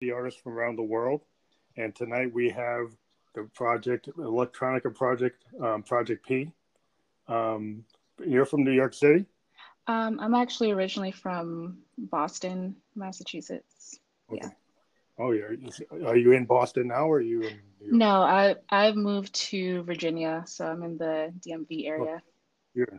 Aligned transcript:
the 0.00 0.12
artists 0.12 0.40
from 0.40 0.52
around 0.52 0.76
the 0.76 0.82
world. 0.82 1.22
And 1.76 1.94
tonight 1.94 2.32
we 2.32 2.50
have 2.50 2.90
the 3.34 3.48
project, 3.54 4.08
Electronica 4.16 4.94
Project, 4.94 5.44
um, 5.62 5.82
Project 5.82 6.26
P. 6.26 6.50
Um, 7.28 7.84
you're 8.24 8.46
from 8.46 8.64
New 8.64 8.72
York 8.72 8.94
City? 8.94 9.26
Um, 9.86 10.18
I'm 10.20 10.34
actually 10.34 10.70
originally 10.70 11.12
from 11.12 11.78
Boston, 11.96 12.76
Massachusetts. 12.94 14.00
Okay. 14.30 14.40
Yeah. 14.42 14.50
Oh, 15.20 15.32
yeah. 15.32 15.46
Are 16.06 16.16
you 16.16 16.32
in 16.32 16.44
Boston 16.44 16.88
now, 16.88 17.06
or 17.06 17.16
are 17.16 17.20
you 17.20 17.42
in? 17.42 17.58
No, 17.80 18.22
I 18.22 18.54
I've 18.70 18.96
moved 18.96 19.34
to 19.34 19.82
Virginia, 19.82 20.44
so 20.46 20.66
I'm 20.66 20.82
in 20.82 20.96
the 20.96 21.32
DMV 21.40 21.88
area. 21.88 22.22
Oh, 22.22 22.30
yeah. 22.74 22.98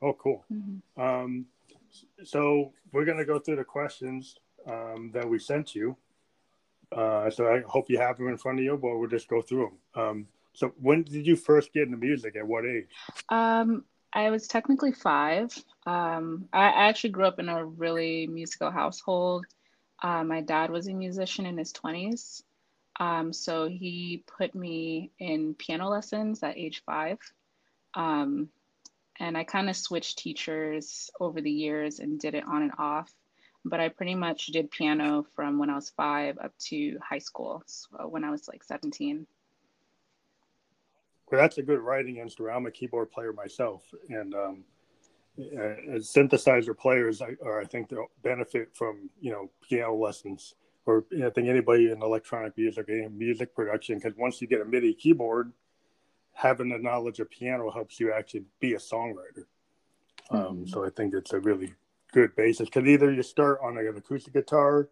Oh, 0.00 0.12
cool. 0.14 0.44
Mm-hmm. 0.52 1.00
Um, 1.00 1.46
so 2.22 2.72
we're 2.92 3.04
gonna 3.04 3.26
go 3.26 3.38
through 3.38 3.56
the 3.56 3.64
questions 3.64 4.36
um, 4.66 5.10
that 5.12 5.28
we 5.28 5.38
sent 5.38 5.74
you. 5.74 5.96
Uh, 6.94 7.28
so 7.30 7.52
I 7.52 7.62
hope 7.66 7.90
you 7.90 7.98
have 7.98 8.16
them 8.16 8.28
in 8.28 8.36
front 8.36 8.58
of 8.58 8.64
you, 8.64 8.78
but 8.80 8.96
we'll 8.96 9.08
just 9.08 9.28
go 9.28 9.42
through 9.42 9.72
them. 9.94 10.02
Um, 10.02 10.26
so 10.52 10.72
when 10.80 11.02
did 11.02 11.26
you 11.26 11.34
first 11.34 11.72
get 11.72 11.84
into 11.84 11.96
music? 11.96 12.36
At 12.36 12.46
what 12.46 12.64
age? 12.64 12.86
Um, 13.28 13.84
I 14.12 14.30
was 14.30 14.46
technically 14.46 14.92
five. 14.92 15.52
Um, 15.86 16.48
I, 16.52 16.88
actually 16.88 17.10
grew 17.10 17.24
up 17.24 17.40
in 17.40 17.48
a 17.48 17.64
really 17.64 18.28
musical 18.28 18.70
household. 18.70 19.44
Uh, 20.02 20.22
my 20.22 20.40
dad 20.40 20.70
was 20.70 20.86
a 20.86 20.94
musician 20.94 21.46
in 21.46 21.58
his 21.58 21.72
20s. 21.72 22.42
Um, 23.00 23.32
so 23.32 23.68
he 23.68 24.22
put 24.38 24.54
me 24.54 25.10
in 25.18 25.54
piano 25.54 25.88
lessons 25.88 26.44
at 26.44 26.56
age 26.56 26.82
five. 26.86 27.18
Um, 27.94 28.48
and 29.18 29.36
I 29.36 29.42
kind 29.42 29.68
of 29.68 29.76
switched 29.76 30.18
teachers 30.18 31.10
over 31.20 31.40
the 31.40 31.50
years 31.50 31.98
and 31.98 32.20
did 32.20 32.34
it 32.34 32.44
on 32.46 32.62
and 32.62 32.72
off. 32.78 33.12
But 33.64 33.80
I 33.80 33.88
pretty 33.88 34.14
much 34.14 34.46
did 34.46 34.70
piano 34.70 35.24
from 35.34 35.58
when 35.58 35.70
I 35.70 35.74
was 35.74 35.90
five 35.90 36.38
up 36.38 36.52
to 36.66 36.98
high 37.02 37.18
school, 37.18 37.62
so 37.66 38.08
when 38.08 38.24
I 38.24 38.30
was 38.30 38.46
like 38.46 38.62
17. 38.62 39.26
Well, 41.30 41.40
that's 41.40 41.58
a 41.58 41.62
good 41.62 41.80
writing 41.80 42.18
instrument. 42.18 42.56
I'm 42.56 42.66
a 42.66 42.70
keyboard 42.70 43.10
player 43.10 43.32
myself, 43.32 43.82
and 44.10 44.34
um, 44.34 44.64
uh, 45.38 45.98
synthesizer 45.98 46.76
players 46.76 47.20
are, 47.20 47.60
I 47.60 47.64
think, 47.64 47.88
they'll 47.88 48.10
benefit 48.22 48.68
from 48.74 49.10
you 49.20 49.32
know 49.32 49.50
piano 49.68 49.94
lessons, 49.94 50.54
or 50.86 51.04
I 51.12 51.30
think 51.30 51.48
anybody 51.48 51.90
in 51.90 52.02
electronic 52.02 52.56
music 52.56 52.88
and 52.88 53.18
music 53.18 53.54
production, 53.54 53.98
because 53.98 54.16
once 54.16 54.40
you 54.40 54.46
get 54.46 54.60
a 54.60 54.64
MIDI 54.64 54.94
keyboard, 54.94 55.52
having 56.34 56.68
the 56.68 56.78
knowledge 56.78 57.20
of 57.20 57.30
piano 57.30 57.70
helps 57.70 57.98
you 57.98 58.12
actually 58.12 58.44
be 58.60 58.74
a 58.74 58.78
songwriter. 58.78 59.46
Um, 60.30 60.40
mm-hmm. 60.40 60.46
Um, 60.46 60.66
so 60.68 60.84
I 60.84 60.90
think 60.90 61.14
it's 61.14 61.32
a 61.32 61.40
really 61.40 61.74
good 62.14 62.34
basis 62.36 62.68
because 62.68 62.88
either 62.88 63.12
you 63.12 63.22
start 63.22 63.58
on 63.62 63.76
an 63.76 63.96
acoustic 63.96 64.32
guitar, 64.32 64.88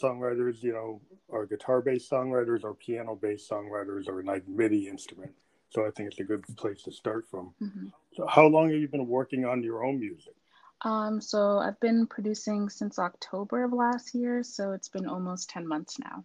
songwriters, 0.00 0.62
you 0.62 0.72
know, 0.72 1.00
or 1.28 1.44
guitar-based 1.44 2.10
songwriters, 2.10 2.62
or 2.62 2.74
piano-based 2.74 3.50
songwriters, 3.50 4.08
or 4.08 4.22
like 4.22 4.46
MIDI 4.48 4.88
instrument. 4.88 5.32
So 5.70 5.86
I 5.86 5.90
think 5.90 6.10
it's 6.10 6.20
a 6.20 6.24
good 6.24 6.44
place 6.56 6.82
to 6.84 6.92
start 6.92 7.26
from. 7.28 7.52
Mm-hmm. 7.60 7.88
So 8.14 8.26
how 8.26 8.46
long 8.46 8.70
have 8.70 8.80
you 8.80 8.88
been 8.88 9.08
working 9.08 9.44
on 9.44 9.62
your 9.62 9.84
own 9.84 9.98
music? 9.98 10.34
Um, 10.82 11.20
so 11.20 11.58
I've 11.58 11.78
been 11.80 12.06
producing 12.06 12.68
since 12.68 12.98
October 12.98 13.64
of 13.64 13.72
last 13.72 14.14
year, 14.14 14.42
so 14.42 14.72
it's 14.72 14.88
been 14.88 15.06
almost 15.06 15.50
10 15.50 15.66
months 15.66 15.98
now. 15.98 16.24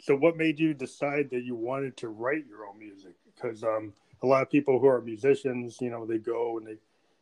So 0.00 0.16
what 0.16 0.36
made 0.36 0.58
you 0.58 0.74
decide 0.74 1.30
that 1.30 1.44
you 1.44 1.54
wanted 1.54 1.96
to 1.98 2.08
write 2.08 2.46
your 2.48 2.66
own 2.66 2.78
music? 2.78 3.14
Because 3.34 3.62
um, 3.62 3.92
a 4.22 4.26
lot 4.26 4.42
of 4.42 4.50
people 4.50 4.78
who 4.80 4.86
are 4.86 5.00
musicians, 5.00 5.78
you 5.80 5.90
know, 5.90 6.06
they 6.06 6.18
go 6.18 6.58
and 6.58 6.66
they 6.66 6.76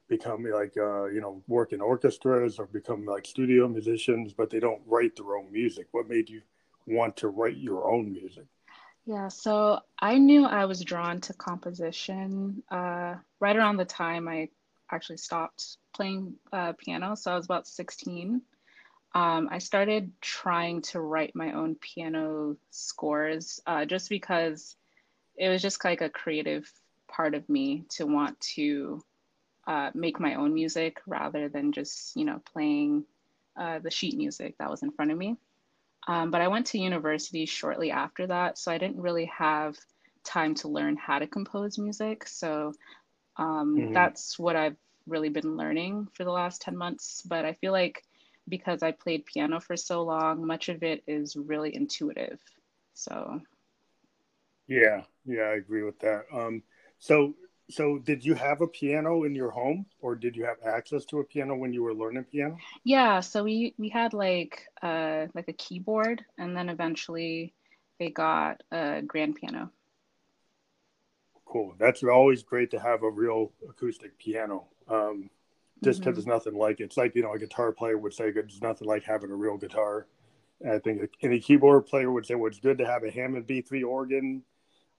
become 0.09 0.45
like, 0.45 0.75
uh, 0.77 1.07
you 1.07 1.21
know, 1.21 1.43
work 1.49 1.73
in 1.73 1.81
orchestras 1.81 2.59
or 2.59 2.67
become 2.67 3.05
like 3.05 3.27
studio 3.27 3.69
musicians, 3.69 4.33
but 4.33 4.51
they 4.51 4.61
don't 4.61 4.83
write 4.87 5.17
their 5.17 5.37
own 5.37 5.51
music. 5.51 5.89
What 5.93 6.09
made 6.09 6.29
you 6.29 6.43
want 6.87 7.17
to 7.19 7.29
write 7.29 7.57
your 7.57 7.91
own 7.91 8.13
music? 8.13 8.45
Yeah, 9.05 9.29
so 9.29 9.81
I 10.01 10.19
knew 10.19 10.45
I 10.45 10.65
was 10.65 10.83
drawn 10.83 11.21
to 11.23 11.35
composition 11.35 12.63
uh, 12.71 13.15
right 13.39 13.57
around 13.57 13.77
the 13.77 13.85
time 13.85 14.27
I 14.27 14.49
actually 14.91 15.19
stopped 15.19 15.77
playing 15.95 16.35
uh, 16.53 16.73
piano. 16.73 17.15
So 17.15 17.33
I 17.33 17.37
was 17.37 17.45
about 17.45 17.69
16. 17.69 18.43
Um, 19.15 19.49
I 19.51 19.59
started 19.59 20.13
trying 20.21 20.83
to 20.83 21.01
write 21.01 21.35
my 21.35 21.53
own 21.53 21.77
piano 21.77 22.57
scores 22.71 23.61
uh, 23.67 23.85
just 23.85 24.11
because 24.11 24.77
it 25.37 25.49
was 25.49 25.63
just 25.63 25.85
like 25.85 26.01
a 26.01 26.11
creative 26.11 26.71
part 27.09 27.35
of 27.35 27.49
me 27.49 27.85
to 27.91 28.07
want 28.07 28.39
to 28.41 29.03
uh, 29.67 29.91
make 29.95 30.21
my 30.21 30.35
own 30.35 30.55
music 30.55 31.01
rather 31.07 31.49
than 31.49 31.73
just, 31.73 32.17
you 32.17 32.25
know, 32.25 32.41
playing 32.53 33.05
uh, 33.57 33.79
the 33.81 33.91
sheet 33.91 34.17
music 34.17 34.55
that 34.59 34.71
was 34.71 34.83
in 34.83 34.93
front 34.93 35.11
of 35.11 35.19
me. 35.19 35.37
Um, 36.09 36.31
but 36.31 36.41
I 36.41 36.49
went 36.49 36.67
to 36.67 36.79
university 36.79 37.47
shortly 37.47 37.91
after 37.91 38.27
that, 38.29 38.59
so 38.59 38.71
I 38.71 38.79
didn't 38.79 39.01
really 39.01 39.25
have 39.27 39.77
time 40.23 40.55
to 40.57 40.69
learn 40.69 40.97
how 40.97 41.19
to 41.19 41.27
compose 41.27 41.79
music. 41.79 42.29
So 42.29 42.73
um, 43.37 43.77
mm-hmm. 43.77 43.93
that's 43.93 44.39
what 44.39 44.57
I've 44.57 44.77
really 45.07 45.29
been 45.29 45.57
learning 45.57 46.09
for 46.15 46.25
the 46.25 46.31
last 46.31 46.63
10 46.63 46.77
months. 46.77 47.23
But 47.23 47.45
I 47.45 47.55
feel 47.55 47.73
like 47.73 48.05
because 48.49 48.83
I 48.83 48.93
played 48.93 49.27
piano 49.27 49.59
for 49.61 49.77
so 49.77 50.03
long, 50.03 50.47
much 50.47 50.69
of 50.69 50.83
it 50.83 51.03
is 51.07 51.37
really 51.37 51.75
intuitive. 51.75 52.41
So, 52.95 53.41
yeah, 54.69 55.03
yeah, 55.25 55.43
I 55.43 55.55
agree 55.55 55.83
with 55.83 55.99
that. 56.01 56.27
Um, 56.33 56.63
so 56.99 57.35
so 57.71 57.99
did 57.99 58.25
you 58.25 58.35
have 58.35 58.61
a 58.61 58.67
piano 58.67 59.25
in 59.25 59.35
your 59.35 59.51
home 59.51 59.87
or 60.01 60.15
did 60.15 60.37
you 60.37 60.45
have 60.45 60.57
access 60.65 61.05
to 61.07 61.19
a 61.19 61.25
piano 61.25 61.57
when 61.57 61.73
you 61.73 61.83
were 61.83 61.95
learning 61.95 62.25
piano? 62.25 62.57
Yeah 62.85 63.21
so 63.21 63.43
we 63.43 63.75
we 63.79 63.89
had 63.89 64.13
like 64.15 64.69
uh 64.83 65.27
like 65.35 65.49
a 65.49 65.53
keyboard 65.53 66.25
and 66.39 66.57
then 66.57 66.69
eventually 66.69 67.55
they 67.99 68.11
got 68.11 68.63
a 68.71 69.03
grand 69.03 69.37
piano. 69.37 69.71
Cool. 71.45 71.75
That's 71.79 72.03
always 72.03 72.43
great 72.43 72.71
to 72.73 72.81
have 72.81 73.03
a 73.03 73.11
real 73.11 73.53
acoustic 73.69 74.19
piano. 74.19 74.67
Um 74.89 75.31
just 75.83 76.01
because 76.01 76.13
mm-hmm. 76.13 76.15
there's 76.15 76.27
nothing 76.27 76.59
like 76.59 76.81
it. 76.81 76.85
it's 76.85 76.97
like 76.97 77.15
you 77.15 77.23
know 77.23 77.35
a 77.35 77.39
guitar 77.39 77.73
player 77.73 77.99
would 77.99 78.15
say 78.15 78.31
there's 78.31 78.63
nothing 78.63 78.87
like 78.87 79.03
having 79.03 79.31
a 79.31 79.37
real 79.37 79.57
guitar. 79.57 80.07
I 80.67 80.79
think 80.79 81.11
any 81.21 81.41
keyboard 81.41 81.87
player 81.87 82.11
would 82.11 82.27
say 82.27 82.35
well, 82.35 82.47
it's 82.47 82.61
good 82.61 82.79
to 82.79 82.87
have 82.87 83.03
a 83.05 83.11
hammond 83.11 83.47
b3 83.47 83.85
organ 83.85 84.43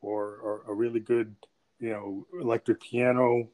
or, 0.02 0.38
or 0.38 0.62
a 0.68 0.74
really 0.74 1.00
good 1.00 1.36
you 1.80 1.90
know, 1.90 2.26
electric 2.40 2.82
piano 2.82 3.48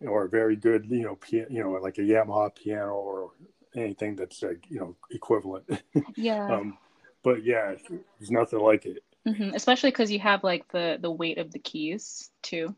or 0.00 0.24
a 0.24 0.28
very 0.28 0.56
good, 0.56 0.86
you 0.88 1.02
know, 1.02 1.16
piano, 1.16 1.46
you 1.50 1.62
know, 1.62 1.70
like 1.72 1.98
a 1.98 2.02
Yamaha 2.02 2.54
piano 2.54 2.92
or 2.92 3.30
anything 3.74 4.16
that's 4.16 4.42
like, 4.42 4.64
you 4.68 4.80
know, 4.80 4.96
equivalent. 5.10 5.64
Yeah. 6.16 6.52
um, 6.52 6.78
but 7.22 7.44
yeah, 7.44 7.74
there's 8.18 8.30
nothing 8.30 8.60
like 8.60 8.86
it. 8.86 9.04
Mm-hmm. 9.26 9.54
Especially 9.54 9.90
because 9.90 10.10
you 10.10 10.18
have 10.20 10.42
like 10.42 10.66
the 10.72 10.98
the 11.00 11.10
weight 11.10 11.36
of 11.36 11.52
the 11.52 11.58
keys 11.58 12.30
too. 12.42 12.74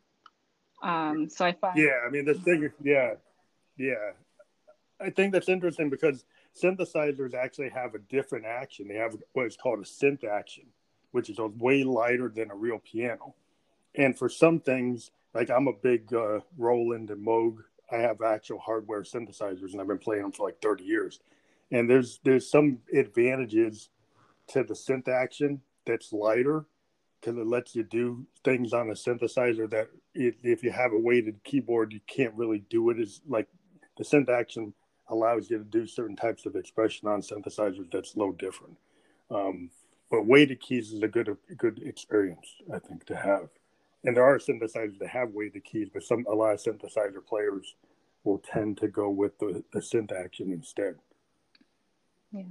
Um, 0.82 1.28
so 1.28 1.44
I 1.44 1.52
find. 1.52 1.78
Yeah, 1.78 2.00
I 2.04 2.10
mean 2.10 2.24
the 2.24 2.34
thing. 2.34 2.68
Yeah, 2.82 3.14
yeah. 3.76 4.12
I 5.00 5.10
think 5.10 5.32
that's 5.32 5.48
interesting 5.48 5.88
because 5.88 6.24
synthesizers 6.60 7.34
actually 7.34 7.70
have 7.70 7.94
a 7.94 7.98
different 7.98 8.44
action. 8.44 8.88
They 8.88 8.96
have 8.96 9.16
what 9.32 9.46
is 9.46 9.56
called 9.56 9.78
a 9.78 9.82
synth 9.82 10.24
action, 10.24 10.64
which 11.12 11.30
is 11.30 11.38
way 11.38 11.84
lighter 11.84 12.32
than 12.34 12.50
a 12.50 12.56
real 12.56 12.80
piano 12.80 13.34
and 13.94 14.18
for 14.18 14.28
some 14.28 14.60
things, 14.60 15.10
like 15.34 15.50
I'm 15.50 15.68
a 15.68 15.72
big 15.72 16.12
uh, 16.12 16.40
Roland 16.56 17.10
and 17.10 17.26
Moog. 17.26 17.58
I 17.90 17.96
have 17.96 18.22
actual 18.22 18.58
hardware 18.58 19.02
synthesizers, 19.02 19.72
and 19.72 19.80
I've 19.80 19.86
been 19.86 19.98
playing 19.98 20.22
them 20.22 20.32
for 20.32 20.46
like 20.46 20.62
30 20.62 20.84
years. 20.84 21.20
And 21.70 21.88
there's 21.88 22.20
there's 22.24 22.50
some 22.50 22.78
advantages 22.94 23.90
to 24.48 24.62
the 24.62 24.74
synth 24.74 25.08
action 25.08 25.60
that's 25.86 26.12
lighter 26.12 26.64
because 27.20 27.38
it 27.38 27.46
lets 27.46 27.74
you 27.74 27.82
do 27.84 28.26
things 28.44 28.72
on 28.72 28.90
a 28.90 28.94
synthesizer 28.94 29.70
that 29.70 29.88
it, 30.14 30.36
if 30.42 30.62
you 30.62 30.70
have 30.70 30.92
a 30.92 30.98
weighted 30.98 31.42
keyboard, 31.44 31.92
you 31.92 32.00
can't 32.06 32.34
really 32.34 32.64
do 32.68 32.90
it 32.90 32.98
as 32.98 33.20
like 33.28 33.48
the 33.96 34.04
synth 34.04 34.28
action 34.28 34.74
allows 35.08 35.50
you 35.50 35.58
to 35.58 35.64
do 35.64 35.86
certain 35.86 36.16
types 36.16 36.46
of 36.46 36.56
expression 36.56 37.08
on 37.08 37.20
synthesizers 37.20 37.90
that's 37.90 38.14
a 38.14 38.18
little 38.18 38.32
different. 38.32 38.76
Um, 39.30 39.70
but 40.10 40.26
weighted 40.26 40.60
keys 40.60 40.92
is 40.92 41.02
a 41.02 41.08
good 41.08 41.28
a 41.28 41.54
good 41.54 41.82
experience, 41.84 42.56
I 42.72 42.78
think, 42.78 43.04
to 43.06 43.16
have 43.16 43.48
and 44.04 44.16
there 44.16 44.24
are 44.24 44.38
synthesizers 44.38 44.98
that 44.98 45.08
have 45.08 45.30
weighted 45.30 45.64
keys, 45.64 45.88
but 45.92 46.02
some 46.02 46.24
a 46.28 46.34
lot 46.34 46.52
of 46.52 46.60
synthesizer 46.60 47.24
players 47.24 47.74
will 48.24 48.38
tend 48.38 48.78
to 48.78 48.88
go 48.88 49.10
with 49.10 49.38
the, 49.38 49.62
the 49.72 49.80
synth 49.80 50.12
action 50.12 50.52
instead. 50.52 50.96
Yeah. 52.32 52.42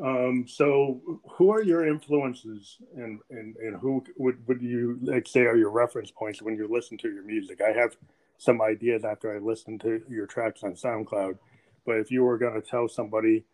Um, 0.00 0.46
so 0.46 1.20
who 1.32 1.50
are 1.50 1.62
your 1.62 1.86
influences 1.86 2.78
and, 2.96 3.18
and, 3.30 3.56
and 3.56 3.76
who 3.80 4.04
would, 4.18 4.46
would 4.46 4.62
you 4.62 4.98
like 5.02 5.26
say 5.26 5.40
are 5.40 5.56
your 5.56 5.70
reference 5.70 6.10
points 6.10 6.40
when 6.40 6.56
you 6.56 6.68
listen 6.70 6.96
to 6.98 7.12
your 7.12 7.24
music? 7.24 7.60
I 7.60 7.72
have 7.72 7.96
some 8.38 8.62
ideas 8.62 9.04
after 9.04 9.34
I 9.34 9.38
listen 9.38 9.78
to 9.80 10.00
your 10.08 10.26
tracks 10.26 10.62
on 10.62 10.74
SoundCloud, 10.74 11.38
but 11.84 11.96
if 11.96 12.10
you 12.10 12.22
were 12.22 12.38
going 12.38 12.54
to 12.54 12.66
tell 12.66 12.88
somebody 12.88 13.44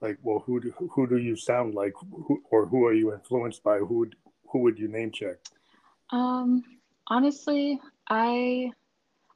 like, 0.00 0.18
well, 0.22 0.40
who 0.44 0.60
do, 0.60 0.74
who 0.90 1.06
do 1.06 1.16
you 1.16 1.34
sound 1.34 1.74
like 1.74 1.94
who, 1.98 2.42
or 2.50 2.66
who 2.66 2.84
are 2.84 2.92
you 2.92 3.14
influenced 3.14 3.62
by? 3.62 3.78
Who 3.78 4.10
who 4.50 4.60
would 4.60 4.78
you 4.78 4.88
name 4.88 5.10
check? 5.12 5.36
Um, 6.10 6.64
honestly, 7.06 7.80
I 8.08 8.70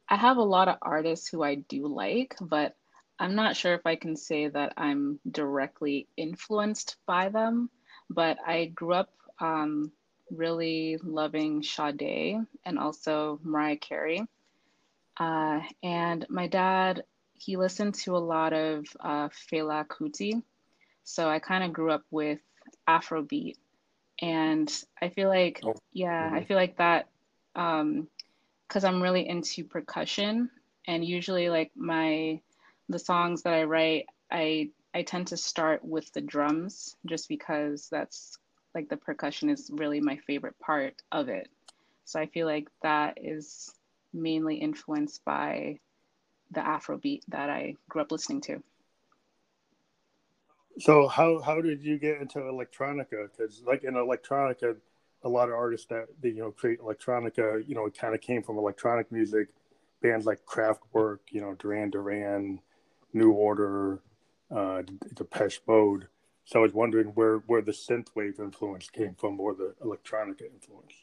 I 0.08 0.16
have 0.16 0.38
a 0.38 0.42
lot 0.42 0.68
of 0.68 0.78
artists 0.82 1.28
who 1.28 1.42
I 1.42 1.56
do 1.56 1.86
like, 1.86 2.34
but 2.40 2.74
I'm 3.18 3.34
not 3.34 3.56
sure 3.56 3.74
if 3.74 3.86
I 3.86 3.96
can 3.96 4.16
say 4.16 4.48
that 4.48 4.72
I'm 4.76 5.20
directly 5.30 6.08
influenced 6.16 6.96
by 7.06 7.28
them, 7.28 7.70
but 8.08 8.38
I 8.44 8.66
grew 8.66 8.94
up 8.94 9.12
um, 9.38 9.92
really 10.30 10.98
loving 11.02 11.62
Sade 11.62 12.38
and 12.64 12.78
also 12.78 13.38
Mariah 13.42 13.76
Carey. 13.76 14.22
Uh, 15.18 15.60
and 15.82 16.26
my 16.30 16.46
dad, 16.46 17.04
he 17.34 17.56
listened 17.56 17.94
to 17.94 18.16
a 18.16 18.18
lot 18.18 18.52
of 18.52 18.86
uh, 18.98 19.28
Fela 19.28 19.86
Kuti. 19.86 20.42
So 21.04 21.28
I 21.28 21.38
kind 21.38 21.62
of 21.62 21.72
grew 21.72 21.90
up 21.90 22.04
with 22.10 22.40
Afrobeat. 22.88 23.56
And 24.20 24.70
I 25.00 25.08
feel 25.08 25.28
like, 25.28 25.60
oh. 25.64 25.74
yeah, 25.92 26.26
mm-hmm. 26.26 26.36
I 26.36 26.44
feel 26.44 26.56
like 26.56 26.76
that 26.76 27.08
because 27.54 28.84
um, 28.84 28.94
I'm 28.94 29.02
really 29.02 29.28
into 29.28 29.64
percussion. 29.64 30.50
And 30.86 31.04
usually, 31.04 31.48
like, 31.48 31.70
my 31.74 32.40
the 32.88 32.98
songs 32.98 33.42
that 33.42 33.54
I 33.54 33.64
write, 33.64 34.06
I 34.30 34.70
I 34.94 35.02
tend 35.02 35.28
to 35.28 35.36
start 35.36 35.84
with 35.84 36.12
the 36.12 36.20
drums 36.20 36.96
just 37.06 37.28
because 37.28 37.88
that's 37.90 38.38
like 38.74 38.88
the 38.88 38.96
percussion 38.96 39.48
is 39.50 39.70
really 39.72 40.00
my 40.00 40.16
favorite 40.26 40.58
part 40.58 40.94
of 41.12 41.28
it. 41.28 41.48
So 42.04 42.20
I 42.20 42.26
feel 42.26 42.46
like 42.46 42.68
that 42.82 43.18
is 43.22 43.72
mainly 44.12 44.56
influenced 44.56 45.24
by 45.24 45.78
the 46.50 46.60
Afrobeat 46.60 47.22
that 47.28 47.50
I 47.50 47.76
grew 47.88 48.02
up 48.02 48.10
listening 48.10 48.40
to. 48.42 48.62
So 50.80 51.08
how 51.08 51.40
how 51.40 51.60
did 51.60 51.82
you 51.82 51.98
get 51.98 52.20
into 52.20 52.38
electronica? 52.38 53.28
Because 53.30 53.62
like 53.66 53.84
in 53.84 53.94
electronica, 53.94 54.76
a 55.22 55.28
lot 55.28 55.48
of 55.48 55.54
artists 55.54 55.86
that, 55.88 56.06
that 56.22 56.30
you 56.30 56.40
know 56.40 56.50
create 56.50 56.80
electronica, 56.80 57.66
you 57.68 57.74
know, 57.74 57.86
it 57.86 57.96
kind 57.96 58.14
of 58.14 58.20
came 58.20 58.42
from 58.42 58.56
electronic 58.56 59.12
music. 59.12 59.48
Bands 60.02 60.24
like 60.24 60.46
Kraftwerk, 60.46 61.18
you 61.30 61.42
know, 61.42 61.54
Duran 61.54 61.90
Duran, 61.90 62.60
New 63.12 63.32
Order, 63.32 64.00
uh, 64.50 64.82
Depeche 65.14 65.60
Mode. 65.68 66.06
So 66.46 66.60
I 66.60 66.62
was 66.62 66.72
wondering 66.72 67.08
where 67.08 67.38
where 67.46 67.60
the 67.60 67.72
synthwave 67.72 68.40
influence 68.40 68.88
came 68.88 69.14
from, 69.14 69.38
or 69.38 69.54
the 69.54 69.74
electronica 69.84 70.42
influence. 70.50 70.94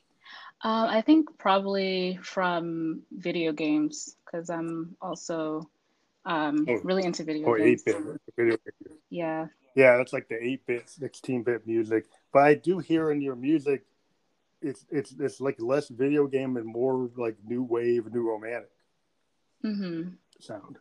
Uh, 0.63 0.87
I 0.89 1.01
think 1.01 1.37
probably 1.37 2.17
from 2.23 3.03
video 3.11 3.53
games 3.53 4.17
because 4.25 4.49
I'm 4.49 4.97
also 4.99 5.69
um, 6.25 6.65
oh, 6.67 6.79
really 6.83 7.05
into 7.05 7.23
video 7.23 7.47
or 7.47 7.57
games. 7.57 7.83
8-bit 7.83 8.21
video 8.35 8.57
games. 8.57 8.99
Yeah. 9.09 9.47
Yeah, 9.77 9.95
that's 9.97 10.11
like 10.11 10.27
the 10.27 10.35
8-bit, 10.35 10.87
16-bit 10.87 11.67
music. 11.67 12.05
But 12.33 12.45
I 12.45 12.55
do 12.55 12.79
hear 12.79 13.11
in 13.11 13.21
your 13.21 13.35
music, 13.35 13.85
it's 14.59 14.85
it's 14.89 15.13
it's 15.19 15.39
like 15.39 15.55
less 15.59 15.87
video 15.87 16.25
game 16.25 16.57
and 16.57 16.65
more 16.65 17.11
like 17.15 17.35
new 17.45 17.61
wave, 17.61 18.11
new 18.11 18.27
romantic 18.27 18.71
mm-hmm. 19.63 20.09
sound 20.39 20.79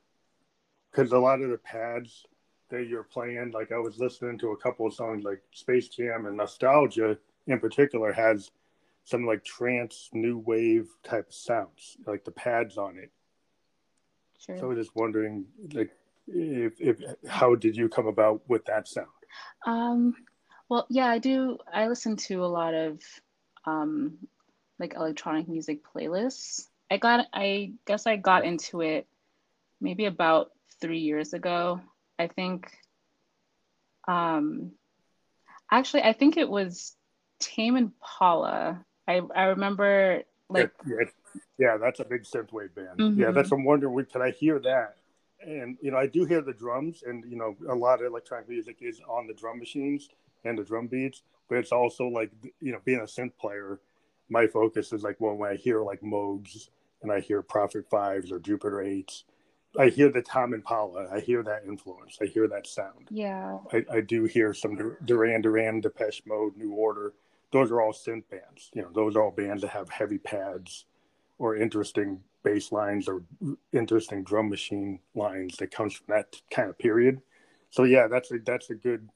because 0.90 1.12
a 1.12 1.18
lot 1.18 1.42
of 1.42 1.50
the 1.50 1.58
pads 1.58 2.24
that 2.70 2.86
you're 2.86 3.02
playing, 3.02 3.50
like 3.50 3.70
I 3.70 3.76
was 3.76 3.98
listening 3.98 4.38
to 4.38 4.52
a 4.52 4.56
couple 4.56 4.86
of 4.86 4.94
songs 4.94 5.24
like 5.24 5.42
Space 5.52 5.88
Jam 5.88 6.24
and 6.24 6.38
Nostalgia 6.38 7.18
in 7.46 7.60
particular 7.60 8.12
has 8.12 8.50
some 9.04 9.26
like 9.26 9.44
trance 9.44 10.08
new 10.14 10.38
wave 10.38 10.88
type 11.04 11.32
sounds, 11.32 11.98
like 12.06 12.24
the 12.24 12.30
pads 12.30 12.78
on 12.78 12.96
it. 12.96 13.10
Sure. 14.38 14.56
So 14.56 14.64
I 14.64 14.68
was 14.68 14.78
just 14.78 14.96
wondering 14.96 15.44
like 15.74 15.90
if 16.26 16.80
if 16.80 17.00
how 17.28 17.54
did 17.54 17.76
you 17.76 17.88
come 17.88 18.06
about 18.06 18.42
with 18.48 18.64
that 18.66 18.88
sound? 18.88 19.08
Um 19.66 20.14
well 20.68 20.86
yeah, 20.88 21.06
I 21.06 21.18
do 21.18 21.58
I 21.72 21.88
listen 21.88 22.16
to 22.16 22.44
a 22.44 22.46
lot 22.46 22.74
of 22.74 23.00
um 23.64 24.18
like 24.78 24.94
electronic 24.94 25.48
music 25.48 25.80
playlists. 25.84 26.66
I 26.90 26.98
got 26.98 27.26
I 27.32 27.72
guess 27.86 28.06
I 28.06 28.16
got 28.16 28.44
into 28.44 28.80
it 28.82 29.06
maybe 29.80 30.06
about 30.06 30.50
three 30.80 31.00
years 31.00 31.32
ago. 31.32 31.80
I 32.18 32.28
think, 32.28 32.70
um, 34.08 34.72
actually, 35.70 36.02
I 36.02 36.12
think 36.12 36.36
it 36.36 36.48
was 36.48 36.96
Tame 37.40 37.76
Impala. 37.76 38.84
I, 39.08 39.20
I 39.34 39.44
remember 39.44 40.22
like. 40.48 40.72
Yeah, 40.86 40.96
yeah, 40.98 41.40
yeah 41.58 41.76
that's 41.76 42.00
a 42.00 42.04
big 42.04 42.22
synthwave 42.22 42.74
band. 42.74 42.98
Mm-hmm. 42.98 43.20
Yeah, 43.20 43.30
that's, 43.30 43.52
I'm 43.52 43.64
wondering, 43.64 44.06
can 44.06 44.22
I 44.22 44.30
hear 44.30 44.58
that? 44.60 44.96
And, 45.46 45.78
you 45.80 45.92
know, 45.92 45.96
I 45.96 46.08
do 46.08 46.24
hear 46.24 46.42
the 46.42 46.52
drums, 46.52 47.04
and, 47.06 47.24
you 47.30 47.36
know, 47.36 47.56
a 47.70 47.74
lot 47.74 48.00
of 48.00 48.06
electronic 48.06 48.48
music 48.48 48.78
is 48.80 49.00
on 49.08 49.28
the 49.28 49.32
drum 49.32 49.60
machines 49.60 50.08
and 50.44 50.58
the 50.58 50.64
drum 50.64 50.88
beats, 50.88 51.22
but 51.48 51.58
it's 51.58 51.70
also 51.70 52.08
like, 52.08 52.32
you 52.60 52.72
know, 52.72 52.80
being 52.84 52.98
a 52.98 53.04
synth 53.04 53.36
player, 53.40 53.78
my 54.28 54.48
focus 54.48 54.92
is 54.92 55.04
like, 55.04 55.16
well, 55.20 55.36
when 55.36 55.52
I 55.52 55.54
hear 55.54 55.82
like 55.82 56.00
Moogs 56.00 56.68
and 57.00 57.12
I 57.12 57.20
hear 57.20 57.42
Prophet 57.42 57.88
Fives 57.88 58.32
or 58.32 58.40
Jupiter 58.40 58.82
Eights, 58.82 59.24
I 59.78 59.88
hear 59.88 60.10
the 60.10 60.22
Tom 60.22 60.52
and 60.52 60.62
Impala. 60.62 61.08
I 61.12 61.20
hear 61.20 61.42
that 61.44 61.64
influence. 61.66 62.18
I 62.20 62.26
hear 62.26 62.48
that 62.48 62.66
sound. 62.66 63.08
Yeah. 63.10 63.58
I, 63.72 63.84
I 63.92 64.00
do 64.00 64.24
hear 64.24 64.54
some 64.54 64.96
Duran 65.04 65.42
Duran, 65.42 65.80
Depeche 65.80 66.22
Mode, 66.26 66.56
New 66.56 66.72
Order. 66.72 67.12
Those 67.52 67.70
are 67.70 67.80
all 67.80 67.92
synth 67.92 68.28
bands. 68.30 68.70
You 68.74 68.82
know, 68.82 68.90
those 68.92 69.14
are 69.14 69.22
all 69.22 69.30
bands 69.30 69.62
that 69.62 69.70
have 69.70 69.90
heavy 69.90 70.18
pads 70.18 70.86
or 71.38 71.56
interesting 71.56 72.22
bass 72.46 72.70
lines 72.70 73.08
or 73.08 73.24
interesting 73.72 74.22
drum 74.22 74.48
machine 74.48 75.00
lines 75.16 75.56
that 75.56 75.72
comes 75.72 75.94
from 75.94 76.06
that 76.14 76.40
kind 76.48 76.70
of 76.70 76.78
period. 76.78 77.20
So 77.70 77.82
yeah, 77.82 78.06
that's 78.06 78.30
a 78.30 78.38
that's 78.38 78.70
a 78.70 78.74
good 78.74 79.08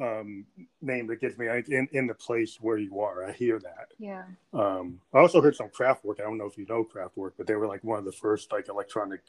um, 0.00 0.46
name 0.80 1.08
that 1.08 1.20
gets 1.20 1.36
me 1.36 1.48
in 1.48 1.88
in 1.92 2.06
the 2.06 2.14
place 2.14 2.58
where 2.60 2.78
you 2.78 3.00
are. 3.00 3.24
I 3.24 3.32
hear 3.32 3.58
that. 3.58 3.88
Yeah. 3.98 4.22
Um, 4.52 5.00
I 5.12 5.18
also 5.18 5.42
heard 5.42 5.56
some 5.56 5.70
Kraftwerk. 5.70 6.20
I 6.20 6.22
don't 6.22 6.38
know 6.38 6.46
if 6.46 6.56
you 6.56 6.66
know 6.68 6.84
Kraftwerk, 6.84 7.32
but 7.36 7.48
they 7.48 7.56
were 7.56 7.66
like 7.66 7.82
one 7.82 7.98
of 7.98 8.04
the 8.04 8.12
first 8.12 8.52
like 8.52 8.68
electronic 8.68 9.22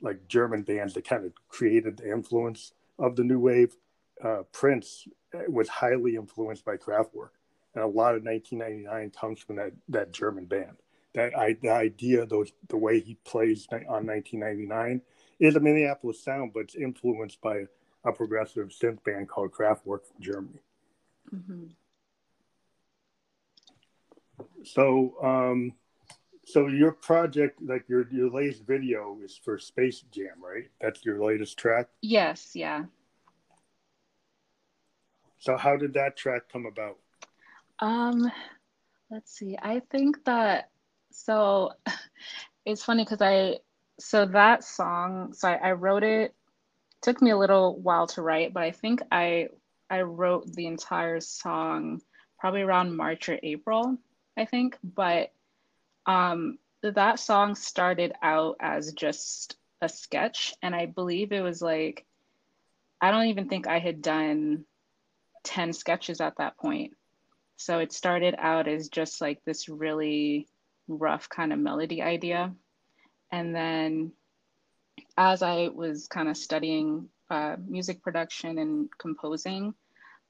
like 0.00 0.26
German 0.26 0.62
bands 0.62 0.94
that 0.94 1.08
kind 1.08 1.24
of 1.24 1.32
created 1.48 1.98
the 1.98 2.10
influence 2.10 2.72
of 2.98 3.14
the 3.14 3.22
new 3.22 3.38
wave. 3.38 3.76
Uh, 4.22 4.42
Prince 4.52 5.06
was 5.46 5.68
highly 5.68 6.16
influenced 6.16 6.64
by 6.64 6.76
Kraftwerk, 6.76 7.30
and 7.76 7.84
a 7.84 7.86
lot 7.86 8.16
of 8.16 8.24
1999 8.24 9.10
comes 9.10 9.38
from 9.38 9.54
that 9.56 9.72
that 9.88 10.10
German 10.10 10.46
band. 10.46 10.78
That 11.18 11.36
I, 11.36 11.56
the 11.60 11.70
idea, 11.70 12.24
those 12.26 12.52
the 12.68 12.76
way 12.76 13.00
he 13.00 13.16
plays 13.24 13.66
on 13.72 14.06
1999 14.06 15.02
is 15.40 15.56
a 15.56 15.60
Minneapolis 15.60 16.22
sound, 16.22 16.52
but 16.54 16.60
it's 16.60 16.76
influenced 16.76 17.40
by 17.40 17.64
a 18.04 18.12
progressive 18.12 18.68
synth 18.68 19.02
band 19.02 19.28
called 19.28 19.50
Kraftwerk 19.50 20.06
from 20.06 20.20
Germany. 20.20 20.60
Mm-hmm. 21.34 21.64
So, 24.62 25.16
um, 25.20 25.72
so 26.44 26.68
your 26.68 26.92
project, 26.92 27.60
like 27.60 27.88
your 27.88 28.08
your 28.12 28.30
latest 28.30 28.64
video, 28.64 29.18
is 29.20 29.36
for 29.36 29.58
Space 29.58 30.04
Jam, 30.12 30.40
right? 30.40 30.70
That's 30.80 31.04
your 31.04 31.20
latest 31.20 31.58
track. 31.58 31.88
Yes. 32.00 32.52
Yeah. 32.54 32.84
So 35.40 35.56
how 35.56 35.76
did 35.76 35.94
that 35.94 36.16
track 36.16 36.42
come 36.52 36.66
about? 36.66 36.98
Um, 37.80 38.30
let's 39.10 39.36
see. 39.36 39.58
I 39.60 39.80
think 39.90 40.24
that 40.26 40.70
so 41.18 41.72
it's 42.64 42.84
funny 42.84 43.04
because 43.04 43.20
I 43.20 43.58
so 43.98 44.26
that 44.26 44.64
song. 44.64 45.32
So 45.32 45.48
I, 45.48 45.54
I 45.54 45.72
wrote 45.72 46.04
it. 46.04 46.34
Took 47.02 47.22
me 47.22 47.30
a 47.30 47.38
little 47.38 47.78
while 47.78 48.06
to 48.08 48.22
write, 48.22 48.52
but 48.52 48.62
I 48.62 48.70
think 48.70 49.02
I 49.10 49.48
I 49.90 50.02
wrote 50.02 50.52
the 50.52 50.66
entire 50.66 51.20
song 51.20 52.00
probably 52.38 52.62
around 52.62 52.96
March 52.96 53.28
or 53.28 53.38
April. 53.42 53.98
I 54.36 54.44
think, 54.44 54.78
but 54.82 55.32
um, 56.06 56.58
that 56.82 57.18
song 57.18 57.56
started 57.56 58.12
out 58.22 58.56
as 58.60 58.92
just 58.92 59.56
a 59.82 59.88
sketch, 59.88 60.54
and 60.62 60.74
I 60.74 60.86
believe 60.86 61.32
it 61.32 61.40
was 61.40 61.60
like, 61.60 62.06
I 63.00 63.10
don't 63.10 63.26
even 63.26 63.48
think 63.48 63.66
I 63.66 63.80
had 63.80 64.00
done 64.02 64.64
10 65.44 65.72
sketches 65.72 66.20
at 66.20 66.36
that 66.38 66.56
point. 66.56 66.92
So 67.56 67.80
it 67.80 67.92
started 67.92 68.36
out 68.38 68.68
as 68.68 68.88
just 68.88 69.20
like 69.20 69.40
this 69.44 69.68
really 69.68 70.46
rough 70.88 71.28
kind 71.28 71.52
of 71.52 71.58
melody 71.58 72.02
idea. 72.02 72.52
And 73.30 73.54
then 73.54 74.12
as 75.16 75.42
I 75.42 75.68
was 75.68 76.08
kind 76.08 76.28
of 76.28 76.36
studying 76.36 77.08
uh, 77.30 77.56
music 77.66 78.02
production 78.02 78.58
and 78.58 78.88
composing, 78.98 79.74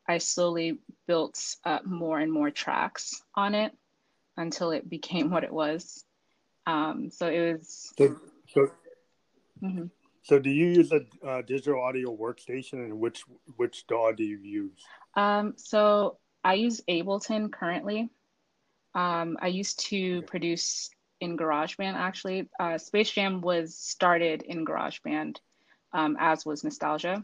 I 0.09 0.19
slowly 0.19 0.79
built 1.07 1.57
up 1.65 1.87
more 1.87 2.19
and 2.19 2.33
more 2.33 2.51
tracks 2.51 3.23
on 3.35 3.55
it 3.55 3.73
until 4.37 4.71
it 4.71 4.89
became 4.89 5.31
what 5.31 5.45
it 5.45 5.53
was. 5.53 6.05
Um, 6.67 7.11
so 7.11 7.29
it 7.29 7.53
was. 7.53 7.93
So, 7.97 8.17
so, 8.49 8.71
mm-hmm. 9.63 9.87
so 10.23 10.39
do 10.39 10.51
you 10.51 10.67
use 10.67 10.93
a 10.93 11.01
uh, 11.27 11.43
digital 11.43 11.83
audio 11.83 12.15
workstation, 12.15 12.75
and 12.75 12.99
which 12.99 13.23
which 13.57 13.87
DAW 13.87 14.13
do 14.13 14.25
you 14.25 14.39
use? 14.39 14.85
Um, 15.15 15.55
so 15.57 16.19
I 16.45 16.55
use 16.55 16.83
Ableton 16.89 17.51
currently. 17.51 18.11
Um, 18.99 19.39
I 19.41 19.47
used 19.47 19.79
to 19.91 20.23
produce 20.23 20.91
in 21.21 21.37
GarageBand 21.37 21.95
actually. 21.95 22.49
Uh, 22.59 22.79
Space 22.79 23.13
Jam 23.13 23.41
was 23.41 23.77
started 23.77 24.43
in 24.43 24.65
GarageBand, 24.65 25.37
um, 25.93 26.17
as 26.19 26.45
was 26.45 26.65
Nostalgia. 26.65 27.23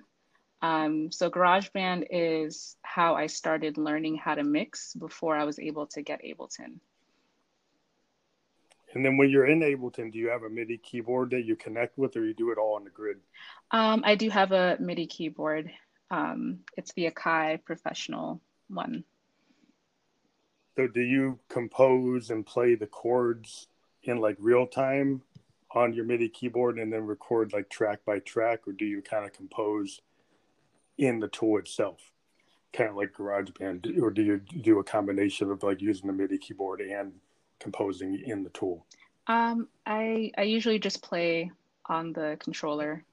Um, 0.63 1.11
so 1.11 1.29
GarageBand 1.29 2.07
is 2.11 2.77
how 2.83 3.17
I 3.17 3.27
started 3.27 3.77
learning 3.77 4.19
how 4.19 4.37
to 4.37 4.45
mix 4.45 4.95
before 4.95 5.37
I 5.37 5.43
was 5.43 5.59
able 5.59 5.87
to 5.89 6.03
get 6.03 6.23
Ableton. 6.23 6.79
And 8.95 9.05
then 9.05 9.17
when 9.17 9.29
you're 9.29 9.47
in 9.47 9.59
Ableton, 9.59 10.13
do 10.13 10.19
you 10.21 10.29
have 10.29 10.45
a 10.45 10.49
MIDI 10.49 10.79
keyboard 10.79 11.31
that 11.31 11.45
you 11.45 11.57
connect 11.57 11.99
with, 11.99 12.17
or 12.17 12.25
you 12.25 12.35
do 12.35 12.53
it 12.53 12.59
all 12.59 12.77
on 12.77 12.85
the 12.85 12.91
grid? 12.91 13.19
Um, 13.73 14.03
I 14.07 14.15
do 14.15 14.31
have 14.31 14.53
a 14.53 14.77
MIDI 14.79 15.09
keyboard. 15.09 15.73
Um, 16.13 16.61
it's 16.77 16.93
the 16.93 17.11
Akai 17.11 17.65
Professional 17.65 18.41
one. 18.69 19.03
So 20.77 20.89
do 20.89 21.01
you 21.01 21.39
compose 21.49 22.31
and 22.31 22.45
play 22.45 22.75
the 22.75 22.87
chords 22.87 23.69
in 24.03 24.19
like 24.19 24.37
real 24.41 24.67
time 24.67 25.23
on 25.71 25.93
your 25.93 26.05
MIDI 26.05 26.29
keyboard 26.29 26.79
and 26.79 26.93
then 26.93 27.07
record 27.07 27.53
like 27.53 27.69
track 27.69 28.01
by 28.05 28.19
track, 28.21 28.67
or 28.67 28.73
do 28.73 28.85
you 28.85 29.03
kind 29.03 29.25
of 29.25 29.33
compose 29.33 30.01
in 30.99 31.21
the 31.21 31.29
tool 31.29 31.59
itself, 31.59 32.13
kind 32.73 32.91
of 32.91 32.97
like 32.97 33.13
GarageBand, 33.13 34.01
or 34.01 34.11
do 34.11 34.23
you 34.23 34.39
do 34.39 34.79
a 34.79 34.85
combination 34.85 35.51
of 35.51 35.63
like 35.63 35.81
using 35.81 36.07
the 36.07 36.13
MIDI 36.13 36.39
keyboard 36.39 36.81
and 36.81 37.13
composing 37.59 38.21
in 38.25 38.45
the 38.45 38.51
tool? 38.51 38.87
Um, 39.27 39.69
I 39.87 40.33
I 40.37 40.43
usually 40.43 40.79
just 40.79 41.03
play 41.03 41.51
on 41.87 42.13
the 42.13 42.37
controller. 42.41 43.05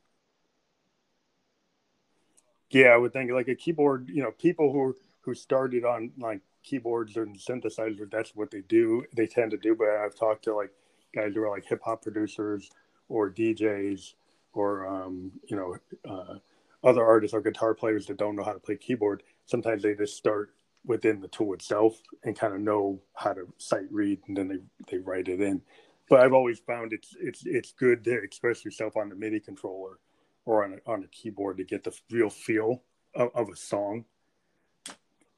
Yeah, 2.70 2.90
I 2.90 2.98
would 2.98 3.14
think 3.14 3.32
like 3.32 3.48
a 3.48 3.56
keyboard. 3.56 4.10
You 4.10 4.24
know, 4.24 4.32
people 4.32 4.72
who 4.72 4.96
who 5.22 5.34
started 5.34 5.84
on 5.86 6.12
like 6.18 6.42
keyboards 6.64 7.18
and 7.18 7.38
synthesizers, 7.38 8.12
that's 8.12 8.36
what 8.36 8.52
they 8.52 8.62
do. 8.62 9.04
They 9.16 9.28
tend 9.28 9.52
to 9.52 9.58
do. 9.58 9.76
But 9.76 9.90
I've 9.90 10.16
talked 10.16 10.44
to 10.46 10.56
like 10.56 10.72
guys 11.14 11.34
who 11.34 11.44
are 11.44 11.50
like 11.50 11.66
hip 11.66 11.82
hop 11.84 12.04
producers 12.04 12.70
or 13.10 13.30
DJs 13.30 14.14
or 14.54 14.88
um, 14.88 15.32
you 15.48 15.56
know 15.56 15.76
uh, 16.10 16.40
other 16.84 17.06
artists 17.06 17.34
or 17.34 17.42
guitar 17.42 17.74
players 17.74 18.06
that 18.08 18.18
don't 18.18 18.36
know 18.36 18.44
how 18.44 18.54
to 18.54 18.60
play 18.60 18.76
keyboard. 18.76 19.24
Sometimes 19.46 19.84
they 19.84 19.94
just 19.96 20.18
start 20.18 20.54
within 20.86 21.22
the 21.22 21.28
tool 21.28 21.54
itself 21.54 22.02
and 22.24 22.38
kind 22.38 22.54
of 22.54 22.62
know 22.62 23.00
how 23.14 23.34
to 23.34 23.48
sight 23.58 23.86
read 23.92 24.20
and 24.28 24.36
then 24.36 24.48
they, 24.48 24.58
they 24.90 24.98
write 24.98 25.28
it 25.28 25.40
in. 25.40 25.62
But 26.10 26.22
I've 26.22 26.34
always 26.34 26.60
found 26.60 26.92
it's 26.92 27.16
it's 27.20 27.44
it's 27.46 27.72
good 27.72 28.04
to 28.06 28.22
express 28.22 28.66
yourself 28.66 28.98
on 28.98 29.10
the 29.10 29.16
MIDI 29.16 29.40
controller 29.40 30.00
or 30.46 30.64
on 30.64 30.74
a, 30.74 30.92
on 30.92 31.04
a 31.04 31.08
keyboard 31.08 31.58
to 31.58 31.64
get 31.64 31.84
the 31.84 31.96
real 32.10 32.30
feel 32.30 32.84
of, 33.16 33.30
of 33.36 33.50
a 33.50 33.56
song. 33.56 34.06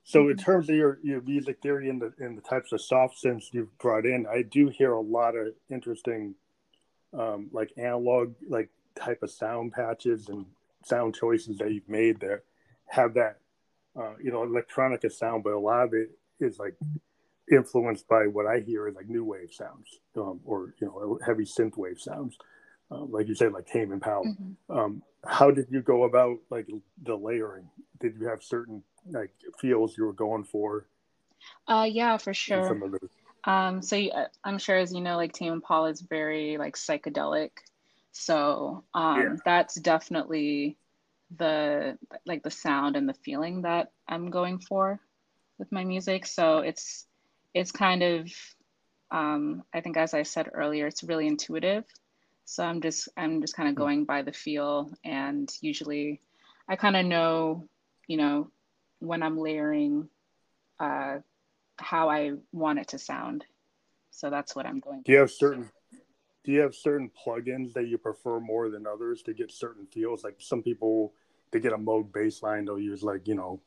So 0.04 0.22
in 0.22 0.36
mm-hmm. 0.36 0.44
terms 0.44 0.70
of 0.70 0.76
your, 0.76 1.00
your 1.04 1.22
music 1.22 1.62
theory 1.62 1.90
and 1.90 2.02
the 2.02 2.14
and 2.20 2.38
the 2.38 2.42
types 2.42 2.72
of 2.72 2.82
soft 2.82 3.16
synths 3.24 3.54
you've 3.54 3.78
brought 3.78 4.06
in, 4.06 4.26
I 4.28 4.42
do 4.42 4.68
hear 4.68 4.94
a 4.94 5.02
lot 5.02 5.36
of 5.36 5.54
interesting 5.70 6.36
um, 7.18 7.50
like 7.52 7.72
analog 7.78 8.34
like 8.48 8.70
type 8.96 9.24
of 9.24 9.32
sound 9.32 9.74
patches 9.74 10.30
and 10.30 10.46
sound 10.84 11.16
choices 11.16 11.58
that 11.60 11.72
you've 11.72 11.88
made 11.88 12.20
that 12.20 12.42
have 12.88 13.14
that 13.14 13.38
uh, 13.96 14.14
you 14.22 14.32
know, 14.32 14.46
electronica 14.46 15.12
sound, 15.12 15.44
but 15.44 15.54
a 15.54 15.60
lot 15.60 15.84
of 15.86 15.94
it 15.94 16.12
is 16.40 16.58
like 16.60 16.76
influenced 17.52 18.08
by 18.08 18.26
what 18.28 18.48
I 18.48 18.60
hear 18.60 18.88
is 18.88 18.96
like 18.96 19.08
new 19.08 19.24
wave 19.24 19.52
sounds, 19.52 20.00
um, 20.18 20.40
or 20.46 20.74
you 20.82 20.88
know, 20.88 21.20
heavy 21.26 21.46
synth 21.46 21.78
wave 21.78 22.00
sounds, 22.00 22.38
um, 22.90 23.12
like 23.12 23.28
you 23.28 23.36
said, 23.36 23.54
like 23.54 23.68
Tame 23.68 23.92
Impala. 23.92 24.26
Mm-hmm. 24.26 24.78
Um, 24.78 25.04
how 25.26 25.52
did 25.52 25.68
you 25.70 25.82
go 25.82 26.04
about 26.04 26.40
like 26.50 26.68
the 27.04 27.16
layering? 27.16 27.70
Did 28.00 28.16
you 28.20 28.28
have 28.28 28.44
certain 28.44 28.84
like 29.10 29.32
feels 29.60 29.98
you 29.98 30.06
were 30.06 30.14
going 30.14 30.44
for? 30.44 30.88
Uh, 31.68 31.88
yeah, 31.90 32.18
for 32.18 32.34
sure. 32.34 32.80
Um, 33.46 33.82
so 33.82 33.96
you, 33.96 34.12
uh, 34.12 34.28
I'm 34.44 34.58
sure, 34.58 34.78
as 34.78 34.94
you 34.94 35.02
know, 35.02 35.18
like 35.18 35.34
Tame 35.34 35.54
Impala 35.54 35.90
is 35.90 36.02
very 36.02 36.58
like 36.58 36.76
psychedelic. 36.76 37.52
So 38.12 38.84
um, 38.94 39.22
yeah. 39.22 39.36
that's 39.44 39.76
definitely 39.76 40.78
the 41.38 41.98
like 42.26 42.44
the 42.44 42.52
sound 42.52 42.96
and 42.96 43.10
the 43.10 43.14
feeling 43.14 43.64
that 43.64 43.92
I'm 44.08 44.30
going 44.30 44.60
for 44.60 45.00
with 45.58 45.72
my 45.72 45.84
music. 45.84 46.26
So 46.26 46.60
it's 46.60 47.06
it's 47.54 47.72
kind 47.72 48.04
of 48.04 48.32
um, 49.12 49.64
I 49.74 49.82
think 49.82 49.98
as 49.98 50.14
I 50.14 50.24
said 50.24 50.50
earlier, 50.54 50.88
it's 50.88 51.04
really 51.04 51.28
intuitive. 51.28 51.86
So 52.46 52.64
I'm 52.64 52.82
just 52.82 53.10
I'm 53.18 53.42
just 53.42 53.56
kind 53.56 53.70
of 53.70 53.76
hmm. 53.76 53.82
going 53.82 54.06
by 54.06 54.22
the 54.22 54.34
feel, 54.34 54.92
and 55.04 55.52
usually 55.62 56.22
I 56.68 56.76
kind 56.76 56.96
of 56.96 57.06
know, 57.06 57.68
you 58.08 58.18
know, 58.18 58.52
when 59.04 59.22
I'm 59.22 59.38
layering, 59.38 60.08
uh, 60.80 61.18
how 61.78 62.10
I 62.10 62.34
want 62.52 62.80
it 62.80 62.90
to 62.90 62.98
sound. 62.98 63.46
So 64.12 64.30
that's 64.30 64.56
what 64.56 64.66
I'm 64.66 64.80
going. 64.80 65.00
To 65.00 65.04
do 65.04 65.12
you 65.12 65.20
have 65.20 65.32
certain 65.32 65.70
do 66.44 66.52
you 66.52 66.60
have 66.62 66.76
certain 66.76 67.10
plugins 67.26 67.74
that 67.74 67.88
you 67.88 67.98
prefer 67.98 68.40
more 68.40 68.70
than 68.70 68.86
others 68.86 69.22
to 69.24 69.34
get 69.34 69.52
certain 69.52 69.86
feels? 69.88 70.24
Like 70.24 70.36
some 70.40 70.62
people 70.62 71.14
to 71.52 71.60
get 71.60 71.74
a 71.74 71.78
Moog 71.78 72.12
baseline, 72.12 72.66
they'll 72.66 72.80
use 72.80 73.04
like 73.04 73.28
you 73.28 73.36
know, 73.36 73.60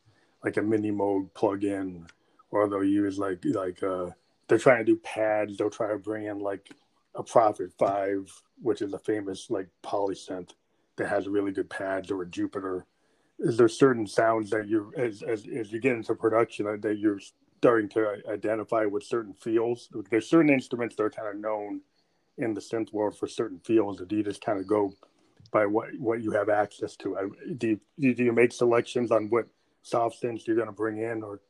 like 0.45 0.57
a 0.57 0.62
mini 0.62 0.90
Moog 0.90 1.33
plug-in, 1.35 2.07
or 2.50 2.69
they'll 2.69 2.85
use 2.85 3.19
like 3.19 3.45
like 3.45 3.83
uh, 3.83 4.11
they're 4.49 4.59
trying 4.59 4.85
to 4.85 4.93
do 4.93 4.97
pads. 4.97 5.57
They'll 5.57 5.71
try 5.71 5.88
to 5.88 5.99
bring 5.99 6.26
in 6.26 6.38
like 6.38 6.71
a 7.14 7.23
Prophet 7.23 7.73
Five, 7.78 8.31
which 8.62 8.83
is 8.83 8.93
a 8.93 8.99
famous 8.99 9.50
like 9.50 9.69
polysynth 9.83 10.50
that 10.97 11.09
has 11.09 11.28
really 11.28 11.52
good 11.52 11.69
pads, 11.69 12.11
or 12.11 12.23
a 12.23 12.26
Jupiter. 12.26 12.87
Is 13.38 13.57
there 13.57 13.69
certain 13.69 14.07
sounds 14.07 14.50
that 14.50 14.69
you 14.69 14.93
as 14.97 15.23
as 15.23 15.47
as 15.47 15.73
you 15.73 15.81
get 15.81 15.93
into 15.93 16.14
production 16.14 16.81
that 16.81 16.99
you're 16.99 17.21
starting 17.59 17.88
to 17.90 18.23
identify 18.31 18.85
with 18.87 19.05
certain 19.05 19.35
feels? 19.35 19.88
There's 20.11 20.28
certain 20.28 20.52
instruments 20.52 20.97
that 20.97 21.02
are 21.02 21.11
kind 21.11 21.28
of 21.28 21.40
known 21.40 21.81
in 22.38 22.55
the 22.55 22.61
synth 22.61 22.93
world 22.93 23.16
for 23.16 23.26
certain 23.26 23.59
feels, 23.61 24.00
do 24.00 24.16
you 24.16 24.23
just 24.23 24.45
kind 24.45 24.59
of 24.59 24.66
go 24.66 24.93
by 25.50 25.66
what 25.66 25.88
what 25.99 26.23
you 26.23 26.31
have 26.33 26.49
access 26.49 26.97
to. 26.97 27.35
Do 27.57 27.78
you, 27.99 28.14
do 28.14 28.25
you 28.25 28.33
make 28.33 28.52
selections 28.52 29.11
on 29.11 29.28
what 29.31 29.47
soft 29.83 30.23
synths 30.23 30.47
you're 30.47 30.57
going 30.57 30.69
to 30.69 30.73
bring 30.73 30.99
in, 30.99 31.23
or, 31.23 31.40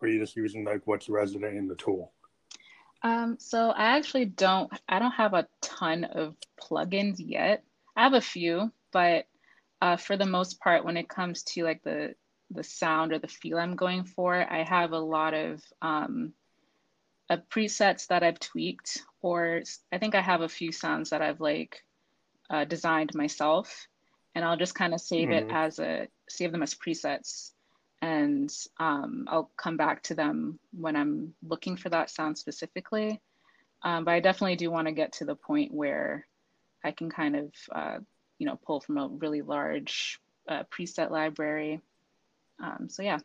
or 0.00 0.02
are 0.02 0.08
you 0.08 0.20
just 0.20 0.36
using 0.36 0.64
like 0.64 0.82
what's 0.86 1.08
resident 1.08 1.56
in 1.56 1.66
the 1.66 1.74
tool? 1.74 2.12
Um, 3.02 3.36
so 3.38 3.70
I 3.70 3.96
actually 3.96 4.26
don't. 4.26 4.72
I 4.88 4.98
don't 4.98 5.12
have 5.12 5.34
a 5.34 5.46
ton 5.60 6.04
of 6.04 6.36
plugins 6.60 7.16
yet. 7.18 7.64
I 7.96 8.04
have 8.04 8.14
a 8.14 8.20
few, 8.20 8.72
but 8.92 9.26
uh, 9.80 9.96
for 9.96 10.16
the 10.16 10.26
most 10.26 10.60
part, 10.60 10.84
when 10.84 10.96
it 10.96 11.08
comes 11.08 11.42
to 11.42 11.64
like 11.64 11.82
the 11.82 12.14
the 12.50 12.64
sound 12.64 13.12
or 13.12 13.18
the 13.18 13.28
feel 13.28 13.58
I'm 13.58 13.76
going 13.76 14.04
for, 14.04 14.34
I 14.34 14.64
have 14.64 14.92
a 14.92 14.98
lot 14.98 15.34
of 15.34 15.62
um, 15.80 16.32
uh, 17.30 17.36
presets 17.48 18.08
that 18.08 18.24
I've 18.24 18.40
tweaked, 18.40 19.02
or 19.22 19.62
I 19.92 19.98
think 19.98 20.14
I 20.14 20.20
have 20.20 20.40
a 20.40 20.48
few 20.48 20.72
sounds 20.72 21.10
that 21.10 21.22
I've 21.22 21.40
like 21.40 21.84
uh, 22.50 22.64
designed 22.64 23.14
myself, 23.14 23.86
and 24.34 24.44
I'll 24.44 24.56
just 24.56 24.74
kind 24.74 24.94
of 24.94 25.00
save 25.00 25.28
mm-hmm. 25.28 25.50
it 25.50 25.54
as 25.54 25.78
a 25.78 26.08
save 26.28 26.52
them 26.52 26.62
as 26.62 26.74
presets, 26.74 27.52
and 28.02 28.52
um, 28.78 29.26
I'll 29.28 29.50
come 29.56 29.76
back 29.76 30.02
to 30.04 30.14
them 30.14 30.58
when 30.72 30.96
I'm 30.96 31.34
looking 31.46 31.76
for 31.76 31.88
that 31.90 32.10
sound 32.10 32.36
specifically. 32.36 33.20
Um, 33.82 34.04
but 34.04 34.12
I 34.12 34.20
definitely 34.20 34.56
do 34.56 34.70
want 34.70 34.88
to 34.88 34.92
get 34.92 35.12
to 35.14 35.24
the 35.24 35.34
point 35.34 35.72
where 35.72 36.26
I 36.84 36.90
can 36.90 37.10
kind 37.10 37.36
of 37.36 37.52
uh, 37.72 37.98
you 38.40 38.46
know 38.46 38.58
pull 38.66 38.80
from 38.80 38.98
a 38.98 39.06
really 39.06 39.42
large 39.42 40.18
uh, 40.48 40.64
preset 40.64 41.10
library. 41.10 41.80
Um, 42.58 42.88
so 42.88 43.02
yeah. 43.02 43.18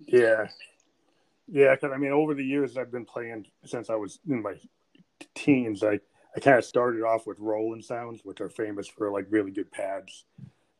Yeah. 0.00 0.48
Yeah, 1.48 1.74
because 1.74 1.92
I 1.92 1.96
mean, 1.96 2.12
over 2.12 2.34
the 2.34 2.44
years 2.44 2.76
I've 2.76 2.92
been 2.92 3.06
playing 3.06 3.46
since 3.64 3.88
I 3.88 3.94
was 3.94 4.18
in 4.28 4.42
my 4.42 4.54
teens. 5.34 5.82
Like 5.82 6.02
I 6.36 6.40
kind 6.40 6.58
of 6.58 6.64
started 6.64 7.02
off 7.02 7.26
with 7.26 7.38
Roland 7.38 7.84
sounds, 7.84 8.20
which 8.24 8.40
are 8.40 8.50
famous 8.50 8.88
for 8.88 9.10
like 9.10 9.26
really 9.30 9.50
good 9.50 9.70
pads, 9.70 10.24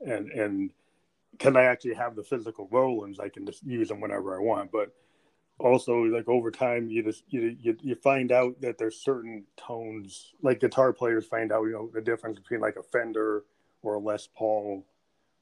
and 0.04 0.30
and 0.30 0.70
can 1.38 1.56
I 1.56 1.64
actually 1.64 1.94
have 1.94 2.16
the 2.16 2.22
physical 2.22 2.68
Rolands, 2.70 3.18
I 3.18 3.28
can 3.28 3.46
just 3.46 3.64
use 3.64 3.88
them 3.88 4.00
whenever 4.00 4.36
I 4.36 4.40
want. 4.40 4.70
But 4.70 4.94
also, 5.60 6.02
like 6.04 6.28
over 6.28 6.50
time, 6.50 6.88
you 6.88 7.02
just 7.02 7.24
you 7.28 7.56
you, 7.60 7.76
you 7.82 7.94
find 7.94 8.32
out 8.32 8.60
that 8.60 8.78
there's 8.78 9.00
certain 9.00 9.44
tones, 9.56 10.32
like 10.42 10.60
guitar 10.60 10.92
players 10.92 11.26
find 11.26 11.52
out, 11.52 11.64
you 11.64 11.72
know, 11.72 11.90
the 11.92 12.00
difference 12.00 12.38
between 12.38 12.60
like 12.60 12.76
a 12.76 12.82
Fender 12.82 13.44
or 13.82 13.94
a 13.94 13.98
Les 13.98 14.26
Paul, 14.34 14.86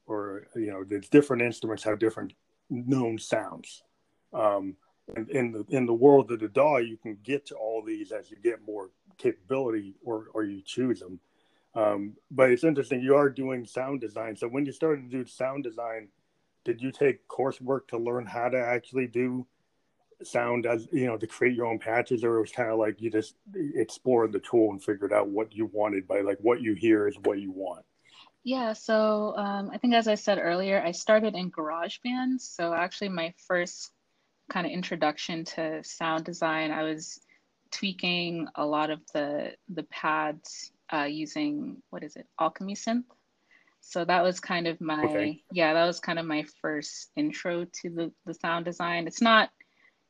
or 0.05 0.47
you 0.55 0.71
know, 0.71 0.83
the 0.83 0.99
different 0.99 1.41
instruments 1.41 1.83
have 1.83 1.99
different 1.99 2.33
known 2.69 3.17
sounds. 3.17 3.83
Um, 4.33 4.75
and 5.15 5.29
in 5.29 5.51
the 5.51 5.65
in 5.69 5.85
the 5.85 5.93
world 5.93 6.31
of 6.31 6.39
the 6.39 6.49
DAW, 6.49 6.77
you 6.77 6.97
can 6.97 7.17
get 7.23 7.45
to 7.47 7.55
all 7.55 7.81
these 7.81 8.11
as 8.11 8.29
you 8.29 8.37
get 8.37 8.65
more 8.65 8.89
capability 9.17 9.95
or 10.03 10.25
or 10.33 10.43
you 10.43 10.61
choose 10.61 10.99
them. 10.99 11.19
Um, 11.75 12.13
but 12.31 12.49
it's 12.51 12.63
interesting. 12.63 13.01
You 13.01 13.15
are 13.15 13.29
doing 13.29 13.65
sound 13.65 14.01
design. 14.01 14.35
So 14.35 14.47
when 14.47 14.65
you 14.65 14.71
started 14.71 15.09
to 15.09 15.17
do 15.17 15.25
sound 15.25 15.63
design, 15.63 16.09
did 16.65 16.81
you 16.81 16.91
take 16.91 17.27
coursework 17.27 17.87
to 17.89 17.97
learn 17.97 18.25
how 18.25 18.49
to 18.49 18.59
actually 18.59 19.07
do 19.07 19.45
sound 20.23 20.65
as 20.65 20.87
you 20.91 21.05
know 21.05 21.17
to 21.17 21.27
create 21.27 21.55
your 21.55 21.65
own 21.65 21.79
patches, 21.79 22.23
or 22.23 22.37
it 22.37 22.41
was 22.41 22.51
kind 22.51 22.69
of 22.69 22.79
like 22.79 23.01
you 23.01 23.09
just 23.09 23.35
explored 23.75 24.31
the 24.31 24.39
tool 24.39 24.71
and 24.71 24.83
figured 24.83 25.13
out 25.13 25.29
what 25.29 25.53
you 25.53 25.69
wanted 25.71 26.07
by 26.07 26.21
like 26.21 26.37
what 26.41 26.61
you 26.61 26.73
hear 26.73 27.07
is 27.07 27.17
what 27.23 27.39
you 27.39 27.51
want? 27.51 27.85
Yeah, 28.43 28.73
so 28.73 29.35
um, 29.37 29.69
I 29.71 29.77
think 29.77 29.93
as 29.93 30.07
I 30.07 30.15
said 30.15 30.39
earlier, 30.41 30.81
I 30.81 30.91
started 30.91 31.35
in 31.35 31.51
GarageBand. 31.51 32.39
So 32.39 32.73
actually, 32.73 33.09
my 33.09 33.33
first 33.47 33.91
kind 34.49 34.65
of 34.65 34.71
introduction 34.71 35.45
to 35.45 35.83
sound 35.83 36.25
design, 36.25 36.71
I 36.71 36.83
was 36.83 37.19
tweaking 37.71 38.47
a 38.55 38.65
lot 38.65 38.89
of 38.89 38.99
the 39.13 39.53
the 39.69 39.83
pads 39.83 40.71
uh, 40.91 41.03
using 41.03 41.81
what 41.89 42.03
is 42.03 42.15
it 42.15 42.27
alchemy 42.39 42.75
synth 42.75 43.03
so 43.81 44.03
that 44.03 44.23
was 44.23 44.39
kind 44.39 44.67
of 44.67 44.79
my 44.81 45.03
okay. 45.03 45.43
yeah 45.51 45.73
that 45.73 45.85
was 45.85 45.99
kind 45.99 46.19
of 46.19 46.25
my 46.25 46.43
first 46.61 47.11
intro 47.15 47.65
to 47.65 47.89
the 47.89 48.11
the 48.25 48.33
sound 48.33 48.65
design 48.65 49.07
it's 49.07 49.21
not 49.21 49.49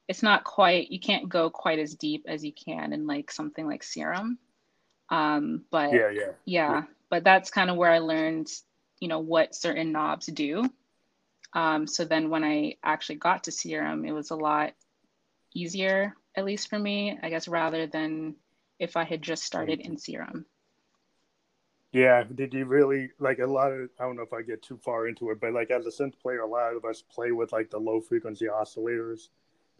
it's 0.10 0.24
not 0.24 0.44
quite 0.44 0.92
you 0.92 1.00
can't 1.00 1.30
go 1.30 1.51
quite 1.51 1.78
as 1.78 1.94
deep 1.94 2.25
as 2.28 2.44
you 2.44 2.51
can 2.51 2.92
in 2.92 3.06
like 3.06 3.32
something 3.32 3.66
like 3.66 3.84
serum. 3.84 4.39
Um 5.10 5.63
but 5.70 5.94
yeah 5.94 6.10
yeah. 6.10 6.20
yeah, 6.20 6.32
yeah. 6.46 6.84
but 7.10 7.24
that's 7.24 7.51
kind 7.51 7.70
of 7.70 7.78
where 7.78 7.92
i 7.92 8.00
learned 8.00 8.51
you 9.00 9.08
know 9.08 9.20
what 9.20 9.56
certain 9.56 9.94
knobs 9.94 10.25
do. 10.25 10.70
Um 11.54 11.88
so 11.88 12.04
then 12.04 12.30
when 12.30 12.44
i 12.44 12.75
actually 12.84 13.16
got 13.16 13.44
to 13.46 13.51
serum 13.51 14.04
it 14.04 14.12
was 14.12 14.32
a 14.32 14.36
lot 14.36 14.74
easier 15.54 16.16
at 16.36 16.46
least 16.46 16.70
for 16.70 16.78
me 16.78 17.18
i 17.24 17.30
guess 17.30 17.48
rather 17.48 17.88
than 17.88 18.36
if 18.78 18.96
i 18.98 19.04
had 19.04 19.22
just 19.22 19.44
started 19.44 19.80
in 19.80 19.98
serum. 19.98 20.46
Yeah, 21.92 22.24
did 22.36 22.54
you 22.54 22.66
really 22.66 23.10
like 23.18 23.39
a 23.39 23.48
lot 23.48 23.72
of? 23.72 23.89
I 24.00 24.04
don't 24.04 24.16
know 24.16 24.22
if 24.22 24.32
I 24.32 24.44
get 24.44 24.62
too 24.62 24.78
far 24.78 25.08
into 25.08 25.32
it, 25.32 25.42
but 25.42 25.54
like 25.54 25.72
as 25.72 25.88
a 25.88 25.89
synth 25.89 26.20
player, 26.22 26.42
a 26.42 26.48
lot 26.48 26.75
of 26.75 26.86
us 26.86 27.01
play 27.01 27.32
with 27.32 27.51
like 27.51 27.72
the 27.72 27.80
low 27.80 28.00
frequency 28.00 28.46
oscillators 28.46 29.30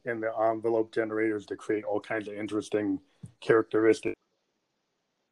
and 0.06 0.22
the 0.22 0.32
envelope 0.40 0.94
generators 0.94 1.46
to 1.48 1.56
create 1.56 1.84
all 1.84 2.00
kinds 2.00 2.28
of 2.28 2.36
interesting 2.36 3.00
characteristics. 3.42 4.16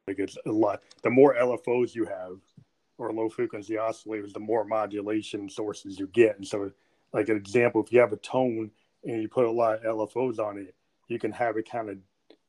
Like 0.08 0.20
it's 0.20 0.38
a 0.46 0.52
lot. 0.52 0.82
The 1.04 1.10
more 1.10 1.36
LFOs 1.36 1.94
you 1.94 2.06
have, 2.06 2.40
or 2.98 3.12
low 3.12 3.30
frequency 3.30 3.76
oscillators, 3.76 4.34
the 4.34 4.40
more 4.40 4.64
modulation 4.64 5.50
sources 5.50 6.00
you 6.00 6.08
get. 6.08 6.38
And 6.38 6.48
so, 6.48 6.72
like 7.14 7.30
an 7.30 7.38
example, 7.38 7.84
if 7.84 7.92
you 7.92 8.00
have 8.00 8.14
a 8.14 8.18
tone 8.18 8.72
and 9.04 9.22
you 9.22 9.28
put 9.28 9.46
a 9.46 9.52
lot 9.52 9.86
of 9.86 10.10
LFOs 10.10 10.40
on 10.40 10.58
it, 10.58 10.76
you 11.08 11.20
can 11.20 11.32
have 11.32 11.58
it 11.58 11.70
kind 11.70 11.90
of 11.90 11.98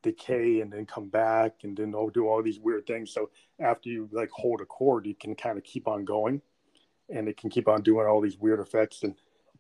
decay 0.03 0.61
and 0.61 0.73
then 0.73 0.87
come 0.87 1.09
back 1.09 1.57
and 1.63 1.77
then 1.77 1.91
they'll 1.91 2.09
do 2.09 2.27
all 2.27 2.43
these 2.43 2.59
weird 2.59 2.87
things. 2.87 3.13
So 3.13 3.31
after 3.59 3.89
you 3.89 4.09
like 4.13 4.31
hold 4.31 4.61
a 4.61 4.67
chord, 4.67 5.07
you 5.07 5.15
can 5.15 5.35
kind 5.35 5.59
of 5.59 5.65
keep 5.65 5.89
on 5.89 6.05
going 6.05 6.41
and 7.09 7.29
it 7.29 7.37
can 7.37 7.51
keep 7.51 7.69
on 7.69 7.83
doing 7.83 8.07
all 8.07 8.21
these 8.21 8.39
weird 8.39 8.61
effects. 8.61 9.03
And 9.03 9.15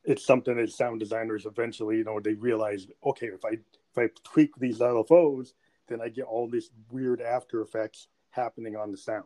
it's 0.09 0.25
something 0.25 0.57
that 0.57 0.73
sound 0.73 1.01
designers 1.01 1.45
eventually, 1.45 1.99
you 1.99 2.05
know, 2.05 2.19
they 2.19 2.33
realize, 2.33 2.87
okay, 3.05 3.27
if 3.27 3.45
I 3.45 3.51
if 3.51 3.99
I 3.99 4.09
tweak 4.25 4.57
these 4.57 4.79
LFOs, 4.79 5.53
then 5.87 6.01
I 6.01 6.09
get 6.09 6.25
all 6.25 6.49
these 6.49 6.71
weird 6.91 7.21
after 7.21 7.61
effects 7.61 8.09
happening 8.31 8.75
on 8.75 8.91
the 8.91 8.97
sound 8.97 9.25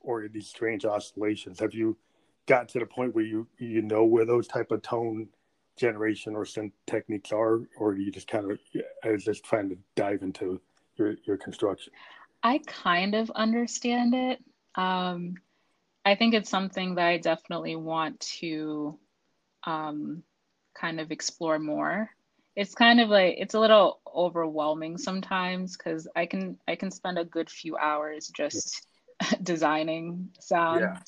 or 0.00 0.28
these 0.28 0.46
strange 0.46 0.84
oscillations. 0.84 1.58
Have 1.58 1.74
you 1.74 1.96
got 2.46 2.68
to 2.70 2.78
the 2.78 2.86
point 2.86 3.16
where 3.16 3.24
you 3.24 3.48
you 3.58 3.82
know 3.82 4.04
where 4.04 4.24
those 4.24 4.46
type 4.46 4.70
of 4.70 4.82
tone 4.82 5.28
generation 5.76 6.36
or 6.36 6.44
synth 6.44 6.72
techniques 6.86 7.32
are, 7.32 7.60
or 7.76 7.96
you 7.96 8.12
just 8.12 8.28
kind 8.28 8.48
of 8.48 8.60
I 9.04 9.10
was 9.10 9.24
just 9.24 9.44
trying 9.44 9.70
to 9.70 9.78
dive 9.96 10.22
into 10.22 10.60
your 10.96 11.16
your 11.24 11.36
construction? 11.36 11.92
I 12.44 12.60
kind 12.66 13.16
of 13.16 13.28
understand 13.32 14.14
it. 14.14 14.38
Um, 14.76 15.34
I 16.04 16.14
think 16.14 16.34
it's 16.34 16.50
something 16.50 16.94
that 16.94 17.06
I 17.06 17.18
definitely 17.18 17.74
want 17.74 18.20
to 18.38 18.98
um, 19.64 20.22
kind 20.74 21.00
of 21.00 21.10
explore 21.10 21.58
more. 21.58 22.10
It's 22.54 22.74
kind 22.74 23.00
of 23.00 23.08
like 23.08 23.36
it's 23.38 23.54
a 23.54 23.60
little 23.60 24.00
overwhelming 24.14 24.98
sometimes 24.98 25.76
because 25.76 26.06
I 26.14 26.26
can 26.26 26.58
I 26.68 26.76
can 26.76 26.90
spend 26.90 27.18
a 27.18 27.24
good 27.24 27.48
few 27.48 27.76
hours 27.76 28.30
just 28.34 28.86
designing 29.42 30.30
sound. 30.38 30.80
Yeah. 30.80 30.98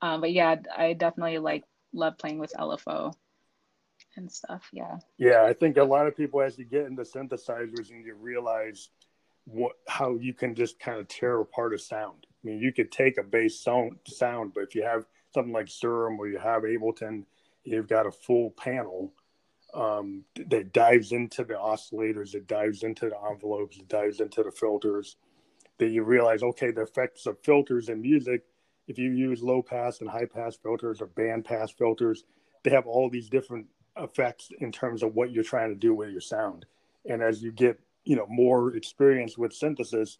Um, 0.00 0.20
but 0.20 0.32
yeah, 0.32 0.56
I 0.76 0.94
definitely 0.94 1.38
like 1.38 1.64
love 1.92 2.18
playing 2.18 2.38
with 2.38 2.52
LFO 2.58 3.14
and 4.16 4.30
stuff. 4.30 4.68
Yeah. 4.72 4.98
Yeah, 5.18 5.44
I 5.44 5.52
think 5.52 5.76
a 5.76 5.84
lot 5.84 6.06
of 6.06 6.16
people, 6.16 6.40
as 6.40 6.58
you 6.58 6.64
get 6.64 6.86
into 6.86 7.02
synthesizers 7.02 7.90
and 7.90 8.04
you 8.04 8.14
realize 8.14 8.90
what 9.46 9.72
how 9.86 10.16
you 10.16 10.32
can 10.32 10.54
just 10.54 10.78
kind 10.80 10.98
of 10.98 11.08
tear 11.08 11.40
apart 11.40 11.74
a 11.74 11.78
sound. 11.78 12.26
I 12.26 12.48
mean, 12.48 12.58
you 12.58 12.72
could 12.72 12.90
take 12.90 13.18
a 13.18 13.22
bass 13.22 13.60
sound, 13.60 13.98
sound, 14.06 14.52
but 14.54 14.64
if 14.64 14.74
you 14.74 14.82
have 14.82 15.04
something 15.32 15.52
like 15.52 15.68
Serum 15.68 16.18
or 16.18 16.28
you 16.28 16.38
have 16.38 16.62
Ableton, 16.62 17.24
you've 17.64 17.88
got 17.88 18.06
a 18.06 18.12
full 18.12 18.50
panel 18.50 19.12
um, 19.74 20.24
that 20.36 20.72
dives 20.72 21.12
into 21.12 21.44
the 21.44 21.54
oscillators, 21.54 22.32
that 22.32 22.46
dives 22.46 22.82
into 22.82 23.08
the 23.08 23.18
envelopes, 23.28 23.78
that 23.78 23.88
dives 23.88 24.20
into 24.20 24.42
the 24.42 24.52
filters. 24.52 25.16
That 25.78 25.88
you 25.88 26.04
realize, 26.04 26.42
okay, 26.42 26.70
the 26.70 26.82
effects 26.82 27.26
of 27.26 27.42
filters 27.42 27.88
in 27.88 28.00
music, 28.00 28.44
if 28.86 28.96
you 28.96 29.10
use 29.10 29.42
low 29.42 29.60
pass 29.60 30.00
and 30.00 30.08
high 30.08 30.26
pass 30.26 30.56
filters 30.56 31.00
or 31.00 31.06
band 31.06 31.44
pass 31.44 31.72
filters, 31.72 32.24
they 32.62 32.70
have 32.70 32.86
all 32.86 33.10
these 33.10 33.28
different 33.28 33.66
effects 33.96 34.50
in 34.60 34.70
terms 34.70 35.02
of 35.02 35.14
what 35.14 35.32
you're 35.32 35.42
trying 35.42 35.70
to 35.70 35.74
do 35.74 35.92
with 35.94 36.10
your 36.10 36.20
sound. 36.20 36.66
And 37.08 37.22
as 37.22 37.42
you 37.42 37.50
get, 37.50 37.80
you 38.04 38.14
know, 38.14 38.26
more 38.28 38.76
experience 38.76 39.36
with 39.36 39.52
synthesis, 39.52 40.18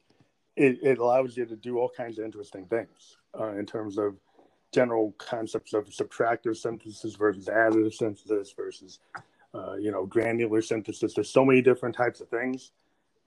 it, 0.57 0.79
it 0.83 0.99
allows 0.99 1.37
you 1.37 1.47
to 1.47 1.57
do 1.57 1.79
all 1.79 1.91
kinds 1.97 2.19
of 2.19 2.25
interesting 2.25 2.67
things 2.67 3.17
uh, 3.39 3.53
in 3.53 3.67
terms 3.67 3.99
of 3.99 4.17
general 4.75 5.15
concepts 5.19 5.73
of 5.73 5.87
subtractive 5.87 6.57
synthesis 6.57 7.15
versus 7.15 7.47
additive 7.47 7.95
synthesis 7.95 8.53
versus, 8.57 8.99
uh, 9.55 9.75
you 9.75 9.91
know, 9.91 10.07
granular 10.07 10.61
synthesis. 10.61 11.15
There's 11.15 11.31
so 11.31 11.45
many 11.45 11.63
different 11.63 11.95
types 11.95 12.21
of 12.21 12.29
things 12.29 12.73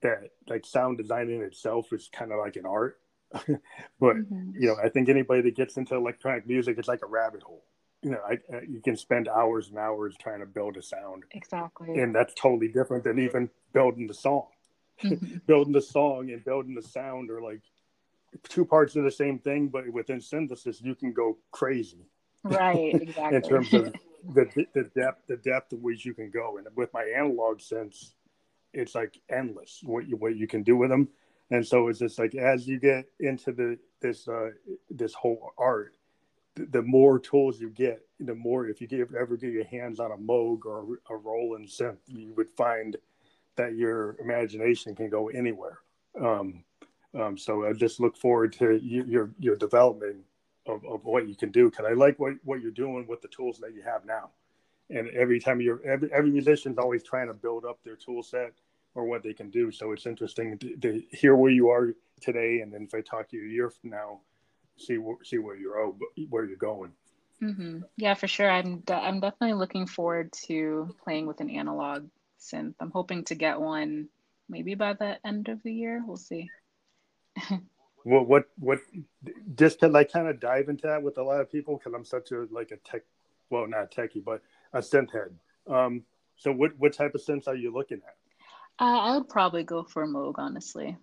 that 0.01 0.31
like 0.47 0.65
sound 0.65 0.97
design 0.97 1.29
in 1.29 1.41
itself 1.41 1.91
is 1.93 2.09
kind 2.11 2.31
of 2.31 2.39
like 2.39 2.55
an 2.55 2.65
art. 2.65 2.99
but, 3.31 4.15
mm-hmm. 4.15 4.51
you 4.59 4.67
know, 4.67 4.75
I 4.83 4.89
think 4.89 5.09
anybody 5.09 5.41
that 5.41 5.55
gets 5.55 5.77
into 5.77 5.95
electronic 5.95 6.47
music, 6.47 6.77
it's 6.77 6.87
like 6.87 7.03
a 7.03 7.07
rabbit 7.07 7.43
hole 7.43 7.63
you 8.03 8.11
know, 8.11 8.19
I, 8.25 8.33
I, 8.55 8.61
you 8.67 8.81
can 8.81 8.95
spend 8.95 9.27
hours 9.27 9.69
and 9.69 9.77
hours 9.77 10.15
trying 10.19 10.39
to 10.39 10.45
build 10.45 10.77
a 10.77 10.81
sound. 10.81 11.23
Exactly. 11.31 11.99
And 11.99 12.13
that's 12.13 12.33
totally 12.35 12.67
different 12.67 13.03
than 13.03 13.19
even 13.19 13.49
building 13.73 14.07
the 14.07 14.13
song. 14.13 14.47
Mm-hmm. 15.03 15.37
building 15.47 15.73
the 15.73 15.81
song 15.81 16.31
and 16.31 16.43
building 16.43 16.75
the 16.75 16.81
sound 16.81 17.29
or 17.29 17.41
like 17.41 17.61
two 18.49 18.65
parts 18.65 18.95
of 18.95 19.03
the 19.03 19.11
same 19.11 19.39
thing, 19.39 19.67
but 19.67 19.89
within 19.89 20.21
synthesis, 20.21 20.81
you 20.81 20.95
can 20.95 21.13
go 21.13 21.37
crazy. 21.51 22.05
Right. 22.43 22.93
Exactly. 23.01 23.35
in 23.35 23.41
terms 23.41 23.73
of 23.73 23.93
the, 24.33 24.65
the 24.73 24.89
depth, 24.95 25.27
the 25.27 25.37
depth 25.37 25.73
of 25.73 25.79
which 25.79 26.05
you 26.05 26.13
can 26.13 26.29
go. 26.29 26.57
And 26.57 26.67
with 26.75 26.93
my 26.93 27.03
analog 27.03 27.59
synths, 27.59 28.11
it's 28.73 28.95
like 28.95 29.19
endless 29.29 29.81
what 29.83 30.07
you, 30.07 30.17
what 30.17 30.35
you 30.35 30.47
can 30.47 30.63
do 30.63 30.75
with 30.75 30.89
them. 30.89 31.09
And 31.49 31.65
so 31.65 31.87
it's 31.87 31.99
just 31.99 32.19
like, 32.19 32.35
as 32.35 32.67
you 32.67 32.79
get 32.79 33.05
into 33.19 33.51
the, 33.51 33.77
this, 34.01 34.27
uh, 34.27 34.49
this 34.89 35.13
whole 35.13 35.53
art, 35.57 35.95
the 36.55 36.81
more 36.81 37.19
tools 37.19 37.59
you 37.59 37.69
get, 37.69 38.01
the 38.19 38.35
more 38.35 38.67
if 38.67 38.81
you 38.81 38.87
get, 38.87 39.13
ever 39.17 39.37
get 39.37 39.51
your 39.51 39.65
hands 39.65 39.99
on 39.99 40.11
a 40.11 40.17
Moog 40.17 40.65
or 40.65 40.99
a 41.09 41.15
Roland 41.15 41.67
synth, 41.67 41.97
you 42.07 42.33
would 42.35 42.49
find 42.49 42.97
that 43.55 43.75
your 43.75 44.17
imagination 44.19 44.95
can 44.95 45.09
go 45.09 45.29
anywhere. 45.29 45.79
Um, 46.19 46.63
um, 47.13 47.37
so 47.37 47.65
I 47.65 47.73
just 47.73 47.99
look 47.99 48.17
forward 48.17 48.53
to 48.53 48.79
your 48.83 49.31
your 49.39 49.55
development 49.55 50.17
of, 50.65 50.83
of 50.85 51.05
what 51.05 51.27
you 51.27 51.35
can 51.35 51.51
do 51.51 51.69
because 51.69 51.85
I 51.85 51.93
like 51.93 52.19
what, 52.19 52.33
what 52.43 52.61
you're 52.61 52.71
doing 52.71 53.07
with 53.07 53.21
the 53.21 53.27
tools 53.29 53.59
that 53.59 53.73
you 53.73 53.81
have 53.83 54.05
now. 54.05 54.29
And 54.89 55.09
every 55.09 55.39
time 55.39 55.61
you're 55.61 55.81
every, 55.85 56.11
every 56.13 56.31
musician's 56.31 56.77
always 56.77 57.03
trying 57.03 57.27
to 57.27 57.33
build 57.33 57.65
up 57.65 57.79
their 57.83 57.95
tool 57.95 58.23
set 58.23 58.53
or 58.95 59.05
what 59.05 59.23
they 59.23 59.33
can 59.33 59.49
do. 59.49 59.71
So 59.71 59.91
it's 59.91 60.05
interesting 60.05 60.57
to, 60.59 60.75
to 60.77 61.03
hear 61.11 61.35
where 61.35 61.51
you 61.51 61.69
are 61.69 61.93
today, 62.21 62.61
and 62.61 62.73
then 62.73 62.83
if 62.83 62.93
I 62.93 63.01
talk 63.01 63.29
to 63.29 63.37
you 63.37 63.45
a 63.45 63.51
year 63.51 63.69
from 63.69 63.91
now, 63.91 64.21
see 64.77 64.97
see 65.23 65.37
where 65.37 65.55
you're 65.55 65.77
oh, 65.77 65.97
where 66.29 66.45
you're 66.45 66.57
going. 66.57 66.91
Mm-hmm. 67.41 67.81
Yeah, 67.97 68.15
for 68.15 68.27
sure. 68.27 68.49
I'm 68.49 68.79
de- 68.79 68.93
I'm 68.93 69.19
definitely 69.19 69.53
looking 69.53 69.87
forward 69.87 70.33
to 70.47 70.95
playing 71.03 71.27
with 71.27 71.41
an 71.41 71.49
analog 71.49 72.07
synth. 72.39 72.75
I'm 72.79 72.91
hoping 72.91 73.25
to 73.25 73.35
get 73.35 73.59
one 73.59 74.07
maybe 74.49 74.75
by 74.75 74.93
the 74.93 75.17
end 75.25 75.49
of 75.49 75.61
the 75.63 75.73
year. 75.73 76.01
We'll 76.05 76.17
see. 76.17 76.49
Well, 78.05 78.23
what 78.23 78.49
what 78.59 78.79
just 79.55 79.79
to 79.81 79.87
like 79.87 80.11
kind 80.11 80.27
of 80.27 80.39
dive 80.39 80.69
into 80.69 80.87
that 80.87 81.01
with 81.01 81.17
a 81.17 81.23
lot 81.23 81.41
of 81.41 81.51
people 81.51 81.77
because 81.77 81.93
I'm 81.93 82.05
such 82.05 82.31
a 82.31 82.47
like 82.51 82.71
a 82.71 82.77
tech, 82.77 83.03
well 83.49 83.67
not 83.67 83.91
techie, 83.91 84.23
but 84.23 84.41
a 84.73 84.79
synth 84.79 85.11
head. 85.11 85.35
Um, 85.73 86.03
so 86.35 86.51
what 86.51 86.71
what 86.77 86.93
type 86.93 87.15
of 87.15 87.21
synths 87.21 87.47
are 87.47 87.55
you 87.55 87.73
looking 87.73 88.01
at? 88.07 88.15
Uh, 88.79 88.99
I 88.99 89.17
would 89.17 89.29
probably 89.29 89.63
go 89.63 89.83
for 89.83 90.05
Moog, 90.05 90.35
honestly. 90.37 90.95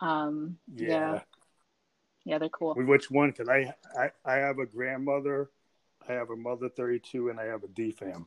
Um, 0.00 0.56
yeah. 0.74 0.88
yeah 0.88 1.20
yeah, 2.26 2.38
they're 2.38 2.48
cool. 2.48 2.74
Which 2.74 3.08
one? 3.08 3.30
Because 3.30 3.48
I, 3.48 3.72
I 3.96 4.10
I 4.24 4.34
have 4.34 4.58
a 4.58 4.66
grandmother, 4.66 5.48
I 6.08 6.12
have 6.12 6.30
a 6.30 6.36
mother 6.36 6.68
thirty 6.68 6.98
two, 6.98 7.28
and 7.30 7.38
I 7.38 7.44
have 7.44 7.62
a 7.62 7.68
DFAM. 7.68 8.26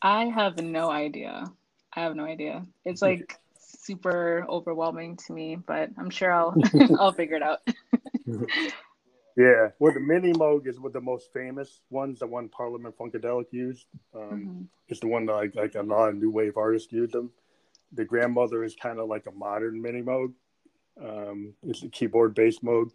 I 0.00 0.24
have 0.24 0.58
no 0.62 0.90
idea. 0.90 1.44
I 1.92 2.00
have 2.00 2.16
no 2.16 2.24
idea. 2.24 2.66
It's 2.86 3.02
like 3.02 3.38
super 3.84 4.46
overwhelming 4.48 5.16
to 5.26 5.32
me, 5.32 5.56
but 5.56 5.90
I'm 5.98 6.10
sure 6.10 6.32
I'll 6.32 6.54
I'll 6.98 7.12
figure 7.12 7.36
it 7.36 7.42
out. 7.42 7.60
yeah, 9.36 9.68
well, 9.78 9.92
the 9.92 10.00
mini 10.00 10.32
Moog 10.32 10.66
is 10.66 10.78
one 10.78 10.88
of 10.88 10.92
the 10.92 11.00
most 11.00 11.32
famous 11.32 11.80
ones. 11.90 12.18
The 12.18 12.26
one 12.26 12.48
Parliament 12.48 12.96
Funkadelic 12.96 13.46
used. 13.52 13.86
Um, 14.14 14.22
mm-hmm. 14.22 14.62
It's 14.88 15.00
the 15.00 15.08
one 15.08 15.26
that 15.26 15.34
like, 15.34 15.54
like 15.54 15.74
a 15.74 15.82
lot 15.82 16.08
of 16.08 16.16
new 16.16 16.30
wave 16.30 16.56
artists 16.56 16.92
use 16.92 17.10
them. 17.10 17.30
The 17.92 18.04
grandmother 18.04 18.64
is 18.64 18.74
kind 18.74 18.98
of 18.98 19.08
like 19.08 19.26
a 19.26 19.32
modern 19.32 19.80
mini 19.80 20.02
Moog. 20.02 20.32
Um, 21.00 21.54
it's 21.62 21.82
a 21.82 21.88
keyboard 21.88 22.34
based 22.34 22.64
Moog. 22.64 22.90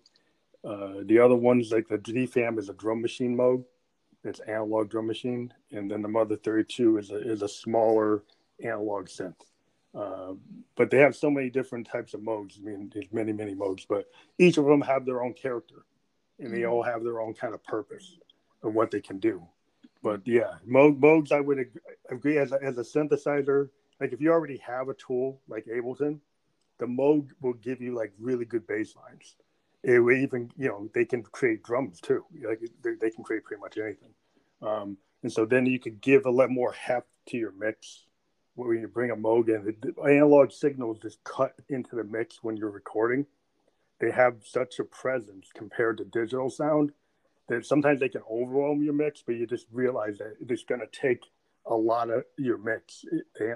Uh, 0.63 1.04
the 1.06 1.19
other 1.19 1.36
ones, 1.36 1.71
like 1.71 1.88
the 1.88 1.97
DFAM, 1.97 2.60
is 2.60 2.69
a 2.69 2.73
drum 2.73 3.02
machine 3.02 3.36
Moog. 3.36 3.63
It's 4.25 4.41
analog 4.41 4.89
drum 4.89 5.08
machine, 5.08 5.54
and 5.71 5.89
then 5.89 6.02
the 6.02 6.10
Mother 6.10 6.36
32 6.36 6.97
is 6.97 7.12
a 7.12 7.32
is 7.32 7.41
a 7.41 7.47
smaller 7.47 8.23
analog 8.62 9.08
synth. 9.08 9.36
Uh, 9.93 10.34
but 10.75 10.91
they 10.91 10.99
have 10.99 11.15
so 11.15 11.32
many 11.32 11.49
different 11.49 11.88
types 11.88 12.13
of 12.13 12.21
modes. 12.21 12.60
I 12.62 12.65
mean, 12.65 12.91
there's 12.93 13.12
many 13.12 13.34
many 13.34 13.56
modes, 13.56 13.86
but 13.89 14.08
each 14.38 14.58
of 14.58 14.65
them 14.65 14.82
have 14.82 15.06
their 15.06 15.23
own 15.23 15.34
character, 15.34 15.86
and 16.39 16.54
they 16.54 16.60
mm-hmm. 16.60 16.71
all 16.71 16.84
have 16.84 17.04
their 17.04 17.19
own 17.21 17.34
kind 17.34 17.54
of 17.54 17.63
purpose 17.63 18.17
of 18.63 18.73
what 18.73 18.91
they 18.91 19.02
can 19.02 19.19
do. 19.19 19.41
But 20.02 20.21
yeah, 20.25 20.54
Moogs, 20.67 21.32
I 21.32 21.41
would 21.41 21.65
agree 22.10 22.38
as 22.38 22.52
a, 22.52 22.63
as 22.63 22.78
a 22.78 22.82
synthesizer, 22.82 23.69
like 23.99 24.13
if 24.13 24.21
you 24.21 24.32
already 24.32 24.58
have 24.58 24.89
a 24.89 24.93
tool 24.93 25.41
like 25.47 25.65
Ableton, 25.65 26.19
the 26.78 26.86
Moog 26.86 27.30
will 27.41 27.54
give 27.54 27.82
you 27.82 27.93
like 27.93 28.13
really 28.19 28.45
good 28.45 28.65
bass 28.65 28.95
lines. 28.95 29.36
It 29.84 29.99
will 29.99 30.15
even, 30.15 30.52
you 30.58 30.69
know, 30.69 30.89
they 30.93 31.06
can 31.06 31.23
create 31.23 31.63
drums 31.63 31.99
too. 31.99 32.25
Like 32.41 32.62
they, 32.82 32.95
they 32.99 33.10
can 33.10 33.23
create 33.23 33.43
pretty 33.43 33.62
much 33.62 33.78
anything. 33.78 34.13
Um, 34.62 34.97
and 35.23 35.32
so 35.32 35.45
then 35.45 35.65
you 35.65 35.80
could 35.80 36.02
give 36.02 36.25
a 36.25 36.32
lot 36.32 36.49
more 36.49 36.71
heft 36.71 37.08
to 37.28 37.38
your 37.38 37.52
mix 37.52 38.06
when 38.55 38.79
you 38.79 38.88
bring 38.88 39.12
a 39.12 39.15
Moog 39.15 39.47
in. 39.49 39.75
The 39.81 40.01
analog 40.03 40.51
signals 40.51 40.99
just 40.99 41.23
cut 41.23 41.53
into 41.69 41.95
the 41.95 42.03
mix 42.03 42.43
when 42.43 42.57
you're 42.57 42.69
recording. 42.69 43.25
They 43.99 44.12
have 44.12 44.38
such 44.45 44.79
a 44.79 44.83
presence 44.83 45.49
compared 45.53 45.97
to 45.97 46.05
digital 46.05 46.49
sound 46.49 46.91
that 47.47 47.65
sometimes 47.65 47.99
they 47.99 48.09
can 48.09 48.21
overwhelm 48.29 48.83
your 48.83 48.93
mix, 48.93 49.23
but 49.25 49.35
you 49.35 49.47
just 49.47 49.65
realize 49.71 50.19
that 50.19 50.35
it's 50.47 50.63
going 50.63 50.81
to 50.81 50.88
take 50.88 51.25
a 51.65 51.75
lot 51.75 52.09
of 52.09 52.23
your 52.38 52.57
mix. 52.57 53.03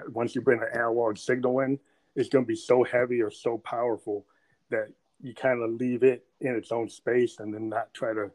Once 0.08 0.34
you 0.34 0.40
bring 0.40 0.60
an 0.60 0.68
analog 0.74 1.16
signal 1.16 1.60
in, 1.60 1.78
it's 2.16 2.28
going 2.28 2.44
to 2.44 2.48
be 2.48 2.56
so 2.56 2.84
heavy 2.84 3.22
or 3.22 3.30
so 3.30 3.58
powerful 3.58 4.26
that 4.70 4.88
you 5.22 5.34
kind 5.34 5.62
of 5.62 5.70
leave 5.70 6.02
it 6.02 6.26
in 6.40 6.54
its 6.54 6.72
own 6.72 6.88
space 6.88 7.38
and 7.38 7.54
then 7.54 7.68
not 7.68 7.92
try 7.94 8.12
to 8.12 8.30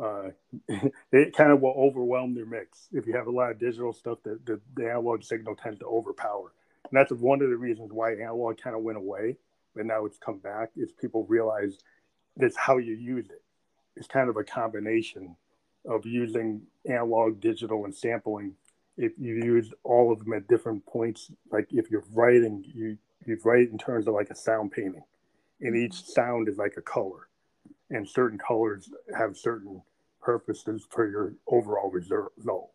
uh, 0.00 0.30
it 1.12 1.34
kind 1.34 1.52
of 1.52 1.60
will 1.60 1.74
overwhelm 1.76 2.34
your 2.34 2.46
mix. 2.46 2.88
If 2.92 3.06
you 3.06 3.14
have 3.14 3.26
a 3.26 3.30
lot 3.30 3.50
of 3.50 3.58
digital 3.58 3.92
stuff 3.92 4.18
that 4.24 4.44
the, 4.44 4.60
the 4.74 4.90
analog 4.90 5.22
signal 5.22 5.56
tends 5.56 5.78
to 5.80 5.86
overpower. 5.86 6.52
And 6.84 6.98
that's 6.98 7.12
one 7.12 7.42
of 7.42 7.50
the 7.50 7.56
reasons 7.56 7.92
why 7.92 8.12
analog 8.12 8.58
kind 8.60 8.76
of 8.76 8.82
went 8.82 8.98
away 8.98 9.36
but 9.74 9.86
now 9.86 10.04
it's 10.04 10.18
come 10.18 10.38
back 10.38 10.70
is 10.76 10.92
people 10.92 11.24
realize 11.28 11.78
that's 12.36 12.56
how 12.56 12.78
you 12.78 12.94
use 12.94 13.30
it. 13.30 13.42
It's 13.96 14.06
kind 14.06 14.28
of 14.28 14.36
a 14.36 14.44
combination 14.44 15.36
of 15.86 16.06
using 16.06 16.62
analog 16.86 17.40
digital 17.40 17.84
and 17.84 17.94
sampling. 17.94 18.54
If 18.96 19.12
you 19.18 19.36
use 19.36 19.72
all 19.84 20.12
of 20.12 20.20
them 20.20 20.32
at 20.34 20.48
different 20.48 20.84
points, 20.86 21.30
like 21.50 21.68
if 21.70 21.90
you're 21.90 22.04
writing, 22.12 22.64
you 22.74 22.98
you 23.26 23.38
write 23.44 23.70
in 23.70 23.78
terms 23.78 24.06
of 24.06 24.14
like 24.14 24.30
a 24.30 24.34
sound 24.34 24.72
painting, 24.72 25.04
and 25.60 25.76
each 25.76 26.04
sound 26.04 26.48
is 26.48 26.56
like 26.56 26.74
a 26.76 26.82
color, 26.82 27.28
and 27.90 28.08
certain 28.08 28.38
colors 28.38 28.90
have 29.16 29.36
certain 29.36 29.82
purposes 30.20 30.86
for 30.90 31.08
your 31.08 31.34
overall 31.46 31.90
result. 31.90 32.70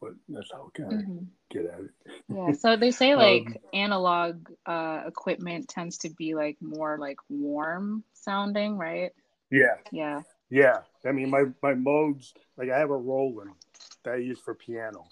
But 0.00 0.12
that's 0.28 0.52
how 0.52 0.70
I 0.74 0.78
kind 0.78 0.92
of 0.92 0.98
mm-hmm. 1.00 1.24
get 1.50 1.66
at 1.66 1.80
it. 1.80 1.90
Yeah. 2.28 2.52
So 2.52 2.76
they 2.76 2.90
say 2.90 3.14
like 3.16 3.46
um, 3.46 3.56
analog 3.72 4.48
uh, 4.66 5.02
equipment 5.06 5.68
tends 5.68 5.98
to 5.98 6.10
be 6.10 6.34
like 6.34 6.56
more 6.60 6.98
like 6.98 7.18
warm 7.28 8.04
sounding, 8.12 8.76
right? 8.76 9.12
Yeah. 9.50 9.76
Yeah. 9.90 10.22
Yeah. 10.50 10.78
I 11.04 11.12
mean, 11.12 11.30
my 11.30 11.44
my 11.62 11.72
Moogs, 11.72 12.32
like 12.56 12.70
I 12.70 12.78
have 12.78 12.90
a 12.90 12.96
Roland 12.96 13.52
that 14.04 14.14
I 14.14 14.16
use 14.18 14.38
for 14.38 14.54
piano 14.54 15.06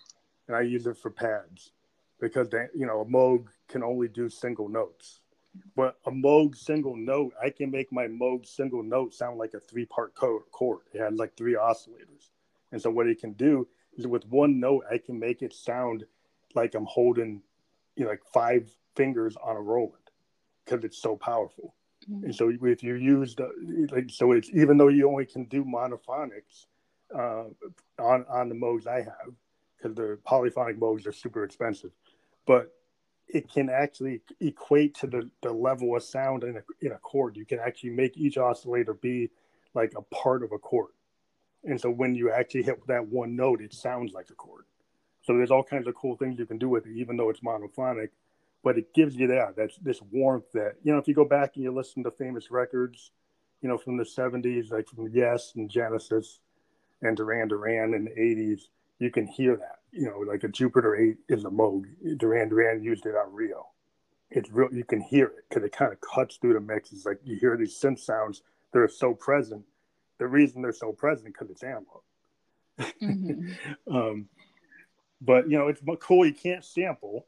and 0.48 0.56
I 0.56 0.62
use 0.62 0.86
it 0.86 0.98
for 0.98 1.10
pads 1.10 1.72
because 2.20 2.48
they, 2.50 2.66
you 2.74 2.86
know 2.86 3.00
a 3.00 3.04
Moog 3.04 3.46
can 3.68 3.82
only 3.82 4.08
do 4.08 4.28
single 4.28 4.68
notes. 4.68 5.20
But 5.76 5.96
a 6.06 6.10
Moog 6.10 6.56
single 6.56 6.96
note, 6.96 7.32
I 7.42 7.50
can 7.50 7.70
make 7.70 7.92
my 7.92 8.06
Moog 8.06 8.46
single 8.46 8.82
note 8.82 9.14
sound 9.14 9.38
like 9.38 9.54
a 9.54 9.60
three 9.60 9.86
part 9.86 10.14
chord. 10.14 10.82
It 10.92 11.00
had 11.00 11.16
like 11.16 11.36
three 11.36 11.54
oscillators, 11.54 12.30
and 12.72 12.80
so 12.80 12.90
what 12.90 13.06
it 13.06 13.20
can 13.20 13.32
do 13.32 13.66
is 13.96 14.06
with 14.06 14.26
one 14.26 14.60
note, 14.60 14.84
I 14.90 14.98
can 14.98 15.18
make 15.18 15.42
it 15.42 15.52
sound 15.52 16.04
like 16.54 16.74
I'm 16.74 16.86
holding, 16.86 17.42
you 17.96 18.04
know, 18.04 18.10
like 18.10 18.22
five 18.32 18.70
fingers 18.96 19.36
on 19.42 19.56
a 19.56 19.60
Roland 19.60 20.10
because 20.64 20.84
it's 20.84 21.00
so 21.00 21.16
powerful. 21.16 21.74
Mm-hmm. 22.10 22.24
And 22.26 22.34
so 22.34 22.52
if 22.62 22.82
you 22.82 22.94
use 22.94 23.34
the 23.34 23.50
like, 23.90 24.10
so 24.10 24.32
it's 24.32 24.50
even 24.52 24.76
though 24.76 24.88
you 24.88 25.08
only 25.08 25.26
can 25.26 25.44
do 25.44 25.64
monophonics 25.64 26.66
uh, 27.14 27.44
on 27.98 28.24
on 28.28 28.48
the 28.48 28.54
Moogs 28.54 28.86
I 28.86 28.98
have, 28.98 29.34
because 29.76 29.94
the 29.94 30.18
polyphonic 30.24 30.78
Moogs 30.78 31.06
are 31.06 31.12
super 31.12 31.44
expensive, 31.44 31.90
but 32.46 32.72
it 33.28 33.50
can 33.50 33.70
actually 33.70 34.20
equate 34.40 34.94
to 34.96 35.06
the, 35.06 35.30
the 35.42 35.52
level 35.52 35.96
of 35.96 36.02
sound 36.02 36.44
in 36.44 36.56
a, 36.56 36.62
in 36.80 36.92
a 36.92 36.98
chord. 36.98 37.36
You 37.36 37.44
can 37.44 37.58
actually 37.58 37.90
make 37.90 38.16
each 38.16 38.36
oscillator 38.36 38.94
be 38.94 39.30
like 39.74 39.92
a 39.96 40.02
part 40.02 40.42
of 40.42 40.52
a 40.52 40.58
chord. 40.58 40.92
And 41.64 41.80
so 41.80 41.90
when 41.90 42.14
you 42.14 42.30
actually 42.30 42.62
hit 42.62 42.86
that 42.86 43.08
one 43.08 43.34
note, 43.36 43.60
it 43.60 43.72
sounds 43.72 44.12
like 44.12 44.30
a 44.30 44.34
chord. 44.34 44.64
So 45.22 45.34
there's 45.36 45.50
all 45.50 45.64
kinds 45.64 45.86
of 45.86 45.94
cool 45.94 46.16
things 46.16 46.38
you 46.38 46.46
can 46.46 46.58
do 46.58 46.68
with 46.68 46.86
it, 46.86 46.96
even 46.96 47.16
though 47.16 47.30
it's 47.30 47.40
monophonic. 47.40 48.10
But 48.62 48.78
it 48.78 48.94
gives 48.94 49.16
you 49.16 49.26
that 49.28 49.56
that's 49.56 49.76
this 49.78 50.00
warmth 50.10 50.50
that 50.52 50.76
you 50.82 50.92
know 50.92 50.98
if 50.98 51.06
you 51.06 51.14
go 51.14 51.24
back 51.26 51.52
and 51.54 51.64
you 51.64 51.70
listen 51.70 52.02
to 52.04 52.10
famous 52.10 52.50
records, 52.50 53.10
you 53.60 53.68
know 53.68 53.76
from 53.76 53.98
the 53.98 54.04
'70s, 54.04 54.70
like 54.70 54.88
from 54.88 55.08
Yes 55.12 55.52
and 55.54 55.68
Genesis, 55.68 56.40
and 57.02 57.14
Duran 57.14 57.48
Duran 57.48 57.92
in 57.92 58.04
the 58.04 58.10
'80s, 58.10 58.68
you 58.98 59.10
can 59.10 59.26
hear 59.26 59.56
that. 59.56 59.78
You 59.92 60.06
know, 60.06 60.18
like 60.18 60.42
a 60.44 60.48
Jupiter 60.48 60.96
8 60.96 61.16
is 61.28 61.44
a 61.44 61.50
Moog. 61.50 61.84
Duran 62.18 62.48
Duran 62.48 62.82
used 62.82 63.06
it 63.06 63.14
on 63.14 63.32
Rio. 63.32 63.68
It's 64.30 64.50
real, 64.50 64.68
you 64.72 64.84
can 64.84 65.00
hear 65.00 65.26
it 65.26 65.44
because 65.48 65.64
it 65.64 65.72
kind 65.72 65.92
of 65.92 66.00
cuts 66.00 66.36
through 66.36 66.54
the 66.54 66.60
mix. 66.60 66.92
It's 66.92 67.06
like 67.06 67.20
you 67.24 67.36
hear 67.36 67.56
these 67.56 67.78
synth 67.78 68.00
sounds 68.00 68.42
they're 68.74 68.88
so 68.88 69.14
present. 69.14 69.64
The 70.18 70.26
reason 70.26 70.60
they're 70.60 70.72
so 70.72 70.92
present 70.92 71.32
because 71.32 71.48
it's 71.48 71.62
analog. 71.62 72.02
Mm-hmm. 72.78 73.50
um, 73.96 74.28
but, 75.20 75.48
you 75.48 75.56
know, 75.56 75.68
it's 75.68 75.80
cool. 76.00 76.26
You 76.26 76.34
can't 76.34 76.64
sample. 76.64 77.26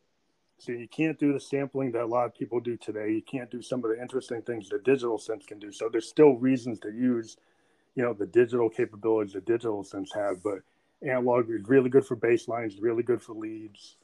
So 0.58 0.72
you 0.72 0.88
can't 0.88 1.18
do 1.18 1.32
the 1.32 1.40
sampling 1.40 1.92
that 1.92 2.02
a 2.02 2.06
lot 2.06 2.26
of 2.26 2.34
people 2.34 2.60
do 2.60 2.76
today. 2.76 3.12
You 3.12 3.22
can't 3.22 3.50
do 3.50 3.62
some 3.62 3.84
of 3.84 3.90
the 3.90 4.00
interesting 4.00 4.42
things 4.42 4.68
that 4.70 4.84
digital 4.84 5.18
synths 5.18 5.46
can 5.46 5.58
do. 5.58 5.70
So 5.70 5.88
there's 5.88 6.08
still 6.08 6.34
reasons 6.34 6.80
to 6.80 6.90
use, 6.90 7.36
you 7.94 8.02
know, 8.02 8.12
the 8.12 8.26
digital 8.26 8.68
capabilities 8.68 9.34
that 9.34 9.44
digital 9.44 9.84
synths 9.84 10.14
have, 10.14 10.42
but 10.42 10.60
analog 11.02 11.50
is 11.50 11.68
really 11.68 11.90
good 11.90 12.06
for 12.06 12.16
bass 12.16 12.48
lines, 12.48 12.80
really 12.80 13.02
good 13.02 13.22
for 13.22 13.34
leads, 13.34 13.96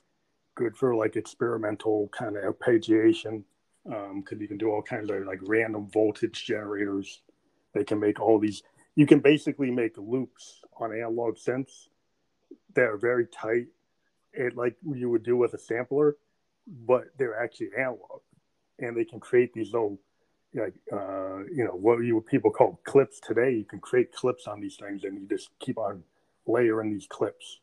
good 0.55 0.77
for 0.77 0.95
like 0.95 1.17
experimental 1.17 2.09
kind 2.09 2.37
of 2.37 2.45
arpeggiation. 2.45 3.43
Because 3.85 4.37
um, 4.37 4.41
you 4.41 4.47
can 4.47 4.59
do 4.59 4.71
all 4.71 4.83
kinds 4.83 5.11
of 5.11 5.27
like 5.27 5.41
random 5.43 5.89
voltage 5.93 6.45
generators. 6.45 7.23
They 7.75 7.83
can 7.83 7.99
make 7.99 8.21
all 8.21 8.39
these. 8.39 8.63
You 8.95 9.07
can 9.07 9.19
basically 9.19 9.71
make 9.71 9.97
loops 9.97 10.61
on 10.79 10.95
analog 10.95 11.37
synths 11.37 11.89
that 12.75 12.85
are 12.85 12.97
very 12.97 13.27
tight, 13.27 13.67
it, 14.33 14.57
like 14.57 14.77
you 14.95 15.11
would 15.11 15.23
do 15.23 15.37
with 15.37 15.55
a 15.55 15.59
sampler, 15.59 16.17
but 16.67 17.05
they're 17.19 17.43
actually 17.43 17.71
analog, 17.77 18.21
and 18.79 18.97
they 18.97 19.05
can 19.05 19.21
create 19.21 19.53
these 19.53 19.73
little 19.73 19.99
like 20.55 20.75
uh, 20.93 21.39
you 21.51 21.65
know 21.65 21.75
what 21.75 21.99
you 22.01 22.21
people 22.21 22.51
call 22.51 22.81
clips 22.85 23.21
today. 23.21 23.53
You 23.53 23.65
can 23.65 23.81
create 23.81 24.13
clips 24.13 24.47
on 24.47 24.61
these 24.61 24.77
things, 24.77 25.05
and 25.05 25.21
you 25.21 25.27
just 25.29 25.51
keep 25.61 25.79
on 25.79 26.03
layering 26.47 26.93
these 26.93 27.07
clips 27.09 27.61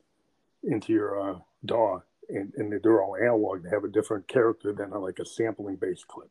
into 0.63 0.93
your 0.93 1.19
uh, 1.19 1.39
DAW, 1.65 1.99
and, 2.29 2.53
and 2.57 2.79
they're 2.83 3.01
all 3.01 3.15
analog. 3.15 3.63
They 3.63 3.69
have 3.69 3.83
a 3.83 3.89
different 3.89 4.27
character 4.27 4.73
than 4.73 4.91
a, 4.91 4.99
like 4.99 5.19
a 5.19 5.25
sampling 5.25 5.75
based 5.75 6.07
clip. 6.07 6.29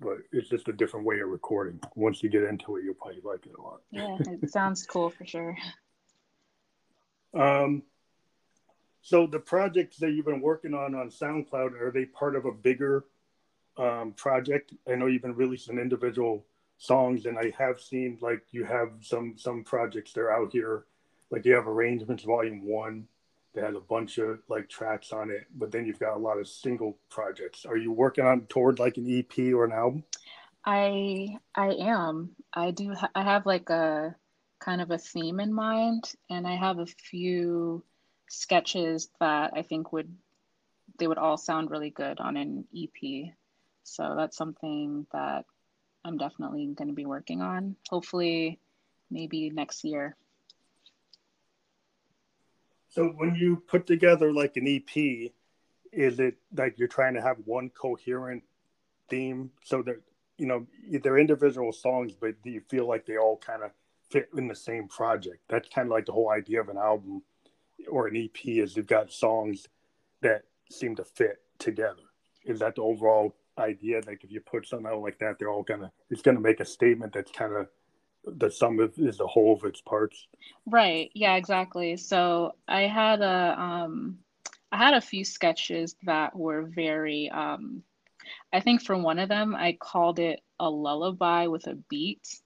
But 0.00 0.18
it's 0.32 0.48
just 0.48 0.68
a 0.68 0.72
different 0.72 1.06
way 1.06 1.18
of 1.20 1.28
recording. 1.28 1.80
Once 1.96 2.22
you 2.22 2.28
get 2.28 2.44
into 2.44 2.76
it, 2.76 2.84
you'll 2.84 2.94
probably 2.94 3.20
like 3.24 3.46
it 3.46 3.52
a 3.58 3.62
lot. 3.62 3.80
Yeah, 3.90 4.16
it 4.42 4.50
sounds 4.50 4.86
cool 4.86 5.10
for 5.10 5.26
sure. 5.26 5.56
Um, 7.34 7.82
so 9.02 9.26
the 9.26 9.38
projects 9.38 9.98
that 9.98 10.12
you've 10.12 10.24
been 10.24 10.40
working 10.40 10.72
on 10.72 10.94
on 10.94 11.10
SoundCloud 11.10 11.80
are 11.80 11.90
they 11.92 12.06
part 12.06 12.36
of 12.36 12.46
a 12.46 12.52
bigger 12.52 13.04
um, 13.76 14.12
project? 14.12 14.72
I 14.90 14.94
know 14.94 15.06
you've 15.06 15.22
been 15.22 15.34
releasing 15.34 15.78
individual 15.78 16.44
songs, 16.78 17.26
and 17.26 17.38
I 17.38 17.52
have 17.58 17.80
seen 17.80 18.18
like 18.20 18.42
you 18.50 18.64
have 18.64 18.90
some 19.00 19.34
some 19.36 19.62
projects 19.62 20.12
that 20.14 20.20
are 20.20 20.32
out 20.32 20.52
here 20.52 20.84
like 21.30 21.44
you 21.44 21.54
have 21.54 21.68
arrangements 21.68 22.24
volume 22.24 22.66
one 22.66 23.06
that 23.54 23.64
has 23.64 23.74
a 23.74 23.80
bunch 23.80 24.18
of 24.18 24.40
like 24.48 24.68
tracks 24.68 25.12
on 25.12 25.30
it 25.30 25.46
but 25.56 25.72
then 25.72 25.86
you've 25.86 25.98
got 25.98 26.16
a 26.16 26.18
lot 26.18 26.38
of 26.38 26.48
single 26.48 26.98
projects. 27.10 27.64
Are 27.64 27.76
you 27.76 27.92
working 27.92 28.24
on 28.24 28.42
toward 28.42 28.78
like 28.78 28.96
an 28.96 29.08
ep 29.08 29.38
or 29.54 29.64
an 29.64 29.72
album? 29.72 30.04
I 30.64 31.38
i 31.54 31.68
am. 31.72 32.30
I 32.52 32.70
do 32.70 32.94
ha- 32.94 33.10
i 33.14 33.22
have 33.22 33.46
like 33.46 33.70
a 33.70 34.14
kind 34.58 34.80
of 34.80 34.90
a 34.90 34.98
theme 34.98 35.40
in 35.40 35.52
mind 35.52 36.12
and 36.30 36.46
i 36.46 36.56
have 36.56 36.78
a 36.78 36.86
few 36.86 37.82
sketches 38.28 39.08
that 39.20 39.52
i 39.54 39.62
think 39.62 39.92
would 39.92 40.14
they 40.98 41.06
would 41.06 41.18
all 41.18 41.36
sound 41.36 41.70
really 41.70 41.90
good 41.90 42.18
on 42.18 42.36
an 42.36 42.64
ep 42.76 43.32
so 43.84 44.14
that's 44.16 44.36
something 44.36 45.06
that 45.12 45.44
i'm 46.04 46.18
definitely 46.18 46.66
going 46.74 46.88
to 46.88 46.94
be 46.94 47.06
working 47.06 47.40
on 47.40 47.76
hopefully 47.88 48.58
maybe 49.10 49.48
next 49.50 49.84
year 49.84 50.16
so 52.98 53.14
when 53.16 53.36
you 53.36 53.62
put 53.68 53.86
together 53.86 54.32
like 54.32 54.56
an 54.56 54.66
EP, 54.66 55.30
is 55.92 56.18
it 56.18 56.34
like 56.56 56.80
you're 56.80 56.88
trying 56.88 57.14
to 57.14 57.22
have 57.22 57.36
one 57.44 57.70
coherent 57.70 58.42
theme 59.08 59.52
so 59.62 59.82
that 59.82 60.00
you 60.36 60.46
know 60.46 60.66
they're 61.00 61.16
individual 61.16 61.70
songs, 61.70 62.12
but 62.20 62.42
do 62.42 62.50
you 62.50 62.60
feel 62.68 62.88
like 62.88 63.06
they 63.06 63.16
all 63.16 63.36
kind 63.36 63.62
of 63.62 63.70
fit 64.10 64.28
in 64.36 64.48
the 64.48 64.54
same 64.56 64.88
project? 64.88 65.38
That's 65.48 65.68
kind 65.68 65.86
of 65.86 65.92
like 65.92 66.06
the 66.06 66.12
whole 66.12 66.30
idea 66.30 66.60
of 66.60 66.70
an 66.70 66.76
album 66.76 67.22
or 67.88 68.08
an 68.08 68.16
EP 68.16 68.46
is 68.46 68.76
you've 68.76 68.88
got 68.88 69.12
songs 69.12 69.68
that 70.22 70.42
seem 70.68 70.96
to 70.96 71.04
fit 71.04 71.40
together. 71.60 72.02
Is 72.46 72.58
that 72.58 72.74
the 72.74 72.82
overall 72.82 73.36
idea? 73.58 74.00
Like 74.08 74.24
if 74.24 74.32
you 74.32 74.40
put 74.40 74.66
something 74.66 74.90
out 74.90 75.02
like 75.02 75.20
that, 75.20 75.38
they're 75.38 75.50
all 75.50 75.62
gonna 75.62 75.92
it's 76.10 76.22
gonna 76.22 76.40
make 76.40 76.58
a 76.58 76.64
statement 76.64 77.12
that's 77.12 77.30
kind 77.30 77.54
of 77.54 77.68
the 78.24 78.50
sum 78.50 78.78
of 78.80 78.98
is 78.98 79.18
the 79.18 79.26
whole 79.26 79.54
of 79.54 79.64
its 79.64 79.80
parts. 79.80 80.28
Right. 80.66 81.10
Yeah, 81.14 81.36
exactly. 81.36 81.96
So 81.96 82.54
I 82.66 82.82
had 82.82 83.20
a 83.22 83.60
um 83.60 84.18
I 84.70 84.76
had 84.78 84.94
a 84.94 85.00
few 85.00 85.24
sketches 85.24 85.96
that 86.04 86.36
were 86.36 86.62
very 86.62 87.30
um 87.30 87.82
I 88.52 88.60
think 88.60 88.82
for 88.82 88.96
one 88.98 89.18
of 89.18 89.28
them 89.28 89.54
I 89.56 89.74
called 89.80 90.18
it 90.18 90.40
a 90.60 90.70
lullaby 90.70 91.46
with 91.48 91.66
a 91.66 91.76
beat 91.90 92.40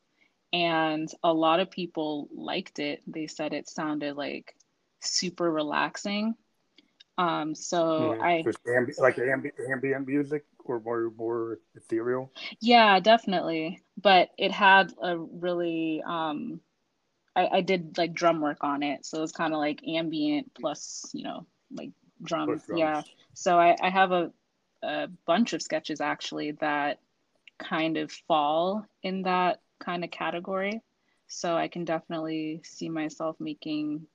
and 0.53 1.11
a 1.23 1.33
lot 1.33 1.61
of 1.61 1.71
people 1.71 2.29
liked 2.35 2.79
it. 2.79 3.03
They 3.07 3.27
said 3.27 3.53
it 3.53 3.69
sounded 3.69 4.17
like 4.17 4.55
super 5.01 5.51
relaxing. 5.51 6.35
Um 7.19 7.55
so 7.55 8.17
Mm-hmm. 8.17 8.23
I 8.23 8.49
ambi- 8.67 8.99
like 9.01 9.19
ambient, 9.19 9.55
ambient 9.71 10.07
music 10.07 10.45
or 10.65 10.81
more 10.81 11.11
more 11.17 11.59
ethereal. 11.75 12.33
yeah, 12.61 13.01
definitely. 13.01 13.83
But 14.01 14.31
it 14.39 14.53
had 14.53 14.93
a 15.03 15.19
really 15.19 16.03
um 16.05 16.61
I, 17.35 17.49
I 17.49 17.61
did 17.61 17.97
like 17.99 18.13
drum 18.13 18.41
work 18.41 18.59
on 18.63 18.83
it. 18.83 19.07
So 19.07 19.19
it 19.19 19.23
was 19.23 19.33
kind 19.33 19.53
of 19.53 19.59
like 19.59 19.81
ambient 19.87 20.53
plus, 20.55 21.11
you 21.13 21.25
know, 21.25 21.47
like 21.71 21.91
drum. 22.23 22.49
Plus 22.49 22.67
drums. 22.67 22.79
Yeah. 22.79 23.03
So 23.35 23.59
I, 23.59 23.77
I 23.81 23.91
have 23.91 24.13
a, 24.13 24.33
a 24.83 25.09
bunch 25.27 25.53
of 25.53 25.63
sketches 25.63 26.01
actually 26.01 26.53
that 26.61 26.99
kind 27.59 27.97
of 27.97 28.13
fall 28.29 28.85
in 29.03 29.23
that 29.23 29.61
kind 29.81 30.05
of 30.05 30.11
category. 30.11 30.83
So 31.29 31.57
I 31.57 31.69
can 31.69 31.85
definitely 31.85 32.61
see 32.65 32.89
myself 32.89 33.37
making 33.41 34.07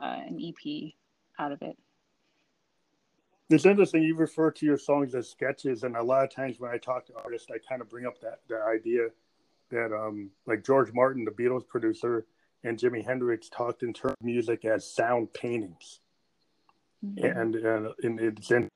uh, 0.00 0.20
an 0.26 0.38
EP 0.40 0.92
out 1.38 1.52
of 1.52 1.62
it. 1.62 1.76
It's 3.52 3.66
interesting 3.66 4.02
you 4.02 4.16
refer 4.16 4.50
to 4.50 4.66
your 4.66 4.78
songs 4.78 5.14
as 5.14 5.28
sketches, 5.28 5.82
and 5.82 5.96
a 5.96 6.02
lot 6.02 6.24
of 6.24 6.34
times 6.34 6.58
when 6.58 6.70
I 6.70 6.78
talk 6.78 7.06
to 7.06 7.12
artists, 7.22 7.48
I 7.50 7.58
kind 7.58 7.82
of 7.82 7.88
bring 7.88 8.06
up 8.06 8.20
that 8.20 8.40
that 8.48 8.62
idea 8.62 9.08
that 9.70 9.92
um 9.92 10.30
like 10.46 10.64
George 10.64 10.92
Martin, 10.92 11.24
the 11.24 11.30
Beatles 11.30 11.66
producer, 11.66 12.26
and 12.64 12.78
Jimi 12.78 13.04
Hendrix 13.04 13.48
talked 13.48 13.82
in 13.82 13.92
terms 13.92 14.14
of 14.18 14.24
music 14.24 14.64
as 14.64 14.90
sound 14.90 15.32
paintings, 15.34 16.00
Mhm. 17.04 17.38
and 17.38 17.54
and, 17.56 17.88
and 18.02 18.20
it's 18.20 18.50
in 18.50 18.68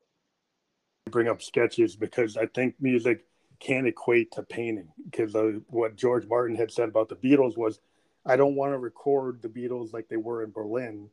bring 1.11 1.29
up 1.29 1.41
sketches 1.41 1.97
because 1.97 2.37
I 2.37 2.47
think 2.47 2.75
music 2.81 3.25
can 3.61 3.87
equate 3.87 4.33
to 4.33 4.43
painting 4.43 4.89
because 5.09 5.35
uh, 5.35 5.61
what 5.69 5.97
George 5.97 6.27
Martin 6.27 6.57
had 6.57 6.71
said 6.71 6.89
about 6.89 7.09
the 7.09 7.17
Beatles 7.17 7.57
was, 7.57 7.81
I 8.27 8.37
don't 8.37 8.57
want 8.57 8.73
to 8.73 8.79
record 8.79 9.41
the 9.41 9.49
Beatles 9.49 9.93
like 9.95 10.09
they 10.09 10.17
were 10.17 10.43
in 10.43 10.51
Berlin. 10.51 11.09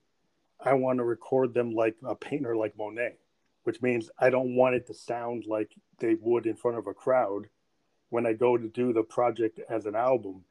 I 0.59 0.73
want 0.73 0.97
to 0.97 1.03
record 1.05 1.53
them 1.53 1.73
like 1.73 1.95
a 2.03 2.15
painter 2.15 2.55
like 2.57 2.75
Monet, 2.77 3.17
which 3.63 3.81
means 3.81 4.09
I 4.19 4.29
don't 4.29 4.55
want 4.55 4.75
it 4.75 4.87
to 4.87 4.93
sound 4.93 5.45
like 5.47 5.71
they 5.99 6.15
would 6.15 6.45
in 6.45 6.55
front 6.55 6.77
of 6.77 6.87
a 6.87 6.93
crowd. 6.93 7.47
When 8.09 8.25
I 8.25 8.33
go 8.33 8.57
to 8.57 8.67
do 8.67 8.93
the 8.93 9.03
project 9.03 9.59
as 9.69 9.85
an 9.85 9.95
album, 9.95 10.43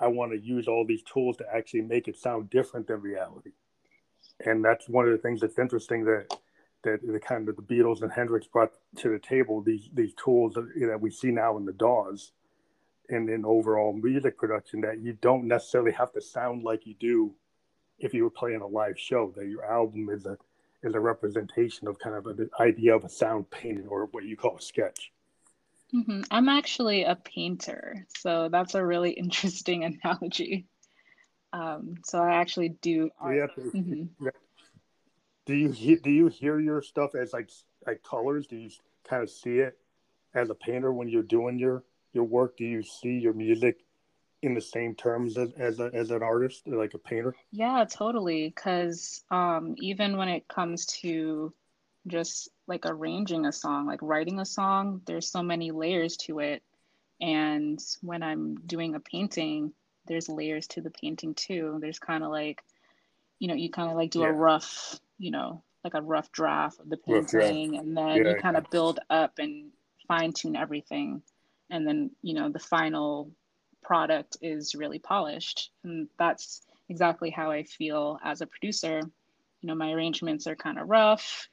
I 0.00 0.06
want 0.06 0.32
to 0.32 0.38
use 0.38 0.68
all 0.68 0.84
these 0.86 1.02
tools 1.02 1.36
to 1.38 1.46
actually 1.52 1.82
make 1.82 2.06
it 2.06 2.16
sound 2.16 2.50
different 2.50 2.86
than 2.86 3.00
reality. 3.00 3.52
And 4.44 4.64
that's 4.64 4.88
one 4.88 5.06
of 5.06 5.12
the 5.12 5.18
things 5.18 5.40
that's 5.40 5.58
interesting 5.58 6.04
that 6.04 6.26
that 6.84 7.00
the 7.04 7.18
kind 7.18 7.48
of 7.48 7.56
the 7.56 7.62
Beatles 7.62 8.02
and 8.02 8.12
Hendrix 8.12 8.46
brought 8.46 8.72
to 8.98 9.08
the 9.08 9.18
table 9.18 9.60
these 9.62 9.88
these 9.92 10.14
tools 10.14 10.54
that, 10.54 10.68
that 10.86 11.00
we 11.00 11.10
see 11.10 11.30
now 11.30 11.56
in 11.56 11.64
the 11.64 11.72
DAWs 11.72 12.32
and 13.08 13.28
in 13.28 13.44
overall 13.44 13.92
music 13.92 14.38
production 14.38 14.82
that 14.82 15.00
you 15.00 15.14
don't 15.14 15.48
necessarily 15.48 15.92
have 15.92 16.12
to 16.12 16.20
sound 16.20 16.62
like 16.62 16.86
you 16.86 16.94
do 16.94 17.34
if 17.98 18.14
you 18.14 18.22
were 18.22 18.30
playing 18.30 18.60
a 18.60 18.66
live 18.66 18.98
show. 18.98 19.32
That 19.36 19.46
your 19.46 19.64
album 19.64 20.08
is 20.10 20.26
a 20.26 20.38
is 20.82 20.94
a 20.94 21.00
representation 21.00 21.88
of 21.88 21.98
kind 21.98 22.16
of 22.16 22.26
an 22.26 22.50
idea 22.60 22.94
of 22.94 23.04
a 23.04 23.08
sound 23.08 23.50
painting 23.50 23.86
or 23.88 24.06
what 24.06 24.24
you 24.24 24.36
call 24.36 24.56
a 24.56 24.60
sketch. 24.60 25.12
Mhm. 25.92 26.26
I'm 26.30 26.48
actually 26.48 27.04
a 27.04 27.16
painter, 27.16 28.06
so 28.18 28.48
that's 28.48 28.74
a 28.74 28.84
really 28.84 29.10
interesting 29.24 29.84
analogy. 29.84 30.66
Um, 31.52 31.96
so 32.04 32.18
I 32.22 32.34
actually 32.34 32.70
do 32.70 32.92
Do 32.92 33.00
you 33.00 33.10
art. 33.20 33.38
have 33.40 33.54
to, 33.54 33.60
Mhm. 33.72 34.08
do 35.46 35.54
you 35.54 35.70
he- 35.70 35.96
do 35.96 36.10
you 36.10 36.26
hear 36.28 36.60
your 36.60 36.82
stuff 36.82 37.14
as 37.14 37.32
like 37.32 37.50
like 37.86 38.02
colors? 38.02 38.46
Do 38.46 38.56
you 38.56 38.70
kind 39.04 39.22
of 39.22 39.30
see 39.30 39.58
it 39.60 39.78
as 40.34 40.50
a 40.50 40.54
painter 40.54 40.92
when 40.92 41.08
you're 41.08 41.22
doing 41.22 41.58
your 41.58 41.84
your 42.12 42.24
work? 42.24 42.56
Do 42.58 42.64
you 42.64 42.82
see 42.82 43.18
your 43.18 43.32
music 43.32 43.82
in 44.42 44.54
the 44.54 44.60
same 44.60 44.94
terms 44.94 45.38
as 45.38 45.52
as, 45.54 45.80
a, 45.80 45.90
as 45.94 46.10
an 46.10 46.22
artist, 46.22 46.66
like 46.66 46.94
a 46.94 46.98
painter? 46.98 47.34
Yeah, 47.50 47.84
totally. 47.88 48.48
Because 48.48 49.24
um, 49.30 49.74
even 49.78 50.16
when 50.16 50.28
it 50.28 50.48
comes 50.48 50.86
to 51.02 51.52
just 52.06 52.48
like 52.66 52.84
arranging 52.86 53.46
a 53.46 53.52
song, 53.52 53.86
like 53.86 54.02
writing 54.02 54.40
a 54.40 54.44
song, 54.44 55.02
there's 55.06 55.30
so 55.30 55.42
many 55.42 55.70
layers 55.70 56.16
to 56.18 56.40
it. 56.40 56.62
And 57.20 57.80
when 58.02 58.22
I'm 58.22 58.56
doing 58.66 58.94
a 58.94 59.00
painting, 59.00 59.72
there's 60.06 60.28
layers 60.28 60.66
to 60.68 60.80
the 60.82 60.90
painting 60.90 61.34
too. 61.34 61.78
There's 61.80 61.98
kind 61.98 62.24
of 62.24 62.30
like, 62.30 62.62
you 63.38 63.48
know, 63.48 63.54
you 63.54 63.70
kind 63.70 63.90
of 63.90 63.96
like 63.96 64.10
do 64.10 64.22
Yeah. 64.22 64.28
a 64.28 64.32
rough, 64.32 64.98
you 65.18 65.30
know, 65.30 65.62
like 65.84 65.94
a 65.94 66.02
rough 66.02 66.32
draft 66.32 66.80
of 66.80 66.88
the 66.90 66.96
painting, 66.96 67.76
and 67.78 67.96
then 67.96 68.16
Yeah, 68.16 68.24
you 68.24 68.36
kind 68.36 68.56
of 68.56 68.70
build 68.70 69.00
up 69.10 69.38
and 69.38 69.70
fine 70.08 70.32
tune 70.32 70.56
everything. 70.56 71.22
And 71.70 71.86
then, 71.86 72.10
you 72.22 72.34
know, 72.34 72.50
the 72.50 72.58
final 72.58 73.30
product 73.88 74.38
is 74.42 74.74
really 74.76 75.00
polished. 75.00 75.72
And 75.84 76.08
that's 76.18 76.62
exactly 76.90 77.30
how 77.30 77.50
I 77.52 77.64
feel 77.64 78.18
as 78.24 78.42
a 78.42 78.48
producer. 78.48 79.00
You 79.62 79.68
know, 79.68 79.76
my 79.76 79.92
arrangements 79.92 80.46
are 80.48 80.56
kind 80.56 80.78
of 80.80 80.88
rough. 80.88 81.48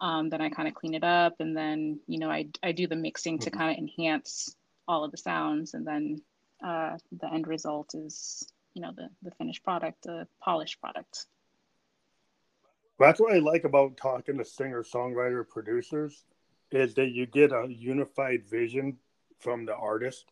Um, 0.00 0.30
then 0.30 0.40
I 0.42 0.50
kind 0.50 0.68
of 0.68 0.74
clean 0.74 0.94
it 0.94 1.04
up, 1.04 1.34
and 1.40 1.56
then 1.56 2.00
you 2.08 2.18
know 2.20 2.30
I 2.30 2.48
I 2.62 2.72
do 2.72 2.86
the 2.88 2.96
mixing 2.96 3.38
to 3.40 3.50
Mhm. 3.50 3.58
kind 3.58 3.70
of 3.72 3.78
enhance 3.78 4.56
all 4.88 5.04
of 5.04 5.12
the 5.12 5.18
sounds, 5.18 5.74
and 5.74 5.86
then 5.86 6.22
uh, 6.64 6.98
the 7.20 7.32
end 7.32 7.46
result 7.48 7.94
is 7.94 8.44
you 8.74 8.82
know 8.82 8.92
the 8.96 9.08
the 9.22 9.32
finished 9.32 9.62
product, 9.64 10.04
the 10.04 10.26
polished 10.42 10.80
product. 10.80 11.26
That's 12.98 13.20
what 13.20 13.32
I 13.34 13.38
like 13.38 13.64
about 13.64 13.96
talking 13.96 14.38
to 14.38 14.44
singer 14.44 14.82
songwriter 14.84 15.48
producers 15.48 16.24
is 16.70 16.94
that 16.94 17.10
you 17.10 17.26
get 17.26 17.52
a 17.52 17.66
unified 17.68 18.46
vision 18.48 18.98
from 19.40 19.64
the 19.66 19.74
artist. 19.74 20.26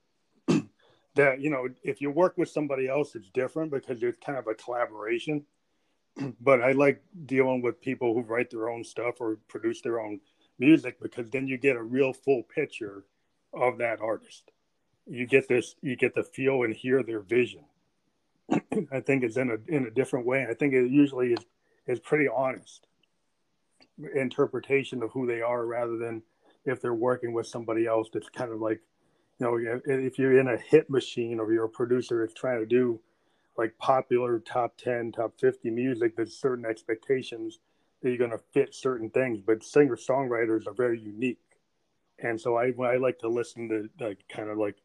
That 1.14 1.40
you 1.40 1.50
know, 1.50 1.68
if 1.82 2.00
you 2.00 2.10
work 2.10 2.36
with 2.36 2.48
somebody 2.48 2.88
else, 2.88 3.14
it's 3.14 3.30
different 3.30 3.70
because 3.70 4.02
it's 4.02 4.18
kind 4.24 4.38
of 4.38 4.46
a 4.46 4.54
collaboration. 4.54 5.44
but 6.40 6.62
I 6.62 6.72
like 6.72 7.02
dealing 7.26 7.62
with 7.62 7.80
people 7.80 8.14
who 8.14 8.22
write 8.22 8.50
their 8.50 8.68
own 8.68 8.84
stuff 8.84 9.20
or 9.20 9.38
produce 9.48 9.80
their 9.80 10.00
own 10.00 10.20
music 10.58 11.00
because 11.00 11.30
then 11.30 11.46
you 11.46 11.58
get 11.58 11.76
a 11.76 11.82
real 11.82 12.12
full 12.12 12.42
picture 12.42 13.04
of 13.52 13.78
that 13.78 14.00
artist. 14.00 14.50
You 15.06 15.26
get 15.26 15.48
this, 15.48 15.74
you 15.80 15.96
get 15.96 16.14
to 16.16 16.22
feel 16.22 16.62
and 16.64 16.74
hear 16.74 17.02
their 17.02 17.20
vision. 17.20 17.64
I 18.92 19.00
think 19.00 19.24
it's 19.24 19.36
in 19.36 19.50
a 19.50 19.74
in 19.74 19.86
a 19.86 19.90
different 19.90 20.26
way. 20.26 20.46
I 20.48 20.54
think 20.54 20.74
it 20.74 20.90
usually 20.90 21.32
is 21.32 21.44
is 21.86 22.00
pretty 22.00 22.28
honest 22.28 22.86
interpretation 24.14 25.02
of 25.02 25.10
who 25.10 25.26
they 25.26 25.40
are 25.40 25.66
rather 25.66 25.96
than 25.96 26.22
if 26.64 26.80
they're 26.80 26.94
working 26.94 27.32
with 27.32 27.46
somebody 27.46 27.86
else 27.86 28.08
that's 28.12 28.28
kind 28.28 28.52
of 28.52 28.60
like 28.60 28.80
you 29.38 29.46
know 29.46 29.80
if 29.84 30.18
you're 30.18 30.38
in 30.38 30.48
a 30.48 30.56
hit 30.56 30.90
machine 30.90 31.38
or 31.38 31.52
you're 31.52 31.64
a 31.64 31.68
producer 31.68 32.20
that's 32.20 32.38
trying 32.38 32.60
to 32.60 32.66
do 32.66 33.00
like 33.56 33.76
popular 33.78 34.38
top 34.40 34.76
10 34.78 35.12
top 35.12 35.32
50 35.38 35.70
music 35.70 36.16
there's 36.16 36.36
certain 36.36 36.64
expectations 36.64 37.60
that 38.02 38.10
you're 38.10 38.18
going 38.18 38.30
to 38.30 38.38
fit 38.52 38.74
certain 38.74 39.10
things 39.10 39.40
but 39.44 39.62
singer 39.64 39.96
songwriters 39.96 40.66
are 40.66 40.74
very 40.74 41.00
unique. 41.00 41.38
And 42.20 42.40
so 42.40 42.56
i 42.56 42.72
i 42.82 42.96
like 42.96 43.18
to 43.20 43.28
listen 43.28 43.68
to 43.68 44.04
like 44.04 44.18
kind 44.28 44.50
of 44.50 44.58
like 44.58 44.76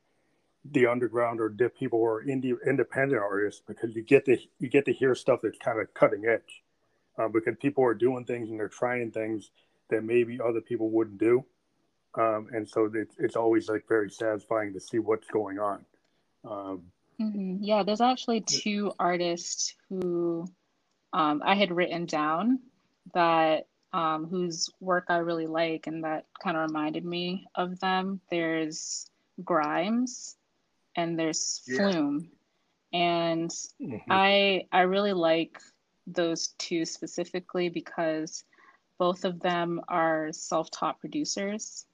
the 0.65 0.87
underground 0.87 1.41
or 1.41 1.53
the 1.55 1.69
people 1.69 1.99
who 1.99 2.05
are 2.05 2.23
indie 2.23 2.55
independent 2.65 3.21
artists 3.21 3.61
because 3.67 3.95
you 3.95 4.01
get 4.01 4.25
to 4.25 4.37
you 4.59 4.69
get 4.69 4.85
to 4.85 4.93
hear 4.93 5.13
stuff 5.13 5.41
that's 5.43 5.57
kind 5.57 5.79
of 5.79 5.93
cutting 5.93 6.25
edge. 6.25 6.63
Uh, 7.15 7.27
because 7.27 7.55
people 7.61 7.83
are 7.83 7.93
doing 7.93 8.25
things 8.25 8.49
and 8.49 8.59
they're 8.59 8.67
trying 8.67 9.11
things 9.11 9.51
that 9.89 10.03
maybe 10.03 10.39
other 10.41 10.61
people 10.61 10.89
wouldn't 10.89 11.19
do 11.19 11.45
um, 12.15 12.47
and 12.51 12.67
so 12.67 12.89
it's, 12.93 13.15
it's 13.17 13.35
always 13.35 13.69
like 13.69 13.87
very 13.87 14.09
satisfying 14.09 14.73
to 14.73 14.79
see 14.79 14.99
what's 14.99 15.27
going 15.29 15.59
on 15.59 15.85
um, 16.45 16.83
Mhm. 17.19 17.59
Yeah, 17.61 17.83
there's 17.83 18.01
actually 18.01 18.41
two 18.41 18.91
artists 18.99 19.75
who 19.89 20.47
um, 21.11 21.41
I 21.45 21.55
had 21.55 21.71
written 21.71 22.05
down 22.05 22.59
that 23.13 23.67
um, 23.91 24.25
whose 24.25 24.69
work 24.79 25.05
I 25.09 25.17
really 25.17 25.45
like 25.45 25.85
and 25.85 26.03
that 26.03 26.25
kind 26.41 26.57
of 26.57 26.63
reminded 26.63 27.05
me 27.05 27.45
of 27.53 27.79
them. 27.79 28.19
There's 28.31 29.05
Grimes 29.43 30.35
and 30.95 31.17
there's 31.17 31.61
Yeah. 31.67 31.91
Flume. 31.91 32.31
And 32.91 33.51
mhm. 33.79 34.01
I 34.09 34.67
I 34.71 34.81
really 34.81 35.13
like 35.13 35.59
those 36.07 36.49
two 36.57 36.85
specifically 36.85 37.69
because 37.69 38.43
both 38.97 39.25
of 39.25 39.39
them 39.39 39.81
are 39.87 40.31
self-taught 40.31 40.99
producers. 40.99 41.85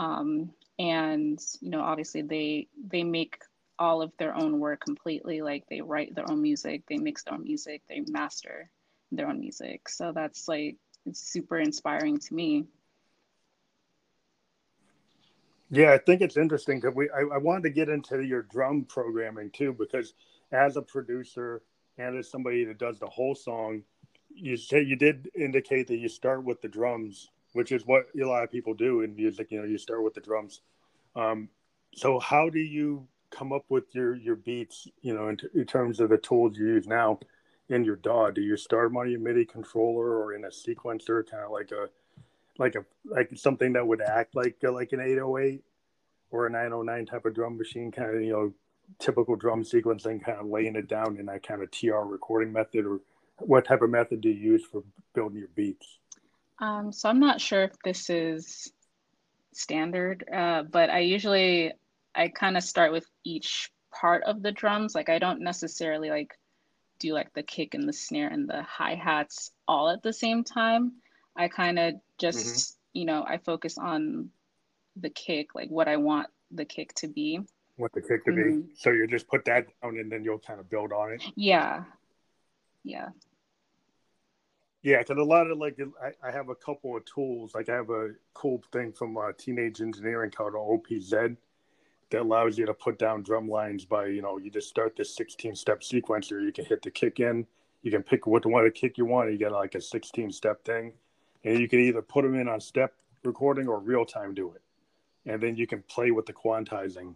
Um, 0.00 0.52
and 0.78 1.38
you 1.60 1.70
know, 1.70 1.82
obviously 1.82 2.22
they 2.22 2.68
they 2.88 3.04
make 3.04 3.36
all 3.78 4.00
of 4.02 4.12
their 4.18 4.34
own 4.34 4.58
work 4.58 4.80
completely. 4.80 5.42
Like 5.42 5.64
they 5.68 5.82
write 5.82 6.14
their 6.14 6.30
own 6.30 6.40
music, 6.40 6.84
they 6.88 6.96
mix 6.96 7.22
their 7.24 7.34
own 7.34 7.44
music, 7.44 7.82
they 7.88 8.02
master 8.08 8.70
their 9.12 9.28
own 9.28 9.40
music. 9.40 9.88
So 9.90 10.12
that's 10.12 10.48
like 10.48 10.76
it's 11.04 11.20
super 11.20 11.58
inspiring 11.58 12.18
to 12.18 12.34
me. 12.34 12.64
Yeah, 15.70 15.92
I 15.92 15.98
think 15.98 16.20
it's 16.22 16.36
interesting 16.36 16.80
because 16.80 16.96
we 16.96 17.10
I, 17.10 17.20
I 17.34 17.38
wanted 17.38 17.64
to 17.64 17.70
get 17.70 17.88
into 17.88 18.20
your 18.22 18.42
drum 18.42 18.84
programming 18.84 19.50
too 19.50 19.72
because 19.72 20.14
as 20.50 20.76
a 20.76 20.82
producer 20.82 21.62
and 21.98 22.16
as 22.16 22.30
somebody 22.30 22.64
that 22.64 22.78
does 22.78 22.98
the 22.98 23.06
whole 23.06 23.34
song, 23.34 23.82
you 24.34 24.56
say 24.56 24.82
you 24.82 24.96
did 24.96 25.30
indicate 25.34 25.88
that 25.88 25.98
you 25.98 26.08
start 26.08 26.44
with 26.44 26.62
the 26.62 26.68
drums, 26.68 27.30
which 27.52 27.72
is 27.72 27.86
what 27.86 28.06
a 28.20 28.24
lot 28.24 28.44
of 28.44 28.50
people 28.50 28.74
do 28.74 29.02
in 29.02 29.14
music. 29.14 29.50
You 29.50 29.60
know, 29.60 29.66
you 29.66 29.78
start 29.78 30.02
with 30.02 30.14
the 30.14 30.20
drums. 30.20 30.60
Um, 31.16 31.48
so 31.94 32.18
how 32.18 32.48
do 32.48 32.60
you 32.60 33.06
come 33.30 33.52
up 33.52 33.64
with 33.68 33.94
your 33.94 34.14
your 34.14 34.36
beats? 34.36 34.88
You 35.02 35.14
know, 35.14 35.28
in, 35.28 35.36
t- 35.36 35.48
in 35.54 35.66
terms 35.66 36.00
of 36.00 36.10
the 36.10 36.18
tools 36.18 36.56
you 36.56 36.66
use 36.66 36.86
now 36.86 37.18
in 37.68 37.84
your 37.84 37.96
DAW, 37.96 38.30
do 38.30 38.40
you 38.40 38.56
start 38.56 38.92
on 38.96 39.10
your 39.10 39.20
MIDI 39.20 39.44
controller 39.44 40.18
or 40.18 40.34
in 40.34 40.44
a 40.44 40.48
sequencer, 40.48 41.28
kind 41.28 41.44
of 41.44 41.50
like 41.50 41.70
a 41.72 41.88
like 42.58 42.74
a 42.74 42.84
like 43.04 43.30
something 43.34 43.72
that 43.72 43.86
would 43.86 44.02
act 44.02 44.34
like 44.34 44.56
like 44.62 44.92
an 44.92 45.00
808 45.00 45.62
or 46.30 46.46
a 46.46 46.50
909 46.50 47.06
type 47.06 47.24
of 47.24 47.34
drum 47.34 47.56
machine, 47.56 47.90
kind 47.90 48.14
of 48.14 48.22
you 48.22 48.32
know 48.32 48.52
typical 48.98 49.36
drum 49.36 49.62
sequencing, 49.62 50.22
kind 50.22 50.38
of 50.38 50.46
laying 50.46 50.76
it 50.76 50.88
down 50.88 51.16
in 51.16 51.26
that 51.26 51.46
kind 51.46 51.62
of 51.62 51.70
TR 51.70 52.04
recording 52.04 52.52
method, 52.52 52.86
or 52.86 53.00
what 53.38 53.64
type 53.64 53.82
of 53.82 53.90
method 53.90 54.20
do 54.20 54.28
you 54.28 54.52
use 54.52 54.64
for 54.64 54.82
building 55.14 55.38
your 55.38 55.48
beats? 55.54 55.99
Um, 56.60 56.92
so 56.92 57.08
I'm 57.08 57.20
not 57.20 57.40
sure 57.40 57.62
if 57.62 57.72
this 57.82 58.10
is 58.10 58.70
standard, 59.52 60.24
uh, 60.32 60.62
but 60.62 60.90
I 60.90 61.00
usually 61.00 61.72
I 62.14 62.28
kind 62.28 62.56
of 62.56 62.62
start 62.62 62.92
with 62.92 63.06
each 63.24 63.70
part 63.90 64.22
of 64.24 64.42
the 64.42 64.52
drums. 64.52 64.94
Like 64.94 65.08
I 65.08 65.18
don't 65.18 65.40
necessarily 65.40 66.10
like 66.10 66.38
do 66.98 67.14
like 67.14 67.32
the 67.32 67.42
kick 67.42 67.74
and 67.74 67.88
the 67.88 67.92
snare 67.92 68.28
and 68.28 68.48
the 68.48 68.62
hi 68.62 68.94
hats 68.94 69.50
all 69.66 69.88
at 69.88 70.02
the 70.02 70.12
same 70.12 70.44
time. 70.44 70.92
I 71.36 71.48
kind 71.48 71.78
of 71.78 71.94
just 72.18 72.46
mm-hmm. 72.46 72.98
you 72.98 73.04
know 73.06 73.24
I 73.26 73.38
focus 73.38 73.78
on 73.78 74.30
the 74.96 75.10
kick, 75.10 75.54
like 75.54 75.70
what 75.70 75.88
I 75.88 75.96
want 75.96 76.28
the 76.50 76.64
kick 76.64 76.94
to 76.96 77.08
be. 77.08 77.40
What 77.76 77.92
the 77.92 78.02
kick 78.02 78.24
to 78.26 78.32
mm-hmm. 78.32 78.60
be. 78.60 78.66
So 78.76 78.90
you 78.90 79.06
just 79.06 79.28
put 79.28 79.44
that 79.46 79.66
down 79.82 79.96
and 79.96 80.12
then 80.12 80.24
you'll 80.24 80.38
kind 80.38 80.60
of 80.60 80.68
build 80.68 80.92
on 80.92 81.12
it. 81.12 81.22
Yeah. 81.36 81.84
Yeah. 82.84 83.08
Yeah, 84.82 84.98
because 84.98 85.18
a 85.18 85.22
lot 85.22 85.50
of 85.50 85.58
like 85.58 85.78
I, 86.02 86.26
I, 86.26 86.30
have 86.30 86.48
a 86.48 86.54
couple 86.54 86.96
of 86.96 87.04
tools. 87.04 87.54
Like 87.54 87.68
I 87.68 87.74
have 87.74 87.90
a 87.90 88.10
cool 88.32 88.62
thing 88.72 88.92
from 88.92 89.16
uh, 89.18 89.32
Teenage 89.36 89.82
Engineering 89.82 90.30
called 90.30 90.54
OP-Z 90.54 91.36
that 92.10 92.20
allows 92.20 92.56
you 92.56 92.64
to 92.64 92.72
put 92.72 92.98
down 92.98 93.22
drum 93.22 93.48
lines 93.48 93.84
by 93.84 94.06
you 94.06 94.22
know 94.22 94.38
you 94.38 94.50
just 94.50 94.68
start 94.68 94.96
this 94.96 95.14
16 95.14 95.54
step 95.54 95.82
sequencer. 95.82 96.42
You 96.42 96.52
can 96.52 96.64
hit 96.64 96.80
the 96.82 96.90
kick 96.90 97.20
in. 97.20 97.46
You 97.82 97.90
can 97.90 98.02
pick 98.02 98.26
what 98.26 98.46
one 98.46 98.70
kick 98.70 98.96
you 98.96 99.04
want. 99.04 99.30
You 99.30 99.38
get 99.38 99.52
like 99.52 99.74
a 99.74 99.82
16 99.82 100.32
step 100.32 100.64
thing, 100.64 100.92
and 101.44 101.58
you 101.58 101.68
can 101.68 101.80
either 101.80 102.00
put 102.00 102.22
them 102.22 102.34
in 102.34 102.48
on 102.48 102.60
step 102.60 102.94
recording 103.22 103.68
or 103.68 103.80
real 103.80 104.06
time 104.06 104.32
do 104.32 104.52
it, 104.54 104.62
and 105.30 105.42
then 105.42 105.56
you 105.56 105.66
can 105.66 105.82
play 105.82 106.10
with 106.10 106.24
the 106.24 106.32
quantizing. 106.32 107.14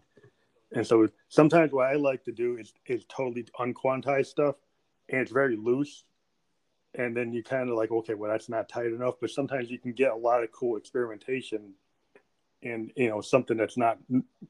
And 0.71 0.85
so 0.85 1.07
sometimes 1.29 1.71
what 1.71 1.87
I 1.87 1.93
like 1.93 2.23
to 2.25 2.31
do 2.31 2.57
is 2.57 2.73
is 2.85 3.05
totally 3.09 3.47
unquantized 3.59 4.27
stuff, 4.27 4.55
and 5.09 5.19
it's 5.19 5.31
very 5.31 5.55
loose 5.55 6.03
and 6.97 7.15
then 7.15 7.33
you 7.33 7.43
kind 7.43 7.69
of 7.69 7.75
like 7.75 7.91
okay 7.91 8.13
well 8.13 8.31
that's 8.31 8.49
not 8.49 8.69
tight 8.69 8.87
enough 8.87 9.15
but 9.19 9.29
sometimes 9.29 9.69
you 9.69 9.77
can 9.77 9.91
get 9.91 10.11
a 10.11 10.15
lot 10.15 10.43
of 10.43 10.51
cool 10.51 10.77
experimentation 10.77 11.73
and 12.65 12.91
you 12.95 13.09
know 13.09 13.21
something 13.21 13.57
that's 13.57 13.77
not 13.77 13.97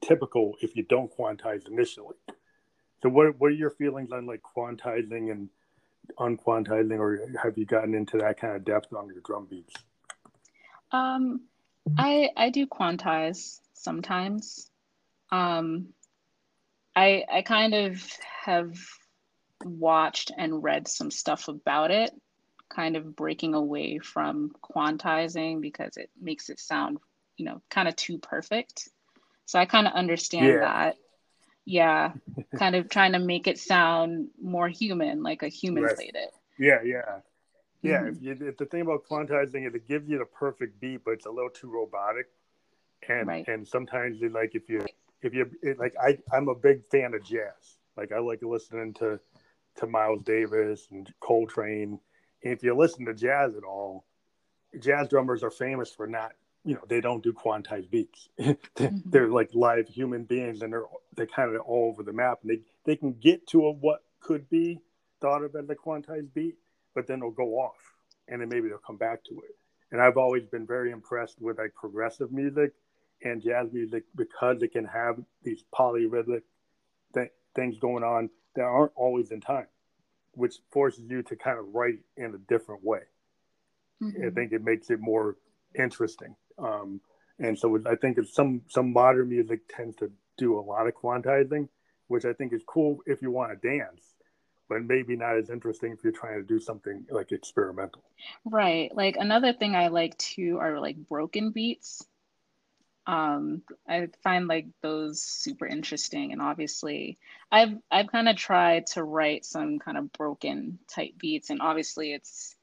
typical 0.00 0.54
if 0.60 0.74
you 0.74 0.82
don't 0.82 1.16
quantize 1.16 1.68
initially. 1.68 2.16
So 3.02 3.10
what, 3.10 3.38
what 3.38 3.48
are 3.48 3.54
your 3.54 3.70
feelings 3.70 4.10
on 4.10 4.26
like 4.26 4.42
quantizing 4.42 5.30
and 5.30 5.48
unquantizing 6.18 6.98
or 6.98 7.20
have 7.42 7.58
you 7.58 7.66
gotten 7.66 7.94
into 7.94 8.18
that 8.18 8.40
kind 8.40 8.56
of 8.56 8.64
depth 8.64 8.92
on 8.92 9.06
your 9.06 9.20
drum 9.24 9.46
beats? 9.48 9.74
Um 10.90 11.42
i 11.98 12.30
i 12.36 12.50
do 12.50 12.66
quantize 12.66 13.60
sometimes. 13.74 14.70
Um 15.30 15.88
i 16.94 17.24
i 17.30 17.42
kind 17.42 17.74
of 17.74 18.02
have 18.44 18.76
watched 19.64 20.32
and 20.36 20.62
read 20.62 20.86
some 20.88 21.10
stuff 21.10 21.48
about 21.48 21.90
it 21.90 22.12
kind 22.76 22.96
of 22.96 23.16
breaking 23.16 23.54
away 23.54 23.98
from 23.98 24.52
quantizing 24.62 25.62
because 25.62 25.96
it 25.96 26.10
makes 26.20 26.50
it 26.50 26.60
sound, 26.60 26.98
you 27.38 27.46
know, 27.46 27.62
kind 27.70 27.88
of 27.88 27.96
too 27.96 28.18
perfect. 28.18 28.90
So 29.46 29.58
I 29.58 29.64
kind 29.64 29.86
of 29.86 29.94
understand 29.94 30.46
yeah. 30.46 30.60
that. 30.60 30.96
Yeah, 31.68 32.12
kind 32.56 32.76
of 32.76 32.88
trying 32.88 33.12
to 33.12 33.18
make 33.18 33.48
it 33.48 33.58
sound 33.58 34.28
more 34.40 34.68
human, 34.68 35.24
like 35.24 35.42
a 35.42 35.48
human 35.48 35.82
right. 35.82 35.96
played 35.96 36.14
it. 36.14 36.30
Yeah, 36.58 36.82
yeah. 36.84 37.20
Yeah, 37.82 38.02
mm-hmm. 38.02 38.08
if, 38.08 38.22
you, 38.40 38.48
if 38.48 38.56
the 38.56 38.66
thing 38.66 38.82
about 38.82 39.04
quantizing 39.10 39.66
is 39.66 39.74
it 39.74 39.88
gives 39.88 40.08
you 40.08 40.18
the 40.18 40.24
perfect 40.24 40.80
beat, 40.80 41.02
but 41.04 41.12
it's 41.12 41.26
a 41.26 41.30
little 41.30 41.50
too 41.50 41.70
robotic, 41.70 42.26
and 43.08 43.26
right. 43.26 43.46
and 43.48 43.66
sometimes 43.66 44.20
you 44.20 44.28
like 44.28 44.54
if 44.54 44.68
you 44.68 44.86
if 45.22 45.34
you 45.34 45.50
it, 45.62 45.78
like 45.78 45.94
I 46.00 46.18
I'm 46.32 46.48
a 46.48 46.54
big 46.54 46.84
fan 46.90 47.14
of 47.14 47.24
jazz. 47.24 47.76
Like 47.96 48.12
I 48.12 48.18
like 48.18 48.42
listening 48.42 48.94
to 48.94 49.20
to 49.76 49.86
Miles 49.86 50.22
Davis 50.22 50.88
and 50.90 51.12
Coltrane 51.20 52.00
if 52.50 52.62
you 52.62 52.74
listen 52.74 53.06
to 53.06 53.14
jazz 53.14 53.54
at 53.56 53.64
all, 53.64 54.04
jazz 54.78 55.08
drummers 55.08 55.42
are 55.42 55.50
famous 55.50 55.90
for 55.90 56.06
not, 56.06 56.32
you 56.64 56.74
know, 56.74 56.82
they 56.88 57.00
don't 57.00 57.22
do 57.22 57.32
quantized 57.32 57.90
beats. 57.90 58.28
mm-hmm. 58.40 58.98
They're 59.06 59.28
like 59.28 59.50
live 59.54 59.88
human 59.88 60.24
beings, 60.24 60.62
and 60.62 60.72
they're 60.72 60.84
they 61.16 61.26
kind 61.26 61.54
of 61.54 61.60
all 61.62 61.88
over 61.88 62.02
the 62.02 62.12
map, 62.12 62.40
and 62.42 62.50
they 62.50 62.60
they 62.84 62.96
can 62.96 63.12
get 63.12 63.46
to 63.48 63.66
a, 63.66 63.72
what 63.72 64.02
could 64.20 64.48
be 64.50 64.80
thought 65.20 65.42
of 65.42 65.54
as 65.54 65.68
a 65.70 65.74
quantized 65.74 66.32
beat, 66.34 66.56
but 66.94 67.06
then 67.06 67.20
they'll 67.20 67.30
go 67.30 67.54
off, 67.54 67.78
and 68.28 68.40
then 68.40 68.48
maybe 68.48 68.68
they'll 68.68 68.78
come 68.78 68.96
back 68.96 69.24
to 69.24 69.34
it. 69.40 69.56
And 69.92 70.00
I've 70.00 70.16
always 70.16 70.44
been 70.46 70.66
very 70.66 70.90
impressed 70.90 71.40
with 71.40 71.58
like 71.58 71.74
progressive 71.74 72.32
music 72.32 72.72
and 73.22 73.40
jazz 73.42 73.72
music 73.72 74.04
because 74.14 74.62
it 74.62 74.72
can 74.72 74.84
have 74.84 75.16
these 75.42 75.64
polyrhythmic 75.74 76.42
th- 77.14 77.30
things 77.54 77.78
going 77.78 78.02
on 78.02 78.28
that 78.56 78.62
aren't 78.62 78.92
always 78.96 79.30
in 79.30 79.40
time 79.40 79.66
which 80.36 80.56
forces 80.70 81.04
you 81.08 81.22
to 81.22 81.36
kind 81.36 81.58
of 81.58 81.74
write 81.74 81.98
in 82.16 82.34
a 82.34 82.38
different 82.38 82.84
way. 82.84 83.00
Mm-hmm. 84.02 84.26
I 84.26 84.30
think 84.30 84.52
it 84.52 84.62
makes 84.62 84.90
it 84.90 85.00
more 85.00 85.36
interesting. 85.74 86.36
Um, 86.58 87.00
and 87.38 87.58
so 87.58 87.78
I 87.86 87.96
think 87.96 88.18
it's 88.18 88.34
some 88.34 88.62
some 88.68 88.92
modern 88.92 89.28
music 89.28 89.60
tends 89.68 89.96
to 89.96 90.10
do 90.38 90.58
a 90.58 90.60
lot 90.60 90.86
of 90.86 90.94
quantizing, 90.94 91.68
which 92.08 92.24
I 92.24 92.32
think 92.32 92.52
is 92.52 92.62
cool 92.66 92.98
if 93.06 93.22
you 93.22 93.30
want 93.30 93.50
to 93.50 93.68
dance, 93.68 94.02
but 94.68 94.82
maybe 94.82 95.16
not 95.16 95.36
as 95.36 95.50
interesting 95.50 95.92
if 95.92 96.04
you're 96.04 96.12
trying 96.12 96.40
to 96.40 96.46
do 96.46 96.60
something 96.60 97.06
like 97.10 97.32
experimental. 97.32 98.02
Right. 98.44 98.94
Like 98.94 99.16
another 99.16 99.52
thing 99.52 99.74
I 99.74 99.88
like 99.88 100.16
too 100.18 100.58
are 100.60 100.80
like 100.80 100.96
broken 101.08 101.50
beats 101.50 102.04
um, 103.06 103.62
I 103.88 104.08
find 104.22 104.48
like 104.48 104.66
those 104.82 105.22
super 105.22 105.66
interesting. 105.66 106.32
And 106.32 106.42
obviously, 106.42 107.18
I've 107.50 107.74
I've 107.90 108.08
kind 108.08 108.28
of 108.28 108.36
tried 108.36 108.86
to 108.88 109.04
write 109.04 109.44
some 109.44 109.78
kind 109.78 109.96
of 109.96 110.12
broken 110.12 110.78
type 110.92 111.12
beats, 111.18 111.50
and 111.50 111.60
obviously, 111.62 112.12
it's 112.12 112.56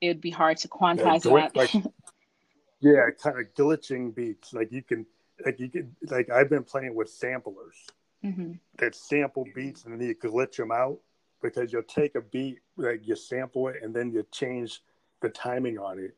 it'd 0.00 0.20
be 0.20 0.30
hard 0.30 0.58
to 0.58 0.68
quantize 0.68 1.24
yeah, 1.24 1.48
that. 1.48 1.56
Like, 1.56 1.74
yeah, 2.80 3.06
kind 3.22 3.40
of 3.40 3.54
glitching 3.54 4.14
beats. 4.14 4.52
Like 4.52 4.70
you 4.70 4.82
can, 4.82 5.06
like 5.44 5.58
you 5.58 5.68
can, 5.68 5.96
like 6.08 6.30
I've 6.30 6.48
been 6.48 6.64
playing 6.64 6.94
with 6.94 7.10
samplers 7.10 7.76
mm-hmm. 8.24 8.52
that 8.78 8.94
sample 8.94 9.44
beats, 9.54 9.84
and 9.84 10.00
then 10.00 10.06
you 10.06 10.14
glitch 10.14 10.56
them 10.56 10.70
out 10.70 10.98
because 11.42 11.72
you'll 11.72 11.82
take 11.82 12.14
a 12.14 12.20
beat, 12.20 12.60
like 12.76 13.06
you 13.06 13.16
sample 13.16 13.68
it, 13.68 13.76
and 13.82 13.94
then 13.94 14.12
you 14.12 14.24
change 14.30 14.82
the 15.20 15.28
timing 15.28 15.78
on 15.78 15.98
it 15.98 16.16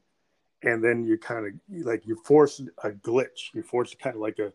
and 0.62 0.82
then 0.82 1.04
you 1.04 1.18
kind 1.18 1.46
of 1.46 1.84
like 1.84 2.06
you 2.06 2.16
force 2.24 2.60
a 2.84 2.90
glitch. 2.90 3.52
You 3.54 3.62
force 3.62 3.94
kind 3.94 4.16
of 4.16 4.22
like 4.22 4.38
a 4.38 4.52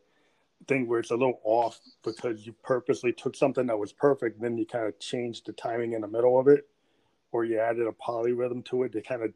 thing 0.68 0.88
where 0.88 1.00
it's 1.00 1.12
a 1.12 1.16
little 1.16 1.40
off 1.44 1.80
because 2.04 2.46
you 2.46 2.54
purposely 2.64 3.14
took 3.14 3.36
something 3.36 3.68
that 3.68 3.78
was 3.78 3.94
perfect 3.94 4.42
then 4.42 4.58
you 4.58 4.66
kind 4.66 4.88
of 4.88 5.00
changed 5.00 5.46
the 5.46 5.54
timing 5.54 5.94
in 5.94 6.02
the 6.02 6.08
middle 6.08 6.40
of 6.40 6.48
it 6.48 6.68
or 7.32 7.46
you 7.46 7.60
added 7.60 7.88
a 7.88 7.92
polyrhythm 7.92 8.66
to 8.66 8.84
it 8.84 8.92
to 8.92 9.02
kind 9.02 9.22
of 9.22 9.32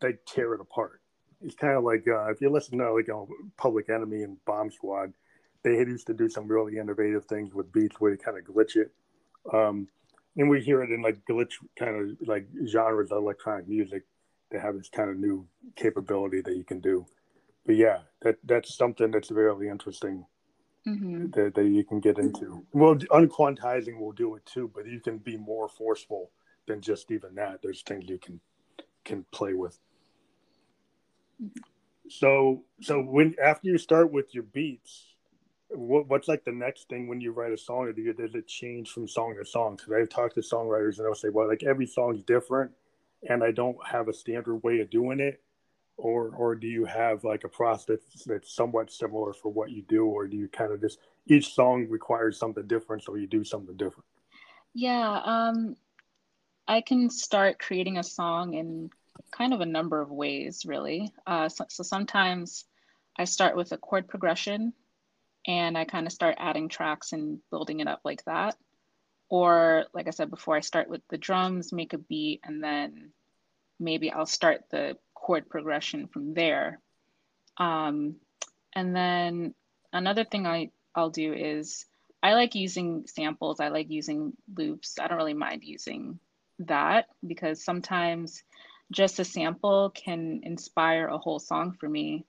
they 0.00 0.14
tear 0.26 0.54
it 0.54 0.60
apart. 0.60 1.00
It's 1.42 1.54
kind 1.54 1.76
of 1.76 1.84
like 1.84 2.06
uh, 2.08 2.30
if 2.30 2.40
you 2.40 2.50
listen 2.50 2.78
to 2.78 2.92
like 2.92 3.08
uh, 3.08 3.24
public 3.56 3.90
enemy 3.90 4.22
and 4.22 4.42
bomb 4.44 4.70
squad 4.70 5.12
they 5.62 5.72
used 5.72 6.06
to 6.06 6.14
do 6.14 6.28
some 6.28 6.46
really 6.46 6.78
innovative 6.78 7.24
things 7.24 7.52
with 7.52 7.72
beats 7.72 7.96
where 7.98 8.12
you 8.12 8.18
kind 8.18 8.38
of 8.38 8.44
glitch 8.44 8.76
it 8.76 8.92
um, 9.52 9.88
and 10.36 10.48
we 10.48 10.60
hear 10.60 10.82
it 10.82 10.90
in 10.90 11.02
like 11.02 11.18
glitch 11.28 11.54
kind 11.78 11.96
of 11.96 12.28
like 12.28 12.46
genres 12.66 13.10
of 13.10 13.18
electronic 13.18 13.68
music 13.68 14.04
to 14.56 14.62
have 14.62 14.76
this 14.76 14.88
kind 14.88 15.10
of 15.10 15.18
new 15.18 15.46
capability 15.76 16.40
that 16.42 16.56
you 16.56 16.64
can 16.64 16.80
do. 16.80 17.06
But 17.64 17.76
yeah, 17.76 17.98
that 18.22 18.36
that's 18.44 18.74
something 18.76 19.10
that's 19.10 19.30
really 19.30 19.68
interesting 19.68 20.24
mm-hmm. 20.86 21.30
that, 21.32 21.54
that 21.54 21.66
you 21.66 21.84
can 21.84 22.00
get 22.00 22.18
into. 22.18 22.64
Well, 22.72 22.96
unquantizing 22.96 23.98
will 23.98 24.12
do 24.12 24.36
it 24.36 24.46
too, 24.46 24.70
but 24.74 24.86
you 24.86 25.00
can 25.00 25.18
be 25.18 25.36
more 25.36 25.68
forceful 25.68 26.30
than 26.66 26.80
just 26.80 27.10
even 27.10 27.34
that. 27.34 27.60
There's 27.62 27.82
things 27.82 28.08
you 28.08 28.18
can 28.18 28.40
can 29.04 29.24
play 29.32 29.54
with. 29.54 29.78
Mm-hmm. 31.42 31.60
So 32.08 32.62
so 32.82 33.00
when 33.00 33.34
after 33.42 33.68
you 33.68 33.78
start 33.78 34.12
with 34.12 34.32
your 34.32 34.44
beats, 34.44 35.06
what, 35.70 36.08
what's 36.08 36.28
like 36.28 36.44
the 36.44 36.52
next 36.52 36.88
thing 36.88 37.08
when 37.08 37.20
you 37.20 37.32
write 37.32 37.52
a 37.52 37.58
song? 37.58 37.86
Or 37.86 37.92
do 37.92 38.02
you, 38.02 38.12
does 38.12 38.34
it 38.34 38.46
change 38.46 38.90
from 38.90 39.08
song 39.08 39.34
to 39.38 39.44
song? 39.44 39.76
Because 39.76 39.92
I've 39.92 40.08
talked 40.08 40.36
to 40.36 40.40
songwriters 40.40 40.98
and 40.98 41.06
they'll 41.06 41.14
say, 41.14 41.30
well, 41.30 41.48
like 41.48 41.64
every 41.64 41.86
song's 41.86 42.22
different 42.22 42.70
and 43.28 43.42
I 43.42 43.50
don't 43.50 43.76
have 43.86 44.08
a 44.08 44.12
standard 44.12 44.56
way 44.62 44.80
of 44.80 44.90
doing 44.90 45.20
it? 45.20 45.42
Or, 45.98 46.28
or 46.36 46.54
do 46.54 46.66
you 46.66 46.84
have 46.84 47.24
like 47.24 47.44
a 47.44 47.48
process 47.48 48.00
that's 48.26 48.54
somewhat 48.54 48.92
similar 48.92 49.32
for 49.32 49.50
what 49.50 49.70
you 49.70 49.82
do, 49.82 50.04
or 50.04 50.26
do 50.26 50.36
you 50.36 50.46
kind 50.48 50.70
of 50.70 50.80
just 50.80 50.98
each 51.26 51.54
song 51.54 51.86
requires 51.88 52.38
something 52.38 52.66
different, 52.66 53.02
so 53.02 53.14
you 53.14 53.26
do 53.26 53.44
something 53.44 53.76
different? 53.76 54.04
Yeah, 54.74 55.20
um, 55.24 55.74
I 56.68 56.82
can 56.82 57.08
start 57.08 57.58
creating 57.58 57.96
a 57.96 58.02
song 58.02 58.54
in 58.54 58.90
kind 59.30 59.54
of 59.54 59.62
a 59.62 59.66
number 59.66 60.00
of 60.02 60.10
ways, 60.10 60.66
really. 60.66 61.10
Uh, 61.26 61.48
so, 61.48 61.64
so 61.68 61.82
sometimes 61.82 62.66
I 63.16 63.24
start 63.24 63.56
with 63.56 63.72
a 63.72 63.78
chord 63.78 64.06
progression 64.08 64.74
and 65.46 65.78
I 65.78 65.84
kind 65.84 66.06
of 66.06 66.12
start 66.12 66.36
adding 66.38 66.68
tracks 66.68 67.12
and 67.12 67.38
building 67.50 67.80
it 67.80 67.88
up 67.88 68.00
like 68.04 68.24
that. 68.24 68.56
Or, 69.28 69.86
like 69.92 70.06
I 70.06 70.10
said 70.10 70.30
before, 70.30 70.56
I 70.56 70.60
start 70.60 70.88
with 70.88 71.02
the 71.08 71.18
drums, 71.18 71.72
make 71.72 71.92
a 71.92 71.98
beat, 71.98 72.40
and 72.44 72.62
then 72.62 73.10
maybe 73.80 74.10
I'll 74.10 74.26
start 74.26 74.64
the 74.70 74.96
chord 75.14 75.48
progression 75.48 76.06
from 76.06 76.34
there. 76.34 76.80
Um, 77.56 78.16
and 78.74 78.94
then 78.94 79.54
another 79.92 80.24
thing 80.24 80.46
I, 80.46 80.70
I'll 80.94 81.10
do 81.10 81.32
is 81.32 81.86
I 82.22 82.34
like 82.34 82.54
using 82.54 83.06
samples, 83.06 83.60
I 83.60 83.68
like 83.68 83.90
using 83.90 84.32
loops. 84.54 84.98
I 85.00 85.08
don't 85.08 85.18
really 85.18 85.34
mind 85.34 85.62
using 85.64 86.18
that 86.60 87.06
because 87.26 87.64
sometimes 87.64 88.42
just 88.90 89.18
a 89.18 89.24
sample 89.24 89.90
can 89.90 90.40
inspire 90.42 91.08
a 91.08 91.18
whole 91.18 91.38
song 91.38 91.72
for 91.78 91.88
me. 91.88 92.24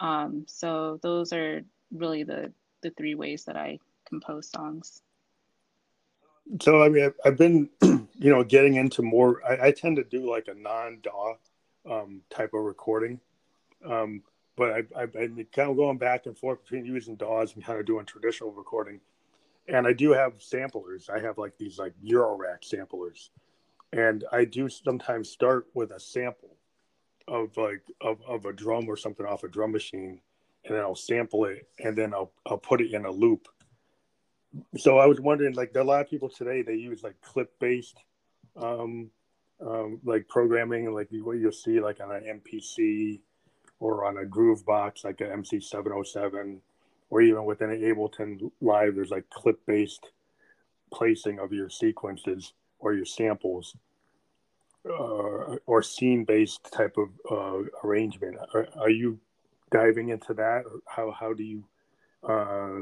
Um, 0.00 0.44
so 0.46 0.98
those 1.02 1.32
are 1.32 1.62
really 1.92 2.24
the 2.24 2.52
the 2.82 2.90
three 2.90 3.14
ways 3.14 3.44
that 3.44 3.56
I 3.56 3.78
compose 4.06 4.50
songs. 4.50 5.02
So 6.60 6.82
I 6.82 6.88
mean, 6.88 7.04
I've, 7.04 7.14
I've 7.24 7.36
been, 7.36 7.68
you 7.82 8.08
know, 8.30 8.44
getting 8.44 8.74
into 8.74 9.02
more. 9.02 9.40
I, 9.44 9.68
I 9.68 9.70
tend 9.72 9.96
to 9.96 10.04
do 10.04 10.30
like 10.30 10.48
a 10.48 10.54
non-DAW 10.54 11.34
um, 11.90 12.22
type 12.30 12.54
of 12.54 12.62
recording, 12.62 13.20
um, 13.84 14.22
but 14.56 14.72
I, 14.72 14.82
I've 14.96 15.12
been 15.12 15.46
kind 15.52 15.70
of 15.70 15.76
going 15.76 15.98
back 15.98 16.26
and 16.26 16.36
forth 16.36 16.62
between 16.62 16.84
using 16.84 17.16
DAWs 17.16 17.54
and 17.54 17.64
kind 17.64 17.78
of 17.78 17.86
doing 17.86 18.06
traditional 18.06 18.52
recording. 18.52 19.00
And 19.68 19.86
I 19.86 19.92
do 19.92 20.12
have 20.12 20.34
samplers. 20.38 21.10
I 21.12 21.20
have 21.20 21.38
like 21.38 21.58
these 21.58 21.78
like 21.78 21.92
Eurorack 22.04 22.64
samplers, 22.64 23.30
and 23.92 24.24
I 24.32 24.44
do 24.44 24.68
sometimes 24.68 25.28
start 25.28 25.66
with 25.74 25.90
a 25.90 26.00
sample 26.00 26.56
of 27.28 27.56
like 27.56 27.82
of, 28.00 28.20
of 28.26 28.44
a 28.44 28.52
drum 28.52 28.88
or 28.88 28.96
something 28.96 29.26
off 29.26 29.42
a 29.42 29.48
drum 29.48 29.72
machine 29.72 30.20
and 30.64 30.76
then 30.76 30.82
I'll 30.82 30.94
sample 30.94 31.44
it 31.46 31.68
and 31.78 31.96
then 31.96 32.14
I'll 32.14 32.32
I'll 32.46 32.58
put 32.58 32.80
it 32.80 32.92
in 32.92 33.04
a 33.04 33.10
loop. 33.10 33.48
So 34.76 34.98
I 34.98 35.06
was 35.06 35.20
wondering, 35.20 35.54
like 35.54 35.72
a 35.74 35.82
lot 35.82 36.00
of 36.00 36.10
people 36.10 36.28
today, 36.28 36.62
they 36.62 36.74
use 36.74 37.02
like 37.02 37.20
clip 37.20 37.52
based, 37.58 38.02
um, 38.56 39.10
um, 39.60 40.00
like 40.04 40.28
programming, 40.28 40.92
like 40.92 41.08
what 41.10 41.38
you'll 41.38 41.52
see 41.52 41.80
like 41.80 42.00
on 42.00 42.14
an 42.14 42.40
MPC 42.40 43.20
or 43.80 44.06
on 44.06 44.18
a 44.18 44.24
Groove 44.24 44.64
Box, 44.64 45.04
like 45.04 45.20
an 45.20 45.30
MC 45.30 45.60
seven 45.60 45.92
hundred 45.92 46.06
seven, 46.06 46.60
or 47.10 47.20
even 47.20 47.44
within 47.44 47.70
Ableton 47.70 48.50
Live, 48.60 48.94
there's 48.94 49.10
like 49.10 49.28
clip 49.30 49.58
based 49.66 50.10
placing 50.92 51.38
of 51.38 51.52
your 51.52 51.68
sequences 51.68 52.52
or 52.78 52.94
your 52.94 53.04
samples. 53.04 53.76
Uh, 54.88 55.56
or 55.66 55.82
scene 55.82 56.24
based 56.24 56.70
type 56.72 56.96
of 56.96 57.08
uh, 57.28 57.68
arrangement. 57.82 58.36
Are, 58.54 58.68
are 58.78 58.90
you 58.90 59.18
diving 59.72 60.10
into 60.10 60.32
that? 60.34 60.62
Or 60.64 60.80
How 60.86 61.10
how 61.10 61.32
do 61.32 61.42
you 61.42 61.64
uh, 62.28 62.78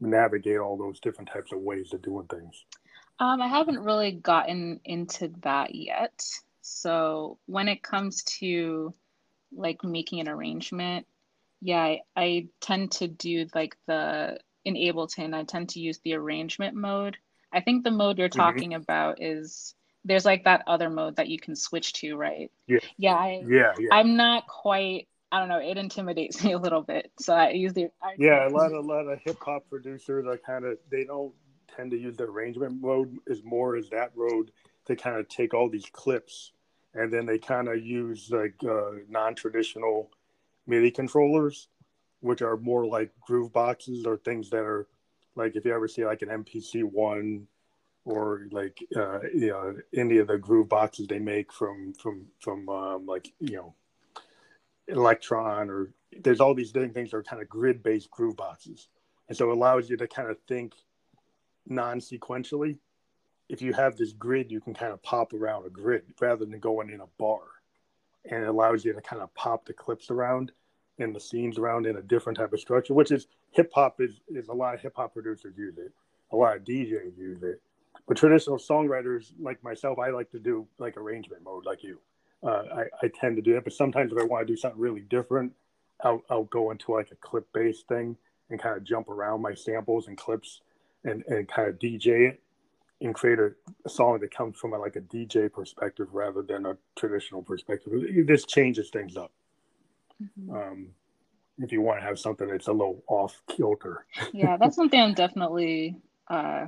navigate 0.00 0.58
all 0.58 0.76
those 0.76 1.00
different 1.00 1.30
types 1.30 1.52
of 1.52 1.60
ways 1.60 1.92
of 1.92 2.02
doing 2.02 2.26
things? 2.26 2.64
Um, 3.18 3.40
I 3.40 3.48
haven't 3.48 3.80
really 3.80 4.12
gotten 4.12 4.80
into 4.84 5.32
that 5.42 5.74
yet. 5.74 6.24
So 6.62 7.38
when 7.46 7.68
it 7.68 7.82
comes 7.82 8.24
to 8.38 8.94
like 9.52 9.84
making 9.84 10.20
an 10.20 10.28
arrangement, 10.28 11.06
yeah, 11.60 11.80
I, 11.82 12.00
I 12.16 12.48
tend 12.60 12.92
to 12.92 13.08
do 13.08 13.46
like 13.54 13.76
the 13.86 14.38
in 14.64 14.74
Ableton. 14.74 15.34
I 15.34 15.44
tend 15.44 15.70
to 15.70 15.80
use 15.80 16.00
the 16.04 16.14
arrangement 16.14 16.74
mode. 16.74 17.16
I 17.52 17.60
think 17.60 17.84
the 17.84 17.90
mode 17.90 18.18
you're 18.18 18.28
mm-hmm. 18.28 18.40
talking 18.40 18.70
mm-hmm. 18.70 18.82
about 18.82 19.22
is 19.22 19.74
there's 20.04 20.24
like 20.24 20.44
that 20.44 20.64
other 20.66 20.90
mode 20.90 21.16
that 21.16 21.28
you 21.28 21.38
can 21.38 21.56
switch 21.56 21.92
to, 21.94 22.16
right? 22.16 22.50
Yeah. 22.66 22.80
Yeah. 22.98 23.14
I, 23.14 23.42
yeah. 23.46 23.72
Yeah. 23.78 23.88
I'm 23.92 24.16
not 24.16 24.46
quite 24.46 25.08
I 25.34 25.40
don't 25.40 25.48
know, 25.48 25.58
it 25.58 25.76
intimidates 25.76 26.44
me 26.44 26.52
a 26.52 26.58
little 26.58 26.82
bit. 26.82 27.10
So 27.18 27.34
I 27.34 27.50
use 27.50 27.72
the 27.72 27.88
I, 28.00 28.14
yeah, 28.18 28.46
a 28.46 28.50
lot 28.50 28.72
of 28.72 28.84
a 28.84 28.88
lot 28.88 29.08
of 29.08 29.18
hip 29.24 29.38
hop 29.40 29.68
producers 29.68 30.26
are 30.26 30.38
kind 30.38 30.64
of 30.64 30.78
they 30.90 31.04
don't 31.04 31.32
tend 31.74 31.90
to 31.90 31.98
use 31.98 32.16
the 32.16 32.24
arrangement 32.24 32.80
mode 32.80 33.16
as 33.28 33.42
more 33.42 33.76
as 33.76 33.90
that 33.90 34.12
road 34.14 34.52
to 34.86 34.94
kind 34.94 35.16
of 35.16 35.28
take 35.28 35.54
all 35.54 35.68
these 35.68 35.86
clips 35.90 36.52
and 36.94 37.12
then 37.12 37.26
they 37.26 37.38
kind 37.38 37.68
of 37.68 37.84
use 37.84 38.30
like 38.30 38.54
uh, 38.62 38.92
non-traditional 39.08 40.08
MIDI 40.68 40.92
controllers, 40.92 41.66
which 42.20 42.40
are 42.40 42.56
more 42.56 42.86
like 42.86 43.10
groove 43.20 43.52
boxes 43.52 44.06
or 44.06 44.16
things 44.18 44.50
that 44.50 44.62
are 44.62 44.86
like 45.34 45.56
if 45.56 45.64
you 45.64 45.74
ever 45.74 45.88
see 45.88 46.04
like 46.04 46.22
an 46.22 46.28
MPC 46.28 46.84
one 46.84 47.48
or 48.04 48.46
like 48.52 48.78
uh, 48.96 49.18
you 49.34 49.48
know 49.48 49.74
any 49.96 50.18
of 50.18 50.28
the 50.28 50.38
groove 50.38 50.68
boxes 50.68 51.08
they 51.08 51.18
make 51.18 51.52
from 51.52 51.92
from 51.94 52.26
from 52.38 52.68
um, 52.68 53.06
like 53.06 53.32
you 53.40 53.56
know 53.56 53.74
Elektron 54.90 55.68
or 55.68 55.92
there's 56.22 56.40
all 56.40 56.54
these 56.54 56.72
different 56.72 56.94
things 56.94 57.10
that 57.10 57.16
are 57.16 57.22
kind 57.22 57.42
of 57.42 57.48
grid 57.48 57.82
based 57.82 58.10
groove 58.10 58.36
boxes. 58.36 58.88
And 59.28 59.36
so 59.36 59.50
it 59.50 59.56
allows 59.56 59.88
you 59.88 59.96
to 59.96 60.06
kind 60.06 60.30
of 60.30 60.38
think 60.46 60.74
non 61.66 62.00
sequentially. 62.00 62.78
If 63.48 63.60
you 63.60 63.72
have 63.72 63.96
this 63.96 64.12
grid, 64.12 64.50
you 64.50 64.60
can 64.60 64.74
kind 64.74 64.92
of 64.92 65.02
pop 65.02 65.32
around 65.32 65.66
a 65.66 65.70
grid 65.70 66.02
rather 66.20 66.44
than 66.44 66.58
going 66.60 66.90
in 66.90 67.00
a 67.00 67.06
bar. 67.18 67.40
And 68.30 68.42
it 68.42 68.48
allows 68.48 68.84
you 68.84 68.92
to 68.94 69.00
kind 69.00 69.22
of 69.22 69.34
pop 69.34 69.66
the 69.66 69.72
clips 69.72 70.10
around 70.10 70.52
and 70.98 71.14
the 71.14 71.20
scenes 71.20 71.58
around 71.58 71.86
in 71.86 71.96
a 71.96 72.02
different 72.02 72.38
type 72.38 72.52
of 72.52 72.60
structure, 72.60 72.94
which 72.94 73.10
is 73.10 73.26
hip 73.50 73.70
hop 73.74 74.00
is, 74.00 74.20
is 74.28 74.48
a 74.48 74.52
lot 74.52 74.74
of 74.74 74.80
hip 74.80 74.94
hop 74.96 75.12
producers 75.12 75.54
use 75.56 75.76
it. 75.76 75.92
A 76.32 76.36
lot 76.36 76.56
of 76.56 76.64
DJs 76.64 77.18
use 77.18 77.42
it. 77.42 77.60
But 78.06 78.16
traditional 78.16 78.58
songwriters 78.58 79.32
like 79.38 79.62
myself, 79.62 79.98
I 79.98 80.10
like 80.10 80.30
to 80.30 80.38
do 80.38 80.66
like 80.78 80.96
arrangement 80.96 81.42
mode 81.44 81.66
like 81.66 81.82
you 81.82 82.00
uh, 82.44 82.62
I, 82.74 82.82
I, 83.02 83.08
tend 83.08 83.36
to 83.36 83.42
do 83.42 83.54
that. 83.54 83.64
But 83.64 83.72
sometimes 83.72 84.12
if 84.12 84.18
I 84.18 84.24
want 84.24 84.46
to 84.46 84.52
do 84.52 84.56
something 84.56 84.80
really 84.80 85.00
different, 85.00 85.52
I'll, 86.02 86.22
I'll 86.28 86.44
go 86.44 86.70
into 86.70 86.92
like 86.92 87.10
a 87.10 87.16
clip 87.16 87.46
based 87.52 87.88
thing 87.88 88.16
and 88.50 88.60
kind 88.60 88.76
of 88.76 88.84
jump 88.84 89.08
around 89.08 89.40
my 89.40 89.54
samples 89.54 90.08
and 90.08 90.16
clips 90.16 90.60
and, 91.04 91.24
and 91.26 91.48
kind 91.48 91.68
of 91.68 91.78
DJ 91.78 92.28
it 92.28 92.40
and 93.00 93.14
create 93.14 93.38
a, 93.38 93.52
a 93.84 93.88
song 93.88 94.18
that 94.20 94.34
comes 94.34 94.56
from 94.58 94.72
a, 94.72 94.78
like 94.78 94.96
a 94.96 95.00
DJ 95.00 95.52
perspective 95.52 96.08
rather 96.12 96.42
than 96.42 96.66
a 96.66 96.76
traditional 96.96 97.42
perspective. 97.42 97.92
This 98.26 98.44
changes 98.44 98.90
things 98.90 99.16
up. 99.16 99.32
Mm-hmm. 100.22 100.54
Um, 100.54 100.86
if 101.58 101.72
you 101.72 101.80
want 101.80 102.00
to 102.00 102.06
have 102.06 102.18
something 102.18 102.48
that's 102.48 102.68
a 102.68 102.72
little 102.72 103.02
off 103.06 103.40
kilter. 103.48 104.06
yeah, 104.32 104.56
that's 104.56 104.76
something 104.76 105.00
I'm 105.00 105.14
definitely 105.14 105.96
uh, 106.28 106.66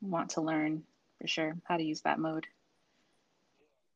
want 0.00 0.30
to 0.30 0.40
learn 0.40 0.82
for 1.20 1.26
sure 1.26 1.56
how 1.64 1.76
to 1.76 1.82
use 1.82 2.00
that 2.02 2.18
mode. 2.18 2.46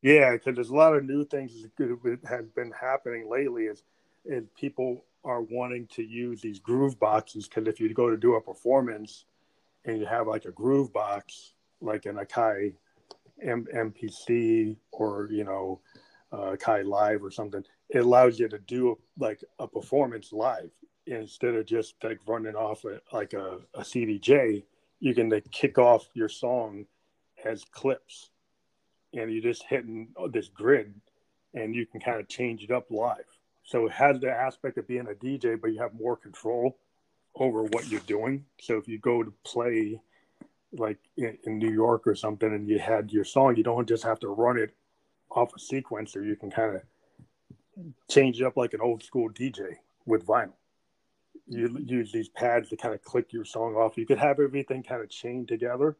Yeah, 0.06 0.34
because 0.34 0.54
there's 0.54 0.70
a 0.70 0.74
lot 0.76 0.94
of 0.94 1.04
new 1.04 1.24
things 1.24 1.66
that 1.78 2.18
has 2.28 2.46
been 2.54 2.70
happening 2.70 3.28
lately. 3.28 3.64
Is 3.64 3.82
and 4.24 4.46
people 4.54 5.04
are 5.24 5.42
wanting 5.42 5.88
to 5.96 6.04
use 6.04 6.40
these 6.40 6.60
groove 6.60 6.96
boxes 7.00 7.48
because 7.48 7.66
if 7.66 7.80
you 7.80 7.92
go 7.92 8.08
to 8.08 8.16
do 8.16 8.36
a 8.36 8.40
performance 8.40 9.24
and 9.84 9.98
you 9.98 10.06
have 10.06 10.28
like 10.28 10.44
a 10.44 10.52
groove 10.52 10.92
box, 10.92 11.54
like 11.80 12.06
an 12.06 12.18
Akai 12.18 12.74
M- 13.42 13.66
MPC 13.74 14.76
or 14.92 15.26
you 15.32 15.42
know 15.42 15.80
uh, 16.30 16.54
Akai 16.54 16.86
Live 16.86 17.24
or 17.24 17.32
something, 17.32 17.64
it 17.90 17.98
allows 17.98 18.38
you 18.38 18.48
to 18.48 18.60
do 18.60 18.96
like 19.18 19.42
a 19.58 19.66
performance 19.66 20.32
live 20.32 20.70
instead 21.08 21.56
of 21.56 21.66
just 21.66 21.96
like 22.04 22.20
running 22.28 22.54
off 22.54 22.84
a, 22.84 23.00
like 23.12 23.32
a, 23.32 23.58
a 23.74 23.80
CDJ. 23.80 24.62
You 25.00 25.14
can 25.16 25.30
like 25.30 25.50
kick 25.50 25.78
off 25.78 26.06
your 26.14 26.28
song 26.28 26.86
as 27.44 27.64
clips 27.72 28.30
and 29.16 29.32
you're 29.32 29.42
just 29.42 29.64
hitting 29.68 30.08
this 30.30 30.48
grid 30.48 30.94
and 31.54 31.74
you 31.74 31.86
can 31.86 32.00
kind 32.00 32.20
of 32.20 32.28
change 32.28 32.62
it 32.62 32.70
up 32.70 32.90
live. 32.90 33.24
So 33.64 33.86
it 33.86 33.92
has 33.92 34.20
the 34.20 34.30
aspect 34.30 34.78
of 34.78 34.86
being 34.86 35.08
a 35.08 35.14
DJ, 35.14 35.60
but 35.60 35.72
you 35.72 35.80
have 35.80 35.94
more 35.94 36.16
control 36.16 36.78
over 37.34 37.64
what 37.64 37.88
you're 37.88 38.00
doing. 38.00 38.44
So 38.60 38.76
if 38.76 38.86
you 38.86 38.98
go 38.98 39.22
to 39.22 39.32
play 39.44 40.00
like 40.72 40.98
in, 41.16 41.38
in 41.44 41.58
New 41.58 41.70
York 41.70 42.06
or 42.06 42.14
something 42.14 42.52
and 42.52 42.68
you 42.68 42.78
had 42.78 43.10
your 43.10 43.24
song, 43.24 43.56
you 43.56 43.62
don't 43.62 43.88
just 43.88 44.04
have 44.04 44.20
to 44.20 44.28
run 44.28 44.58
it 44.58 44.74
off 45.30 45.52
a 45.54 45.58
sequencer. 45.58 46.24
You 46.24 46.36
can 46.36 46.50
kind 46.50 46.76
of 46.76 46.82
change 48.08 48.40
it 48.40 48.44
up 48.44 48.56
like 48.56 48.74
an 48.74 48.80
old 48.80 49.02
school 49.02 49.30
DJ 49.30 49.76
with 50.04 50.26
vinyl. 50.26 50.52
You 51.48 51.78
use 51.84 52.12
these 52.12 52.28
pads 52.28 52.68
to 52.70 52.76
kind 52.76 52.94
of 52.94 53.02
click 53.02 53.32
your 53.32 53.44
song 53.44 53.74
off. 53.76 53.96
You 53.96 54.06
could 54.06 54.18
have 54.18 54.40
everything 54.40 54.82
kind 54.82 55.02
of 55.02 55.08
chained 55.08 55.48
together 55.48 55.96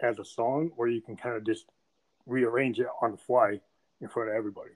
as 0.00 0.18
a 0.18 0.24
song, 0.24 0.70
or 0.76 0.88
you 0.88 1.00
can 1.00 1.16
kind 1.16 1.36
of 1.36 1.44
just 1.44 1.66
rearrange 2.26 2.80
it 2.80 2.88
on 3.00 3.12
the 3.12 3.16
fly 3.16 3.60
in 4.00 4.08
front 4.08 4.28
of 4.28 4.34
everybody, 4.34 4.72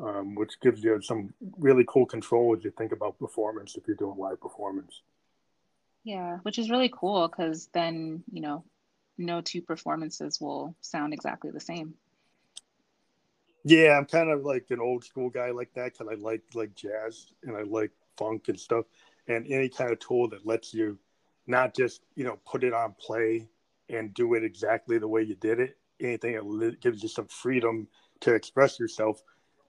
um, 0.00 0.34
which 0.34 0.60
gives 0.60 0.82
you 0.82 1.00
some 1.02 1.32
really 1.58 1.84
cool 1.86 2.06
control 2.06 2.54
as 2.56 2.64
you 2.64 2.70
think 2.70 2.92
about 2.92 3.18
performance 3.18 3.76
if 3.76 3.86
you're 3.86 3.96
doing 3.96 4.18
live 4.18 4.40
performance. 4.40 5.02
Yeah, 6.02 6.38
which 6.42 6.58
is 6.58 6.70
really 6.70 6.92
cool 6.92 7.28
because 7.28 7.68
then, 7.72 8.22
you 8.30 8.40
know, 8.40 8.64
no 9.16 9.40
two 9.40 9.62
performances 9.62 10.40
will 10.40 10.74
sound 10.80 11.14
exactly 11.14 11.50
the 11.50 11.60
same. 11.60 11.94
Yeah, 13.64 13.96
I'm 13.96 14.04
kind 14.04 14.30
of 14.30 14.44
like 14.44 14.66
an 14.70 14.80
old 14.80 15.04
school 15.04 15.30
guy 15.30 15.50
like 15.50 15.72
that 15.74 15.92
because 15.92 16.08
I 16.10 16.16
like 16.16 16.42
like 16.54 16.74
jazz 16.74 17.32
and 17.42 17.56
I 17.56 17.62
like 17.62 17.92
funk 18.18 18.48
and 18.48 18.60
stuff, 18.60 18.84
and 19.26 19.46
any 19.50 19.70
kind 19.70 19.90
of 19.90 19.98
tool 20.00 20.28
that 20.28 20.46
lets 20.46 20.74
you 20.74 20.98
not 21.46 21.74
just 21.74 22.02
you 22.14 22.24
know 22.24 22.38
put 22.44 22.64
it 22.64 22.74
on 22.74 22.94
play 23.00 23.48
and 23.88 24.12
do 24.12 24.34
it 24.34 24.44
exactly 24.44 24.98
the 24.98 25.08
way 25.08 25.22
you 25.22 25.34
did 25.36 25.60
it, 25.60 25.78
anything 26.04 26.58
that 26.58 26.80
gives 26.80 27.02
you 27.02 27.08
some 27.08 27.26
freedom 27.26 27.88
to 28.20 28.34
express 28.34 28.78
yourself. 28.78 29.22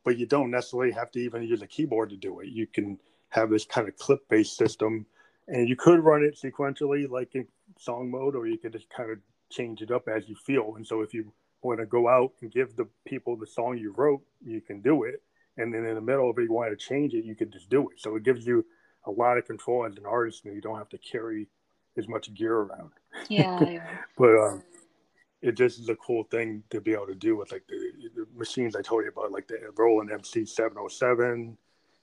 But 0.03 0.17
you 0.17 0.25
don't 0.25 0.51
necessarily 0.51 0.91
have 0.91 1.11
to 1.11 1.19
even 1.19 1.43
use 1.43 1.61
a 1.61 1.67
keyboard 1.67 2.11
to 2.11 2.17
do 2.17 2.39
it. 2.39 2.49
You 2.49 2.67
can 2.67 2.99
have 3.29 3.49
this 3.49 3.65
kind 3.65 3.87
of 3.87 3.97
clip 3.97 4.27
based 4.29 4.55
system, 4.55 5.05
and 5.47 5.67
you 5.67 5.75
could 5.75 5.99
run 5.99 6.23
it 6.23 6.39
sequentially, 6.41 7.09
like 7.09 7.33
in 7.35 7.47
song 7.79 8.11
mode, 8.11 8.35
or 8.35 8.47
you 8.47 8.57
could 8.57 8.73
just 8.73 8.89
kind 8.89 9.11
of 9.11 9.17
change 9.49 9.81
it 9.81 9.91
up 9.91 10.07
as 10.07 10.29
you 10.29 10.35
feel. 10.35 10.75
And 10.75 10.85
so 10.85 11.01
if 11.01 11.13
you 11.13 11.31
want 11.61 11.79
to 11.79 11.85
go 11.85 12.07
out 12.07 12.33
and 12.41 12.51
give 12.51 12.75
the 12.75 12.87
people 13.05 13.35
the 13.35 13.47
song 13.47 13.77
you 13.77 13.93
wrote, 13.97 14.21
you 14.43 14.61
can 14.61 14.81
do 14.81 15.03
it. 15.03 15.23
And 15.57 15.73
then 15.73 15.85
in 15.85 15.95
the 15.95 16.01
middle, 16.01 16.29
if 16.29 16.37
you 16.37 16.51
want 16.51 16.77
to 16.77 16.85
change 16.85 17.13
it, 17.13 17.25
you 17.25 17.35
can 17.35 17.49
just 17.49 17.69
do 17.69 17.89
it. 17.89 17.99
So 17.99 18.15
it 18.15 18.23
gives 18.23 18.45
you 18.45 18.65
a 19.05 19.11
lot 19.11 19.37
of 19.37 19.45
control 19.45 19.85
as 19.85 19.97
an 19.97 20.05
artist, 20.05 20.45
and 20.45 20.53
you 20.53 20.61
don't 20.61 20.77
have 20.77 20.89
to 20.89 20.97
carry 20.97 21.47
as 21.97 22.07
much 22.07 22.33
gear 22.33 22.55
around. 22.55 22.91
Yeah. 23.29 23.79
but 24.17 24.35
um, 24.37 24.63
it 25.41 25.53
just 25.53 25.79
is 25.79 25.89
a 25.89 25.95
cool 25.95 26.23
thing 26.23 26.63
to 26.69 26.81
be 26.81 26.93
able 26.93 27.07
to 27.07 27.15
do 27.15 27.35
with 27.35 27.51
like 27.51 27.65
the, 27.67 27.91
the 28.15 28.25
machines 28.35 28.75
I 28.75 28.81
told 28.81 29.03
you 29.03 29.09
about, 29.09 29.31
like 29.31 29.47
the 29.47 29.59
Roland 29.77 30.11
MC 30.11 30.45
707 30.45 31.57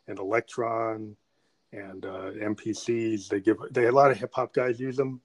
and 0.08 0.18
Elektron 0.18 1.14
and 1.72 2.04
uh, 2.04 2.30
MPCs. 2.32 3.28
They 3.28 3.40
give 3.40 3.56
they 3.70 3.86
a 3.86 3.92
lot 3.92 4.10
of 4.10 4.18
hip 4.18 4.32
hop 4.34 4.52
guys 4.52 4.78
use 4.78 4.96
them 4.96 5.20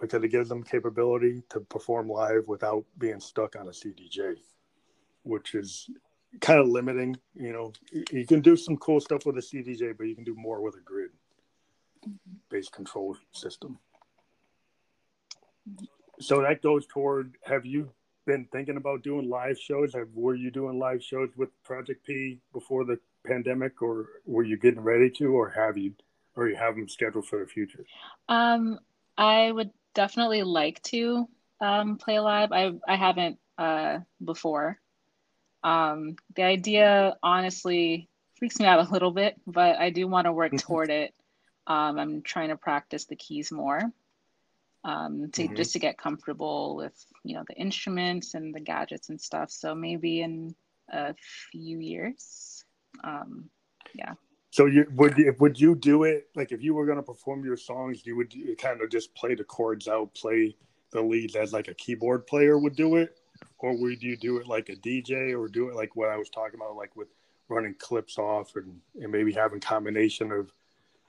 because 0.00 0.22
it 0.24 0.28
gives 0.28 0.48
them 0.48 0.62
capability 0.62 1.42
to 1.50 1.60
perform 1.60 2.08
live 2.08 2.44
without 2.46 2.84
being 2.98 3.20
stuck 3.20 3.56
on 3.56 3.68
a 3.68 3.70
CDJ, 3.70 4.36
which 5.22 5.54
is 5.54 5.88
kind 6.40 6.58
of 6.58 6.68
limiting. 6.68 7.16
You 7.34 7.52
know, 7.52 7.72
you 8.10 8.26
can 8.26 8.40
do 8.40 8.56
some 8.56 8.76
cool 8.76 9.00
stuff 9.00 9.26
with 9.26 9.36
a 9.36 9.40
CDJ, 9.40 9.96
but 9.96 10.06
you 10.06 10.14
can 10.14 10.24
do 10.24 10.34
more 10.36 10.60
with 10.60 10.76
a 10.76 10.80
grid 10.80 11.10
based 12.48 12.72
control 12.72 13.16
system. 13.32 13.78
So 16.20 16.42
that 16.42 16.62
goes 16.62 16.86
toward 16.86 17.36
have 17.44 17.64
you 17.66 17.90
been 18.26 18.46
thinking 18.52 18.76
about 18.76 19.02
doing 19.02 19.28
live 19.28 19.58
shows? 19.58 19.94
Have, 19.94 20.08
were 20.14 20.34
you 20.34 20.50
doing 20.50 20.78
live 20.78 21.02
shows 21.02 21.30
with 21.36 21.50
Project 21.64 22.06
P 22.06 22.38
before 22.52 22.84
the 22.84 22.98
pandemic, 23.26 23.82
or 23.82 24.06
were 24.24 24.44
you 24.44 24.56
getting 24.56 24.80
ready 24.80 25.10
to, 25.10 25.26
or 25.26 25.48
have 25.50 25.76
you, 25.76 25.94
or 26.36 26.48
you 26.48 26.56
have 26.56 26.76
them 26.76 26.88
scheduled 26.88 27.26
for 27.26 27.40
the 27.40 27.46
future? 27.46 27.84
Um, 28.28 28.78
I 29.16 29.50
would 29.50 29.70
definitely 29.94 30.42
like 30.42 30.82
to 30.84 31.28
um, 31.60 31.96
play 31.96 32.20
live. 32.20 32.52
I 32.52 32.72
I 32.86 32.96
haven't 32.96 33.38
uh, 33.58 34.00
before. 34.24 34.78
Um, 35.64 36.16
the 36.34 36.42
idea 36.42 37.16
honestly 37.22 38.08
freaks 38.36 38.58
me 38.58 38.66
out 38.66 38.86
a 38.86 38.92
little 38.92 39.12
bit, 39.12 39.40
but 39.46 39.78
I 39.78 39.90
do 39.90 40.06
want 40.08 40.26
to 40.26 40.32
work 40.32 40.52
toward 40.58 40.90
it. 40.90 41.14
Um, 41.66 41.98
I'm 41.98 42.22
trying 42.22 42.48
to 42.48 42.56
practice 42.56 43.04
the 43.04 43.16
keys 43.16 43.52
more 43.52 43.92
um, 44.84 45.30
to 45.32 45.44
mm-hmm. 45.44 45.54
just 45.54 45.72
to 45.72 45.78
get 45.78 45.98
comfortable 45.98 46.76
with 46.76 46.94
you 47.24 47.34
know 47.34 47.44
the 47.48 47.54
instruments 47.54 48.34
and 48.34 48.54
the 48.54 48.60
gadgets 48.60 49.08
and 49.08 49.20
stuff. 49.20 49.50
So 49.50 49.74
maybe 49.74 50.22
in 50.22 50.54
a 50.90 51.14
few 51.50 51.78
years, 51.78 52.64
um, 53.04 53.48
yeah. 53.94 54.14
So 54.50 54.66
you 54.66 54.86
would 54.94 55.16
you, 55.16 55.34
would 55.38 55.58
you 55.58 55.74
do 55.74 56.04
it 56.04 56.28
like 56.34 56.52
if 56.52 56.62
you 56.62 56.74
were 56.74 56.84
going 56.84 56.98
to 56.98 57.02
perform 57.02 57.44
your 57.44 57.56
songs, 57.56 58.04
you 58.04 58.16
would 58.16 58.34
you 58.34 58.56
kind 58.56 58.80
of 58.82 58.90
just 58.90 59.14
play 59.14 59.34
the 59.34 59.44
chords 59.44 59.88
out, 59.88 60.14
play 60.14 60.56
the 60.90 61.00
leads 61.00 61.36
as 61.36 61.52
like 61.52 61.68
a 61.68 61.74
keyboard 61.74 62.26
player 62.26 62.58
would 62.58 62.76
do 62.76 62.96
it, 62.96 63.18
or 63.58 63.76
would 63.76 64.02
you 64.02 64.16
do 64.16 64.36
it 64.38 64.46
like 64.46 64.68
a 64.68 64.76
DJ, 64.76 65.38
or 65.38 65.48
do 65.48 65.68
it 65.68 65.74
like 65.74 65.96
what 65.96 66.10
I 66.10 66.16
was 66.16 66.28
talking 66.28 66.60
about, 66.60 66.76
like 66.76 66.94
with 66.96 67.08
running 67.48 67.74
clips 67.78 68.18
off 68.18 68.56
and, 68.56 68.80
and 69.00 69.10
maybe 69.10 69.32
having 69.32 69.60
combination 69.60 70.32
of 70.32 70.52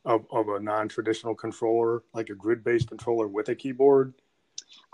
of, 0.06 0.26
of 0.32 0.50
a 0.50 0.60
non-traditional 0.60 1.36
controller, 1.36 2.04
like 2.14 2.30
a 2.30 2.36
grid-based 2.36 2.88
controller 2.88 3.28
with 3.28 3.50
a 3.50 3.56
keyboard? 3.56 4.14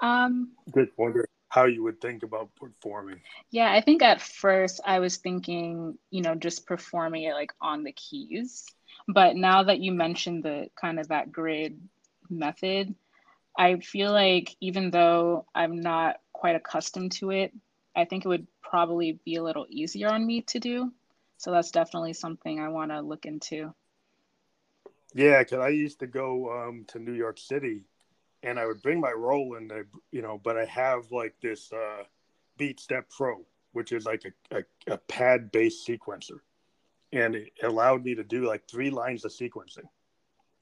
Um, 0.02 0.52
just 0.76 0.92
wonder 0.98 1.26
how 1.50 1.66
you 1.66 1.84
would 1.84 2.00
think 2.00 2.24
about 2.24 2.50
performing. 2.56 3.20
Yeah, 3.50 3.72
I 3.72 3.82
think 3.82 4.02
at 4.02 4.22
first 4.22 4.82
I 4.86 5.00
was 5.00 5.18
thinking, 5.18 5.98
you 6.12 6.22
know, 6.22 6.36
just 6.36 6.68
performing 6.68 7.24
it 7.24 7.34
like 7.34 7.52
on 7.60 7.84
the 7.84 7.92
keys. 7.92 8.66
But 9.08 9.36
now 9.36 9.64
that 9.64 9.80
you 9.80 9.92
mentioned 9.92 10.44
the 10.44 10.68
kind 10.80 11.00
of 11.00 11.08
that 11.08 11.32
grid 11.32 11.80
method, 12.30 12.94
I 13.58 13.80
feel 13.80 14.12
like 14.12 14.56
even 14.62 14.92
though 14.92 15.46
I'm 15.56 15.82
not 15.82 16.18
quite 16.34 16.56
accustomed 16.56 17.14
to 17.14 17.32
it, 17.32 17.52
I 17.96 18.06
think 18.06 18.24
it 18.24 18.30
would 18.30 18.48
probably 18.62 19.20
be 19.26 19.36
a 19.36 19.44
little 19.44 19.66
easier 19.70 20.10
on 20.10 20.26
me 20.26 20.44
to 20.44 20.60
do. 20.60 20.92
So 21.38 21.52
that's 21.52 21.72
definitely 21.72 22.14
something 22.14 22.60
I 22.60 22.70
want 22.70 22.92
to 22.92 23.02
look 23.02 23.26
into. 23.26 23.74
Yeah, 25.14 25.40
because 25.40 25.60
I 25.60 25.70
used 25.70 26.00
to 26.00 26.08
go 26.08 26.52
um, 26.52 26.86
to 26.90 27.00
New 27.00 27.14
York 27.14 27.40
City, 27.40 27.84
and 28.44 28.60
I 28.60 28.66
would 28.66 28.82
bring 28.82 29.00
my 29.00 29.12
Roland, 29.12 29.72
you 30.12 30.22
know, 30.22 30.40
but 30.44 30.58
I 30.58 30.66
have 30.66 31.12
like 31.12 31.36
this 31.42 31.72
uh, 31.74 32.04
BeatStep 32.60 33.04
Pro, 33.10 33.46
which 33.74 33.92
is 33.92 34.06
like 34.06 34.24
a, 34.26 34.58
a, 34.58 34.94
a 34.94 34.98
pad-based 34.98 35.88
sequencer, 35.88 36.40
and 37.12 37.36
it 37.36 37.52
allowed 37.64 38.04
me 38.04 38.16
to 38.16 38.24
do 38.24 38.46
like 38.46 38.70
three 38.70 38.92
lines 38.92 39.26
of 39.26 39.32
sequencing, 39.32 39.88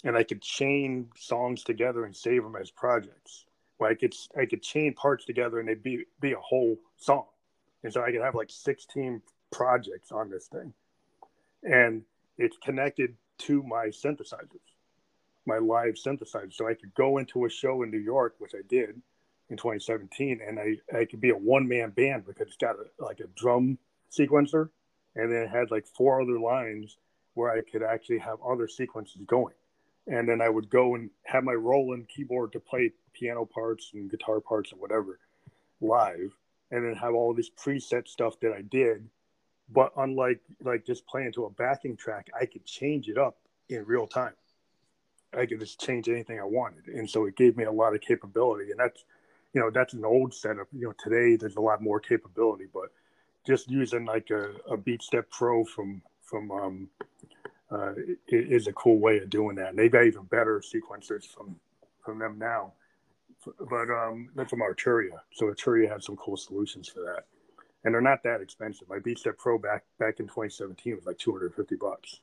and 0.04 0.16
I 0.16 0.24
could 0.24 0.42
chain 0.42 1.10
songs 1.18 1.64
together 1.64 2.06
and 2.06 2.16
save 2.16 2.44
them 2.44 2.56
as 2.56 2.72
projects. 2.72 3.46
Where 3.78 3.92
I 3.92 3.96
could 3.96 4.16
I 4.36 4.46
could 4.46 4.64
chain 4.64 4.94
parts 4.96 5.26
together 5.26 5.60
and 5.60 5.70
they'd 5.70 5.84
be 5.84 6.06
be 6.20 6.32
a 6.32 6.40
whole 6.40 6.78
song, 6.96 7.26
and 7.84 7.94
so 7.94 8.02
I 8.02 8.12
could 8.12 8.22
have 8.22 8.34
like 8.34 8.50
sixteen 8.50 9.22
projects 9.52 10.12
on 10.12 10.32
this 10.32 10.48
thing, 10.48 10.74
and 11.64 12.02
it's 12.40 12.58
connected 12.58 13.16
to 13.40 13.64
my 13.64 13.88
synthesizers, 13.88 14.60
my 15.46 15.58
live 15.58 15.96
synthesizers. 15.96 16.54
So 16.54 16.68
I 16.68 16.74
could 16.74 16.94
go 16.96 17.18
into 17.18 17.46
a 17.46 17.50
show 17.50 17.84
in 17.84 17.92
New 17.92 18.00
York, 18.00 18.36
which 18.40 18.54
I 18.56 18.62
did 18.68 19.02
in 19.50 19.58
2017, 19.58 20.42
and 20.46 20.60
I, 20.60 20.78
I 20.96 21.06
could 21.06 21.22
be 21.22 21.30
a 21.30 21.38
one 21.38 21.68
man 21.68 21.92
band 21.92 22.26
because 22.26 22.48
it's 22.48 22.58
got 22.58 22.76
a, 22.76 23.04
like 23.04 23.20
a 23.20 23.28
drum 23.36 23.78
sequencer, 24.12 24.70
and 25.16 25.32
then 25.32 25.44
it 25.44 25.50
had 25.50 25.72
like 25.72 25.88
four 25.88 26.22
other 26.22 26.40
lines 26.40 26.98
where 27.34 27.52
I 27.52 27.62
could 27.62 27.84
actually 27.84 28.20
have 28.20 28.40
other 28.42 28.68
sequences 28.68 29.22
going. 29.26 29.54
And 30.08 30.28
then 30.28 30.42
I 30.42 30.50
would 30.50 30.70
go 30.70 30.96
and 30.96 31.10
have 31.24 31.44
my 31.44 31.54
Roland 31.54 32.08
keyboard 32.08 32.54
to 32.54 32.60
play 32.60 32.92
piano 33.14 33.46
parts 33.46 33.92
and 33.94 34.10
guitar 34.10 34.40
parts 34.40 34.72
and 34.72 34.82
whatever 34.82 35.20
live, 35.82 36.32
and 36.72 36.86
then 36.86 36.96
have 36.96 37.14
all 37.14 37.34
this 37.34 37.50
preset 37.50 38.08
stuff 38.08 38.40
that 38.42 38.54
I 38.54 38.62
did 38.62 39.08
but 39.70 39.92
unlike 39.98 40.40
like 40.64 40.86
just 40.86 41.06
playing 41.08 41.34
to 41.34 41.46
a 41.46 41.50
backing 41.50 41.98
track, 41.98 42.30
I 42.40 42.46
could 42.46 42.66
change 42.66 43.10
it 43.10 43.18
up 43.18 43.38
in 43.70 43.86
real 43.86 44.08
time. 44.08 44.34
I 45.34 45.46
could 45.46 45.60
just 45.60 45.82
change 45.82 46.08
anything 46.08 46.40
I 46.40 46.46
wanted, 46.46 46.88
and 46.88 47.10
so 47.10 47.26
it 47.26 47.36
gave 47.36 47.58
me 47.58 47.66
a 47.66 47.72
lot 47.72 47.94
of 47.94 48.02
capability. 48.02 48.72
And 48.72 48.80
that's, 48.80 49.04
you 49.54 49.60
know, 49.60 49.70
that's 49.70 49.94
an 49.94 50.06
old 50.06 50.34
setup. 50.34 50.68
You 50.72 50.88
know, 50.88 50.94
today 50.98 51.36
there's 51.36 51.58
a 51.58 51.62
lot 51.62 51.82
more 51.82 52.00
capability, 52.00 52.66
but 52.74 52.92
just 53.46 53.70
using 53.70 54.06
like 54.06 54.30
a, 54.30 54.52
a 54.72 54.78
Beat 54.78 55.02
Step 55.02 55.30
Pro 55.30 55.66
from 55.66 56.02
from 56.22 56.52
um, 56.52 56.90
uh, 57.70 57.94
is 58.30 58.68
a 58.68 58.74
cool 58.74 59.00
way 59.00 59.18
of 59.20 59.30
doing 59.30 59.58
that. 59.58 59.70
And 59.70 59.80
they've 59.80 59.92
got 59.92 60.06
even 60.06 60.24
better 60.24 60.62
sequencers 60.62 61.26
from 61.26 61.60
from 62.04 62.20
them 62.20 62.38
now. 62.40 62.74
But 63.70 63.90
um, 63.90 64.30
that's 64.36 64.50
from 64.50 64.60
Arturia, 64.60 65.20
so 65.34 65.46
Arturia 65.46 65.90
has 65.90 66.06
some 66.06 66.16
cool 66.16 66.38
solutions 66.38 66.88
for 66.88 67.02
that 67.02 67.26
and 67.84 67.94
they're 67.94 68.02
not 68.02 68.24
that 68.24 68.42
expensive. 68.42 68.90
My 68.90 69.00
BeatStep 69.00 69.38
Pro 69.38 69.58
back 69.58 69.84
back 70.00 70.20
in 70.20 70.28
2017 70.28 70.96
was 70.96 71.06
like 71.06 71.18
250 71.18 71.76
bucks, 71.76 72.20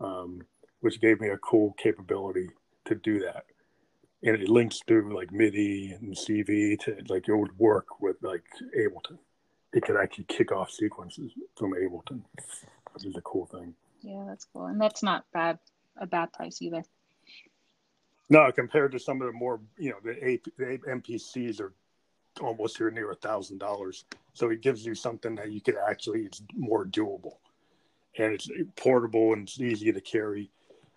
um, 0.00 0.42
which 0.80 1.00
gave 1.00 1.20
me 1.20 1.28
a 1.28 1.38
cool 1.38 1.74
capability 1.78 2.48
to 2.86 2.94
do 2.94 3.20
that. 3.20 3.44
And 4.22 4.36
it 4.36 4.48
links 4.48 4.80
through 4.86 5.16
like 5.16 5.32
MIDI 5.32 5.92
and 5.92 6.14
CV 6.14 6.78
to 6.80 6.96
like 7.08 7.28
it 7.28 7.34
would 7.34 7.58
work 7.58 8.00
with 8.00 8.16
like 8.22 8.44
Ableton. 8.76 9.18
It 9.72 9.84
could 9.84 9.96
actually 9.96 10.24
kick 10.24 10.52
off 10.52 10.70
sequences 10.70 11.32
from 11.56 11.72
Ableton, 11.72 12.22
which 12.92 13.06
is 13.06 13.16
a 13.16 13.22
cool 13.22 13.46
thing. 13.46 13.74
Yeah, 14.02 14.24
that's 14.26 14.46
cool, 14.52 14.66
and 14.66 14.80
that's 14.80 15.02
not 15.02 15.24
bad 15.32 15.58
a 15.96 16.06
bad 16.06 16.32
price 16.32 16.60
either. 16.60 16.82
No, 18.28 18.50
compared 18.52 18.92
to 18.92 18.98
some 18.98 19.20
of 19.20 19.26
the 19.26 19.32
more, 19.32 19.60
you 19.76 19.90
know, 19.90 19.96
the, 20.04 20.40
the 20.56 20.78
MPCs 20.88 21.60
are 21.60 21.72
almost 22.40 22.78
here 22.78 22.90
near 22.90 23.10
a 23.10 23.16
thousand 23.16 23.58
dollars. 23.58 24.04
So 24.32 24.50
it 24.50 24.62
gives 24.62 24.84
you 24.84 24.94
something 24.94 25.34
that 25.36 25.50
you 25.50 25.60
could 25.60 25.76
actually 25.88 26.22
it's 26.22 26.42
more 26.56 26.84
doable, 26.84 27.38
and 28.18 28.32
it's 28.34 28.48
portable 28.76 29.32
and 29.32 29.42
it's 29.42 29.60
easy 29.60 29.92
to 29.92 30.00
carry. 30.00 30.50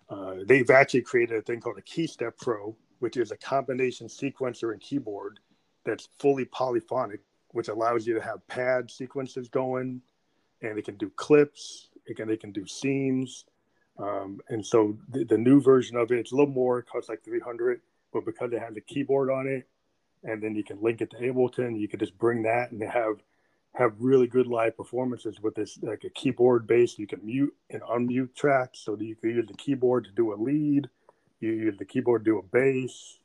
Uh, 0.08 0.36
they've 0.46 0.70
actually 0.70 1.02
created 1.02 1.38
a 1.38 1.42
thing 1.42 1.60
called 1.60 1.78
a 1.78 1.82
KeyStep 1.82 2.36
Pro, 2.38 2.76
which 2.98 3.16
is 3.16 3.30
a 3.30 3.36
combination 3.36 4.06
sequencer 4.06 4.72
and 4.72 4.80
keyboard 4.80 5.40
that's 5.84 6.08
fully 6.18 6.44
polyphonic, 6.44 7.20
which 7.48 7.68
allows 7.68 8.06
you 8.06 8.14
to 8.14 8.20
have 8.20 8.46
pad 8.46 8.90
sequences 8.90 9.48
going, 9.48 10.00
and 10.62 10.78
it 10.78 10.84
can 10.84 10.96
do 10.96 11.10
clips. 11.16 11.88
It 12.06 12.16
can 12.16 12.28
it 12.30 12.40
can 12.40 12.52
do 12.52 12.66
scenes, 12.66 13.46
um, 13.98 14.40
and 14.50 14.64
so 14.64 14.98
the, 15.08 15.24
the 15.24 15.38
new 15.38 15.60
version 15.60 15.96
of 15.96 16.12
it, 16.12 16.18
it's 16.18 16.32
a 16.32 16.36
little 16.36 16.52
more. 16.52 16.78
It 16.78 16.86
costs 16.86 17.08
like 17.08 17.24
three 17.24 17.40
hundred, 17.40 17.80
but 18.12 18.26
because 18.26 18.52
it 18.52 18.60
has 18.60 18.76
a 18.76 18.82
keyboard 18.82 19.30
on 19.30 19.46
it, 19.46 19.66
and 20.24 20.42
then 20.42 20.54
you 20.56 20.64
can 20.64 20.82
link 20.82 21.00
it 21.00 21.10
to 21.10 21.16
Ableton. 21.18 21.78
You 21.78 21.88
can 21.88 22.00
just 22.00 22.18
bring 22.18 22.42
that 22.42 22.72
and 22.72 22.82
have 22.82 23.22
have 23.74 23.92
really 23.98 24.26
good 24.28 24.46
live 24.46 24.76
performances 24.76 25.40
with 25.40 25.54
this 25.54 25.78
like 25.82 26.04
a 26.04 26.10
keyboard 26.10 26.66
base. 26.66 26.98
You 26.98 27.06
can 27.06 27.24
mute 27.24 27.54
and 27.70 27.82
unmute 27.82 28.34
tracks, 28.34 28.80
so 28.80 28.96
that 28.96 29.04
you 29.04 29.16
can 29.16 29.30
use 29.30 29.46
the 29.46 29.54
keyboard 29.54 30.04
to 30.04 30.12
do 30.12 30.32
a 30.32 30.36
lead. 30.36 30.88
You 31.40 31.52
use 31.52 31.76
the 31.78 31.84
keyboard 31.84 32.24
to 32.24 32.30
do 32.30 32.38
a 32.38 32.42
bass. 32.42 33.18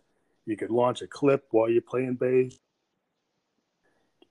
You 0.46 0.58
could 0.58 0.72
launch 0.72 1.02
a 1.02 1.08
clip 1.08 1.46
while 1.52 1.70
you're 1.70 1.82
playing 1.82 2.16
bass. 2.16 2.58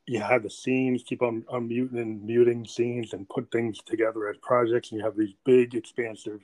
you 0.08 0.20
have 0.20 0.42
the 0.42 0.50
scenes, 0.50 1.02
keep 1.02 1.22
on 1.22 1.42
unmuting 1.52 2.00
and 2.00 2.24
muting 2.24 2.64
scenes, 2.66 3.12
and 3.12 3.28
put 3.28 3.50
things 3.52 3.78
together 3.84 4.28
as 4.28 4.36
projects, 4.38 4.90
and 4.90 4.98
you 4.98 5.04
have 5.04 5.16
these 5.16 5.34
big, 5.44 5.74
expansive 5.74 6.40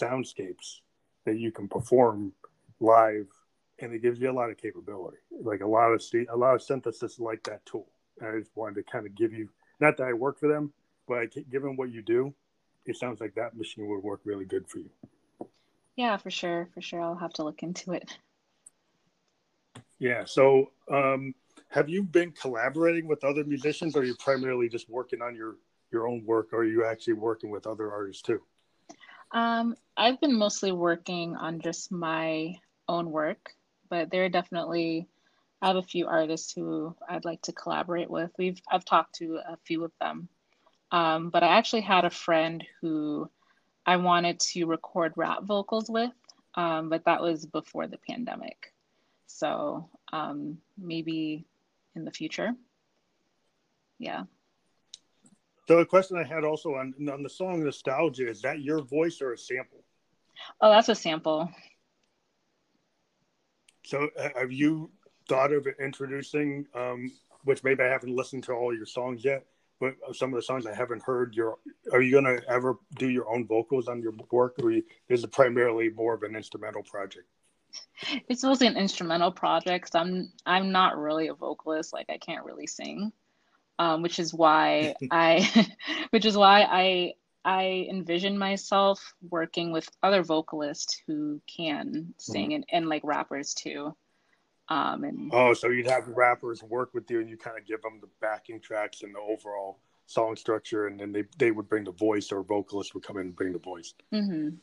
soundscapes 0.00 0.80
that 1.26 1.38
you 1.38 1.50
can 1.50 1.68
perform 1.68 2.32
live, 2.80 3.26
and 3.84 3.94
it 3.94 4.02
gives 4.02 4.18
you 4.18 4.30
a 4.30 4.32
lot 4.32 4.50
of 4.50 4.56
capability. 4.56 5.18
Like 5.42 5.60
a 5.60 5.66
lot 5.66 5.92
of 5.92 6.02
a 6.32 6.36
lot 6.36 6.54
of 6.54 6.62
synthesis 6.62 7.20
like 7.20 7.42
that 7.44 7.64
tool. 7.66 7.86
And 8.20 8.28
I 8.28 8.38
just 8.38 8.50
wanted 8.56 8.76
to 8.76 8.82
kind 8.90 9.06
of 9.06 9.14
give 9.14 9.32
you, 9.32 9.48
not 9.80 9.96
that 9.98 10.08
I 10.08 10.12
work 10.12 10.38
for 10.38 10.48
them, 10.48 10.72
but 11.06 11.34
given 11.50 11.76
what 11.76 11.90
you 11.90 12.02
do, 12.02 12.32
it 12.86 12.96
sounds 12.96 13.20
like 13.20 13.34
that 13.34 13.56
machine 13.56 13.86
would 13.88 14.02
work 14.02 14.20
really 14.24 14.44
good 14.44 14.68
for 14.68 14.78
you. 14.78 14.90
Yeah, 15.96 16.16
for 16.16 16.30
sure, 16.30 16.68
for 16.74 16.80
sure. 16.80 17.00
I'll 17.00 17.14
have 17.14 17.32
to 17.34 17.44
look 17.44 17.62
into 17.62 17.92
it. 17.92 18.18
Yeah. 19.98 20.24
So, 20.24 20.70
um, 20.90 21.34
have 21.68 21.88
you 21.88 22.02
been 22.02 22.32
collaborating 22.32 23.06
with 23.06 23.24
other 23.24 23.44
musicians, 23.44 23.96
or 23.96 24.00
are 24.00 24.04
you 24.04 24.14
primarily 24.16 24.68
just 24.68 24.88
working 24.88 25.22
on 25.22 25.34
your 25.34 25.56
your 25.90 26.08
own 26.08 26.24
work, 26.24 26.52
or 26.52 26.60
are 26.60 26.64
you 26.64 26.84
actually 26.84 27.14
working 27.14 27.50
with 27.50 27.66
other 27.66 27.92
artists 27.92 28.22
too? 28.22 28.40
Um, 29.32 29.76
I've 29.96 30.20
been 30.20 30.34
mostly 30.34 30.72
working 30.72 31.36
on 31.36 31.60
just 31.60 31.90
my 31.90 32.54
own 32.88 33.10
work, 33.10 33.54
but 33.94 34.10
there 34.10 34.24
are 34.24 34.28
definitely 34.28 35.06
I 35.62 35.68
have 35.68 35.76
a 35.76 35.82
few 35.82 36.08
artists 36.08 36.52
who 36.52 36.96
I'd 37.08 37.24
like 37.24 37.40
to 37.42 37.52
collaborate 37.52 38.10
with. 38.10 38.32
We've 38.36 38.60
I've 38.68 38.84
talked 38.84 39.14
to 39.16 39.38
a 39.48 39.56
few 39.64 39.84
of 39.84 39.92
them, 40.00 40.28
um, 40.90 41.30
but 41.30 41.44
I 41.44 41.56
actually 41.56 41.82
had 41.82 42.04
a 42.04 42.10
friend 42.10 42.64
who 42.80 43.30
I 43.86 43.96
wanted 43.98 44.40
to 44.40 44.64
record 44.64 45.12
rap 45.14 45.44
vocals 45.44 45.88
with, 45.88 46.10
um, 46.56 46.88
but 46.88 47.04
that 47.04 47.22
was 47.22 47.46
before 47.46 47.86
the 47.86 47.98
pandemic. 47.98 48.72
So 49.28 49.88
um, 50.12 50.58
maybe 50.76 51.46
in 51.94 52.04
the 52.04 52.10
future. 52.10 52.50
Yeah. 54.00 54.24
So 55.68 55.78
a 55.78 55.86
question 55.86 56.18
I 56.18 56.24
had 56.24 56.42
also 56.42 56.74
on 56.74 56.94
on 57.12 57.22
the 57.22 57.30
song 57.30 57.62
"Nostalgia" 57.62 58.28
is 58.28 58.42
that 58.42 58.60
your 58.60 58.82
voice 58.82 59.22
or 59.22 59.34
a 59.34 59.38
sample? 59.38 59.84
Oh, 60.60 60.70
that's 60.70 60.88
a 60.88 60.96
sample. 60.96 61.48
So 63.84 64.08
uh, 64.18 64.28
have 64.36 64.52
you 64.52 64.90
thought 65.28 65.52
of 65.52 65.66
introducing, 65.80 66.66
um, 66.74 67.12
which 67.44 67.62
maybe 67.62 67.82
I 67.82 67.88
haven't 67.88 68.14
listened 68.14 68.44
to 68.44 68.52
all 68.52 68.74
your 68.74 68.86
songs 68.86 69.24
yet, 69.24 69.44
but 69.80 69.94
some 70.14 70.32
of 70.32 70.36
the 70.36 70.42
songs 70.42 70.66
I 70.66 70.74
haven't 70.74 71.02
heard. 71.02 71.34
Your 71.34 71.58
are 71.92 72.00
you 72.00 72.10
going 72.10 72.24
to 72.24 72.40
ever 72.48 72.78
do 72.98 73.08
your 73.08 73.28
own 73.28 73.46
vocals 73.46 73.88
on 73.88 74.00
your 74.02 74.12
work, 74.30 74.54
or 74.62 74.72
is 75.08 75.24
it 75.24 75.32
primarily 75.32 75.90
more 75.90 76.14
of 76.14 76.22
an 76.22 76.36
instrumental 76.36 76.82
project? 76.82 77.26
It's 78.28 78.42
mostly 78.42 78.66
an 78.66 78.76
instrumental 78.76 79.32
project. 79.32 79.90
I'm 79.94 80.32
I'm 80.46 80.72
not 80.72 80.96
really 80.96 81.28
a 81.28 81.34
vocalist. 81.34 81.92
Like 81.92 82.06
I 82.08 82.18
can't 82.18 82.44
really 82.44 82.66
sing, 82.66 83.12
um, 83.78 84.02
which 84.02 84.18
is 84.18 84.32
why 84.32 84.94
I, 85.10 85.68
which 86.10 86.24
is 86.24 86.36
why 86.36 86.62
I 86.62 87.14
I 87.44 87.86
envision 87.90 88.38
myself 88.38 89.14
working 89.28 89.70
with 89.70 89.88
other 90.02 90.22
vocalists 90.22 91.00
who 91.06 91.40
can 91.46 92.14
sing 92.18 92.46
mm-hmm. 92.46 92.54
and, 92.54 92.66
and 92.70 92.88
like 92.88 93.02
rappers 93.04 93.54
too. 93.54 93.94
Um, 94.68 95.04
and 95.04 95.30
oh, 95.32 95.52
so 95.52 95.68
you'd 95.68 95.90
have 95.90 96.08
rappers 96.08 96.62
work 96.62 96.94
with 96.94 97.10
you, 97.10 97.20
and 97.20 97.28
you 97.28 97.36
kind 97.36 97.58
of 97.58 97.66
give 97.66 97.82
them 97.82 97.98
the 98.00 98.08
backing 98.20 98.60
tracks 98.60 99.02
and 99.02 99.14
the 99.14 99.18
overall 99.18 99.78
song 100.06 100.36
structure, 100.36 100.86
and 100.86 100.98
then 100.98 101.12
they 101.12 101.24
they 101.36 101.50
would 101.50 101.68
bring 101.68 101.84
the 101.84 101.92
voice, 101.92 102.32
or 102.32 102.42
vocalist 102.42 102.94
would 102.94 103.04
come 103.04 103.18
in 103.18 103.26
and 103.26 103.36
bring 103.36 103.52
the 103.52 103.58
voice. 103.58 103.92
Mm-hmm. 104.12 104.56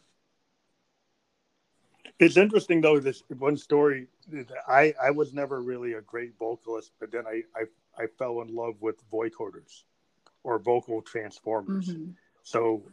It's 2.17 2.38
interesting 2.38 2.82
though. 2.82 2.99
This 2.99 3.23
one 3.38 3.57
story. 3.57 4.07
I 4.67 4.93
I 5.01 5.11
was 5.11 5.34
never 5.34 5.61
really 5.61 5.93
a 5.93 6.01
great 6.01 6.34
vocalist, 6.39 6.93
but 6.99 7.11
then 7.11 7.27
I 7.27 7.43
I, 7.55 8.03
I 8.03 8.07
fell 8.17 8.41
in 8.41 8.55
love 8.55 8.75
with 8.79 9.07
vocoders 9.11 9.84
or 10.43 10.57
vocal 10.57 11.03
transformers. 11.03 11.89
Mm-hmm. 11.89 12.11
So 12.44 12.84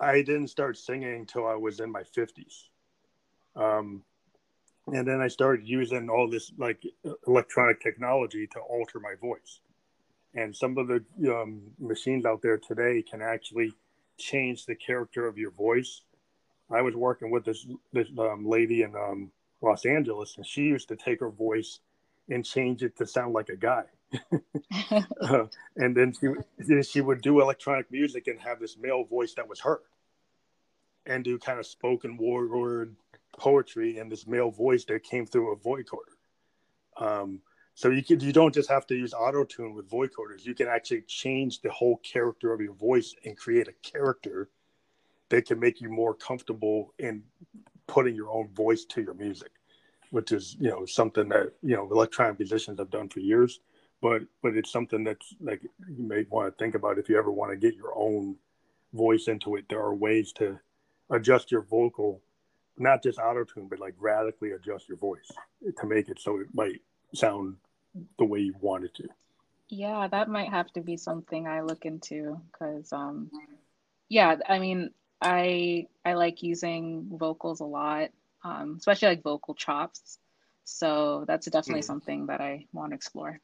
I 0.00 0.22
didn't 0.22 0.48
start 0.48 0.76
singing 0.76 1.14
until 1.14 1.46
I 1.46 1.54
was 1.54 1.80
in 1.80 1.90
my 1.90 2.02
fifties. 2.04 2.70
Um, 3.56 4.02
and 4.86 5.06
then 5.06 5.20
I 5.20 5.28
started 5.28 5.68
using 5.68 6.08
all 6.08 6.30
this 6.30 6.52
like 6.58 6.82
electronic 7.26 7.80
technology 7.80 8.46
to 8.48 8.60
alter 8.60 9.00
my 9.00 9.14
voice. 9.20 9.60
And 10.34 10.54
some 10.54 10.78
of 10.78 10.88
the 10.88 11.04
um, 11.34 11.62
machines 11.78 12.24
out 12.24 12.42
there 12.42 12.58
today 12.58 13.02
can 13.02 13.20
actually 13.22 13.72
change 14.18 14.66
the 14.66 14.74
character 14.74 15.26
of 15.26 15.38
your 15.38 15.50
voice 15.50 16.02
I 16.70 16.82
was 16.82 16.94
working 16.94 17.30
with 17.30 17.44
this 17.44 17.66
this 17.92 18.08
um, 18.18 18.46
lady 18.46 18.82
in 18.82 18.94
um, 18.94 19.30
Los 19.62 19.86
Angeles, 19.86 20.36
and 20.36 20.46
she 20.46 20.62
used 20.62 20.88
to 20.88 20.96
take 20.96 21.20
her 21.20 21.30
voice 21.30 21.80
and 22.28 22.44
change 22.44 22.82
it 22.82 22.96
to 22.98 23.06
sound 23.06 23.32
like 23.32 23.48
a 23.48 23.56
guy. 23.56 23.84
uh, 25.20 25.44
and 25.76 25.96
then 25.96 26.12
she 26.12 26.82
she 26.82 27.00
would 27.00 27.20
do 27.20 27.40
electronic 27.40 27.90
music 27.90 28.26
and 28.26 28.40
have 28.40 28.60
this 28.60 28.76
male 28.78 29.04
voice 29.04 29.34
that 29.34 29.48
was 29.48 29.60
her, 29.60 29.80
and 31.06 31.24
do 31.24 31.38
kind 31.38 31.58
of 31.58 31.66
spoken 31.66 32.16
word 32.16 32.96
poetry 33.36 33.98
in 33.98 34.08
this 34.08 34.26
male 34.26 34.50
voice 34.50 34.84
that 34.84 35.02
came 35.02 35.26
through 35.26 35.52
a 35.52 35.56
vocoder. 35.56 36.16
Um, 36.98 37.40
so 37.74 37.90
you 37.90 38.02
could 38.02 38.22
you 38.22 38.32
don't 38.32 38.52
just 38.52 38.68
have 38.70 38.86
to 38.88 38.94
use 38.96 39.14
auto 39.14 39.44
tune 39.44 39.74
with 39.74 39.88
vocoders. 39.88 40.44
You 40.44 40.54
can 40.54 40.66
actually 40.66 41.02
change 41.02 41.60
the 41.60 41.70
whole 41.70 41.98
character 41.98 42.52
of 42.52 42.60
your 42.60 42.74
voice 42.74 43.14
and 43.24 43.36
create 43.36 43.68
a 43.68 43.88
character 43.88 44.48
that 45.28 45.46
can 45.46 45.60
make 45.60 45.80
you 45.80 45.88
more 45.88 46.14
comfortable 46.14 46.92
in 46.98 47.22
putting 47.86 48.14
your 48.14 48.30
own 48.30 48.48
voice 48.48 48.84
to 48.86 49.02
your 49.02 49.14
music, 49.14 49.52
which 50.10 50.32
is 50.32 50.56
you 50.58 50.70
know 50.70 50.86
something 50.86 51.28
that 51.28 51.52
you 51.62 51.76
know 51.76 51.88
electronic 51.90 52.38
musicians 52.38 52.78
have 52.78 52.90
done 52.90 53.08
for 53.08 53.20
years. 53.20 53.60
But 54.00 54.22
but 54.42 54.56
it's 54.56 54.70
something 54.70 55.04
that's 55.04 55.34
like 55.40 55.62
you 55.62 56.02
may 56.02 56.24
want 56.30 56.52
to 56.52 56.64
think 56.64 56.74
about 56.74 56.98
if 56.98 57.08
you 57.08 57.18
ever 57.18 57.32
want 57.32 57.50
to 57.52 57.56
get 57.56 57.74
your 57.74 57.92
own 57.96 58.36
voice 58.92 59.28
into 59.28 59.56
it. 59.56 59.66
There 59.68 59.80
are 59.80 59.94
ways 59.94 60.32
to 60.34 60.58
adjust 61.10 61.50
your 61.50 61.62
vocal, 61.62 62.20
not 62.76 63.02
just 63.02 63.18
auto 63.18 63.44
tune, 63.44 63.68
but 63.68 63.80
like 63.80 63.94
radically 63.98 64.52
adjust 64.52 64.88
your 64.88 64.98
voice 64.98 65.30
to 65.80 65.86
make 65.86 66.08
it 66.08 66.20
so 66.20 66.38
it 66.38 66.48
might 66.52 66.80
sound 67.14 67.56
the 68.18 68.24
way 68.24 68.40
you 68.40 68.54
want 68.60 68.84
it 68.84 68.94
to. 68.94 69.08
Yeah, 69.68 70.08
that 70.08 70.28
might 70.28 70.50
have 70.50 70.72
to 70.72 70.80
be 70.80 70.96
something 70.96 71.46
I 71.46 71.60
look 71.60 71.84
into 71.84 72.40
because, 72.50 72.92
um, 72.92 73.30
yeah, 74.08 74.36
I 74.48 74.58
mean, 74.58 74.90
I 75.20 75.88
I 76.04 76.14
like 76.14 76.42
using 76.42 77.08
vocals 77.12 77.60
a 77.60 77.64
lot, 77.64 78.10
um, 78.44 78.76
especially 78.78 79.08
like 79.08 79.22
vocal 79.22 79.54
chops. 79.54 80.18
So 80.64 81.24
that's 81.26 81.46
definitely 81.46 81.82
mm. 81.82 81.86
something 81.86 82.26
that 82.26 82.40
I 82.40 82.66
want 82.72 82.92
to 82.92 82.96
explore. 82.96 83.40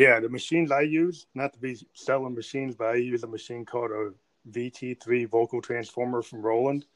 Yeah, 0.00 0.18
the 0.18 0.30
machines 0.30 0.72
I 0.72 0.80
use, 0.80 1.26
not 1.34 1.52
to 1.52 1.58
be 1.58 1.76
selling 1.92 2.34
machines, 2.34 2.74
but 2.74 2.86
I 2.86 2.94
use 2.94 3.22
a 3.22 3.26
machine 3.26 3.66
called 3.66 3.90
a 3.90 4.12
VT3 4.50 5.28
vocal 5.28 5.60
transformer 5.60 6.22
from 6.22 6.40
Roland, 6.40 6.86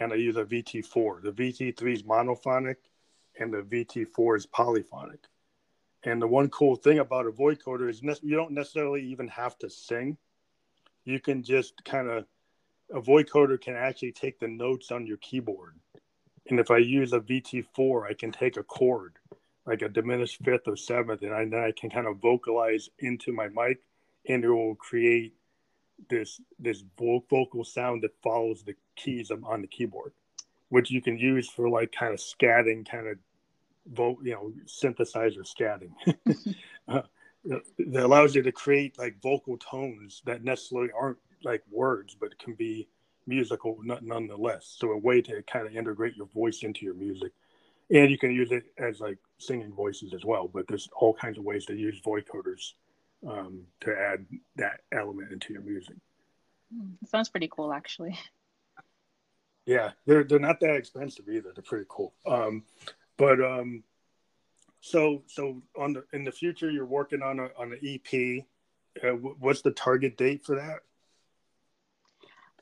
and 0.00 0.12
I 0.12 0.16
use 0.16 0.36
a 0.36 0.44
VT4. 0.44 1.22
The 1.22 1.30
VT3 1.30 1.92
is 1.92 2.02
monophonic, 2.02 2.74
and 3.38 3.54
the 3.54 3.62
VT4 3.62 4.36
is 4.36 4.46
polyphonic. 4.46 5.20
And 6.02 6.20
the 6.20 6.26
one 6.26 6.48
cool 6.48 6.74
thing 6.74 6.98
about 6.98 7.28
a 7.28 7.30
vocoder 7.30 7.88
is 7.88 8.02
you 8.02 8.34
don't 8.34 8.50
necessarily 8.50 9.04
even 9.04 9.28
have 9.28 9.56
to 9.58 9.70
sing. 9.70 10.16
You 11.04 11.20
can 11.20 11.44
just 11.44 11.84
kind 11.84 12.08
of 12.08 12.24
a 12.92 13.00
vocoder 13.00 13.60
can 13.60 13.76
actually 13.76 14.10
take 14.10 14.40
the 14.40 14.48
notes 14.48 14.90
on 14.90 15.06
your 15.06 15.18
keyboard. 15.18 15.76
And 16.48 16.58
if 16.58 16.72
I 16.72 16.78
use 16.78 17.12
a 17.12 17.20
VT4, 17.20 18.10
I 18.10 18.14
can 18.14 18.32
take 18.32 18.56
a 18.56 18.64
chord, 18.64 19.19
like 19.70 19.82
a 19.82 19.88
diminished 19.88 20.38
fifth 20.44 20.66
or 20.66 20.76
seventh, 20.76 21.22
and 21.22 21.32
I, 21.32 21.44
then 21.44 21.60
I 21.60 21.70
can 21.70 21.90
kind 21.90 22.08
of 22.08 22.16
vocalize 22.16 22.90
into 22.98 23.32
my 23.32 23.46
mic, 23.46 23.78
and 24.28 24.44
it 24.44 24.50
will 24.50 24.74
create 24.74 25.34
this 26.08 26.40
this 26.58 26.82
vocal 26.98 27.62
sound 27.62 28.02
that 28.02 28.20
follows 28.20 28.64
the 28.64 28.74
keys 28.96 29.30
on 29.30 29.60
the 29.60 29.68
keyboard, 29.68 30.12
which 30.70 30.90
you 30.90 31.00
can 31.00 31.16
use 31.16 31.48
for 31.48 31.68
like 31.68 31.92
kind 31.92 32.12
of 32.12 32.18
scatting, 32.18 32.88
kind 32.88 33.06
of 33.06 33.18
vote, 33.92 34.18
you 34.24 34.32
know, 34.32 34.52
synthesizer 34.66 35.46
scatting. 35.46 35.92
uh, 36.88 37.02
that 37.44 38.04
allows 38.04 38.34
you 38.34 38.42
to 38.42 38.52
create 38.52 38.98
like 38.98 39.22
vocal 39.22 39.56
tones 39.56 40.20
that 40.26 40.42
necessarily 40.42 40.90
aren't 41.00 41.18
like 41.44 41.62
words, 41.70 42.16
but 42.20 42.36
can 42.40 42.54
be 42.54 42.88
musical 43.28 43.78
nonetheless. 44.02 44.74
So 44.76 44.90
a 44.90 44.98
way 44.98 45.22
to 45.22 45.42
kind 45.42 45.68
of 45.68 45.76
integrate 45.76 46.16
your 46.16 46.26
voice 46.26 46.64
into 46.64 46.84
your 46.84 46.94
music, 46.94 47.30
and 47.88 48.10
you 48.10 48.18
can 48.18 48.32
use 48.32 48.50
it 48.50 48.64
as 48.76 48.98
like 48.98 49.18
singing 49.40 49.72
voices 49.72 50.14
as 50.14 50.24
well. 50.24 50.48
But 50.52 50.66
there's 50.68 50.88
all 50.96 51.14
kinds 51.14 51.38
of 51.38 51.44
ways 51.44 51.66
to 51.66 51.74
use 51.74 52.00
vocoders 52.00 52.72
um, 53.28 53.62
to 53.80 53.96
add 53.96 54.26
that 54.56 54.80
element 54.92 55.32
into 55.32 55.52
your 55.52 55.62
music. 55.62 55.96
Hmm, 56.74 56.92
sounds 57.06 57.28
pretty 57.28 57.48
cool, 57.50 57.72
actually. 57.72 58.18
Yeah, 59.66 59.90
they're 60.06 60.24
they're 60.24 60.38
not 60.38 60.60
that 60.60 60.76
expensive 60.76 61.28
either. 61.28 61.52
They're 61.54 61.62
pretty 61.62 61.86
cool. 61.88 62.14
Um, 62.26 62.64
but 63.16 63.40
um, 63.40 63.84
so 64.80 65.22
so 65.26 65.62
on 65.78 65.92
the 65.92 66.04
in 66.12 66.24
the 66.24 66.32
future, 66.32 66.70
you're 66.70 66.86
working 66.86 67.22
on 67.22 67.38
a 67.38 67.50
on 67.58 67.72
an 67.72 67.80
EP. 67.84 68.44
Uh, 69.02 69.10
what's 69.10 69.62
the 69.62 69.70
target 69.70 70.16
date 70.16 70.44
for 70.44 70.56
that? 70.56 70.80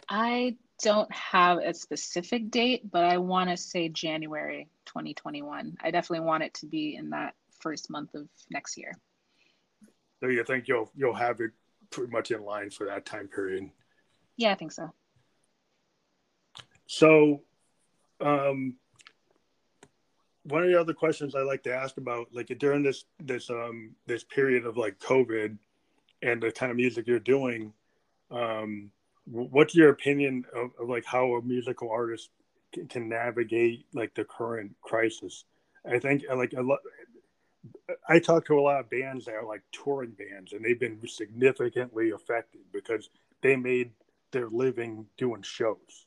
I 0.09 0.57
don't 0.83 1.13
have 1.13 1.59
a 1.59 1.75
specific 1.75 2.51
date, 2.51 2.91
but 2.91 3.05
I 3.05 3.19
want 3.19 3.51
to 3.51 3.57
say 3.57 3.89
January 3.89 4.69
2021. 4.89 5.77
I 5.81 5.91
definitely 5.91 6.27
want 6.27 6.43
it 6.43 6.55
to 6.55 6.67
be 6.67 6.97
in 6.97 7.11
that 7.11 7.35
first 7.61 7.91
month 7.91 8.15
of 8.15 8.29
next 8.51 8.77
year. 8.77 8.93
So 10.21 10.29
you 10.29 10.43
think 10.45 10.67
you'll 10.67 10.91
you'll 10.97 11.15
have 11.15 11.41
it 11.41 11.53
pretty 11.91 12.11
much 12.11 12.31
in 12.31 12.43
line 12.43 12.71
for 12.71 12.87
that 12.87 13.07
time 13.07 13.29
period? 13.29 13.71
Yeah, 14.37 14.53
I 14.53 14.55
think 14.55 14.73
so. 14.73 14.93
So, 16.87 17.43
um, 18.21 18.77
one 20.45 20.63
of 20.63 20.69
the 20.69 20.81
other 20.81 20.95
questions 20.95 21.35
I 21.35 21.43
like 21.43 21.63
to 21.65 21.75
ask 21.75 21.97
about, 21.99 22.29
like 22.33 22.47
during 22.59 22.83
this 22.83 23.05
this 23.21 23.51
um 23.51 23.95
this 24.07 24.25
period 24.25 24.65
of 24.65 24.77
like 24.77 24.99
COVID 24.99 25.59
and 26.23 26.43
the 26.43 26.51
kind 26.51 26.71
of 26.71 26.77
music 26.77 27.07
you're 27.07 27.21
doing, 27.21 27.73
um, 28.31 28.91
what's 29.27 29.75
your 29.75 29.91
opinion 29.91 30.45
of, 30.55 30.71
of 30.81 30.89
like 30.89 31.05
how 31.05 31.35
a 31.35 31.43
musical 31.43 31.91
artist 31.91 32.31
can, 32.73 33.09
navigate 33.09 33.87
like 33.95 34.15
the 34.15 34.25
current 34.25 34.75
crisis? 34.83 35.45
I 35.91 35.99
think 35.99 36.25
like 36.35 36.53
a 36.53 36.63
lot. 36.63 36.81
I 38.09 38.19
talk 38.19 38.47
to 38.47 38.59
a 38.59 38.63
lot 38.63 38.81
of 38.81 38.91
bands 38.91 39.25
that 39.25 39.35
are 39.35 39.47
like 39.47 39.63
touring 39.73 40.13
bands, 40.13 40.53
and 40.53 40.65
they've 40.65 40.79
been 40.79 41.01
significantly 41.07 42.11
affected 42.11 42.61
because 42.73 43.11
they 43.43 43.57
made 43.57 43.91
their 44.31 44.49
living 44.49 45.07
doing 45.17 45.43
shows. 45.43 46.07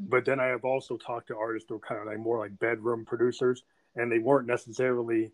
Mm-hmm. 0.00 0.10
But 0.10 0.24
then 0.24 0.40
I 0.40 0.46
have 0.46 0.64
also 0.64 0.96
talked 0.96 1.28
to 1.28 1.36
artists 1.36 1.68
who 1.68 1.76
are 1.76 1.80
kind 1.80 2.00
of 2.00 2.06
like 2.06 2.18
more 2.18 2.38
like 2.38 2.58
bedroom 2.58 3.04
producers, 3.04 3.64
and 3.94 4.10
they 4.10 4.18
weren't 4.18 4.46
necessarily, 4.46 5.32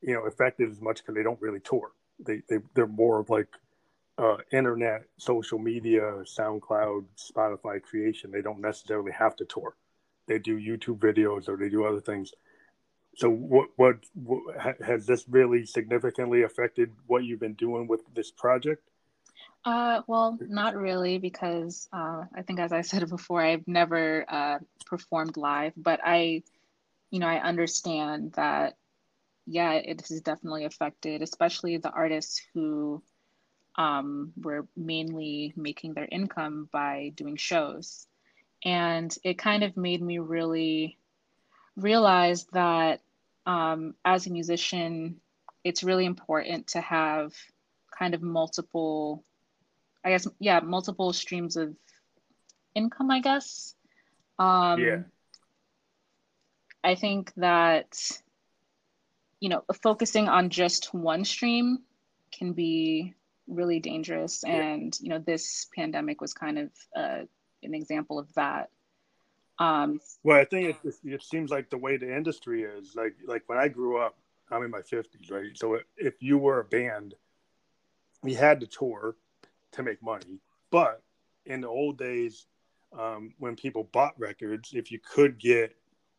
you 0.00 0.14
know, 0.14 0.26
affected 0.26 0.70
as 0.70 0.80
much 0.80 0.98
because 0.98 1.14
they 1.14 1.22
don't 1.22 1.40
really 1.40 1.60
tour. 1.60 1.92
They, 2.24 2.42
they 2.48 2.58
they're 2.74 2.86
more 2.86 3.20
of 3.20 3.30
like 3.30 3.48
uh, 4.18 4.36
internet, 4.52 5.04
social 5.16 5.58
media, 5.58 6.02
SoundCloud, 6.24 7.04
Spotify 7.16 7.82
creation. 7.82 8.30
They 8.30 8.42
don't 8.42 8.60
necessarily 8.60 9.12
have 9.12 9.36
to 9.36 9.44
tour. 9.44 9.74
They 10.26 10.38
do 10.38 10.58
YouTube 10.58 10.98
videos 10.98 11.48
or 11.48 11.56
they 11.56 11.68
do 11.68 11.84
other 11.84 12.00
things. 12.00 12.32
So, 13.16 13.30
what, 13.30 13.68
what, 13.76 13.96
what 14.14 14.42
has 14.84 15.06
this 15.06 15.24
really 15.28 15.66
significantly 15.66 16.42
affected 16.42 16.90
what 17.06 17.24
you've 17.24 17.40
been 17.40 17.54
doing 17.54 17.86
with 17.86 18.00
this 18.14 18.30
project? 18.30 18.88
Uh, 19.64 20.02
well, 20.06 20.36
not 20.40 20.76
really, 20.76 21.18
because 21.18 21.88
uh, 21.92 22.24
I 22.34 22.42
think, 22.42 22.60
as 22.60 22.72
I 22.72 22.82
said 22.82 23.08
before, 23.08 23.40
I've 23.40 23.66
never 23.66 24.24
uh, 24.28 24.58
performed 24.86 25.36
live, 25.36 25.72
but 25.76 26.00
I, 26.04 26.42
you 27.10 27.20
know, 27.20 27.26
I 27.28 27.40
understand 27.40 28.32
that, 28.32 28.76
yeah, 29.46 29.72
it 29.72 30.00
has 30.08 30.20
definitely 30.20 30.64
affected, 30.64 31.22
especially 31.22 31.76
the 31.76 31.90
artists 31.90 32.42
who 32.52 33.02
um, 33.76 34.32
were 34.36 34.66
mainly 34.76 35.52
making 35.56 35.94
their 35.94 36.08
income 36.10 36.68
by 36.72 37.12
doing 37.14 37.36
shows. 37.36 38.06
And 38.64 39.14
it 39.22 39.38
kind 39.38 39.62
of 39.62 39.76
made 39.76 40.00
me 40.00 40.18
really 40.18 40.98
realize 41.76 42.46
that 42.52 43.00
um, 43.46 43.94
as 44.04 44.26
a 44.26 44.30
musician, 44.30 45.20
it's 45.64 45.84
really 45.84 46.06
important 46.06 46.68
to 46.68 46.80
have 46.80 47.34
kind 47.96 48.14
of 48.14 48.22
multiple, 48.22 49.22
I 50.04 50.10
guess, 50.10 50.26
yeah, 50.38 50.60
multiple 50.60 51.12
streams 51.12 51.56
of 51.56 51.74
income, 52.74 53.10
I 53.10 53.20
guess. 53.20 53.74
Um, 54.38 54.80
yeah. 54.80 55.02
I 56.82 56.94
think 56.94 57.32
that, 57.36 57.98
you 59.40 59.48
know, 59.48 59.64
focusing 59.82 60.28
on 60.28 60.50
just 60.50 60.92
one 60.94 61.24
stream 61.24 61.80
can 62.32 62.52
be 62.52 63.14
really 63.46 63.78
dangerous 63.78 64.42
and 64.44 64.98
you 65.00 65.10
know 65.10 65.18
this 65.18 65.66
pandemic 65.74 66.20
was 66.20 66.32
kind 66.32 66.58
of 66.58 66.70
uh, 66.96 67.20
an 67.64 67.74
example 67.74 68.18
of 68.18 68.32
that. 68.34 68.70
Um, 69.58 70.00
well 70.24 70.40
i 70.40 70.44
think 70.44 70.76
it, 70.84 70.94
it 71.04 71.22
seems 71.22 71.52
like 71.52 71.70
the 71.70 71.78
way 71.78 71.96
the 71.96 72.12
industry 72.12 72.64
is 72.64 72.96
like 72.96 73.14
like 73.24 73.44
when 73.46 73.56
i 73.56 73.68
grew 73.68 73.98
up 73.98 74.18
i'm 74.50 74.64
in 74.64 74.70
my 74.72 74.80
50s 74.80 75.30
right? 75.30 75.56
So 75.56 75.78
if 75.96 76.14
you 76.20 76.38
were 76.38 76.58
a 76.58 76.64
band 76.64 77.14
you 78.24 78.34
had 78.34 78.58
to 78.60 78.66
tour 78.66 79.14
to 79.72 79.82
make 79.84 80.02
money. 80.02 80.40
But 80.72 81.02
in 81.46 81.60
the 81.60 81.68
old 81.68 81.98
days 81.98 82.46
um, 82.98 83.34
when 83.38 83.54
people 83.54 83.88
bought 83.92 84.18
records 84.18 84.72
if 84.72 84.90
you 84.90 84.98
could 84.98 85.38
get 85.38 85.76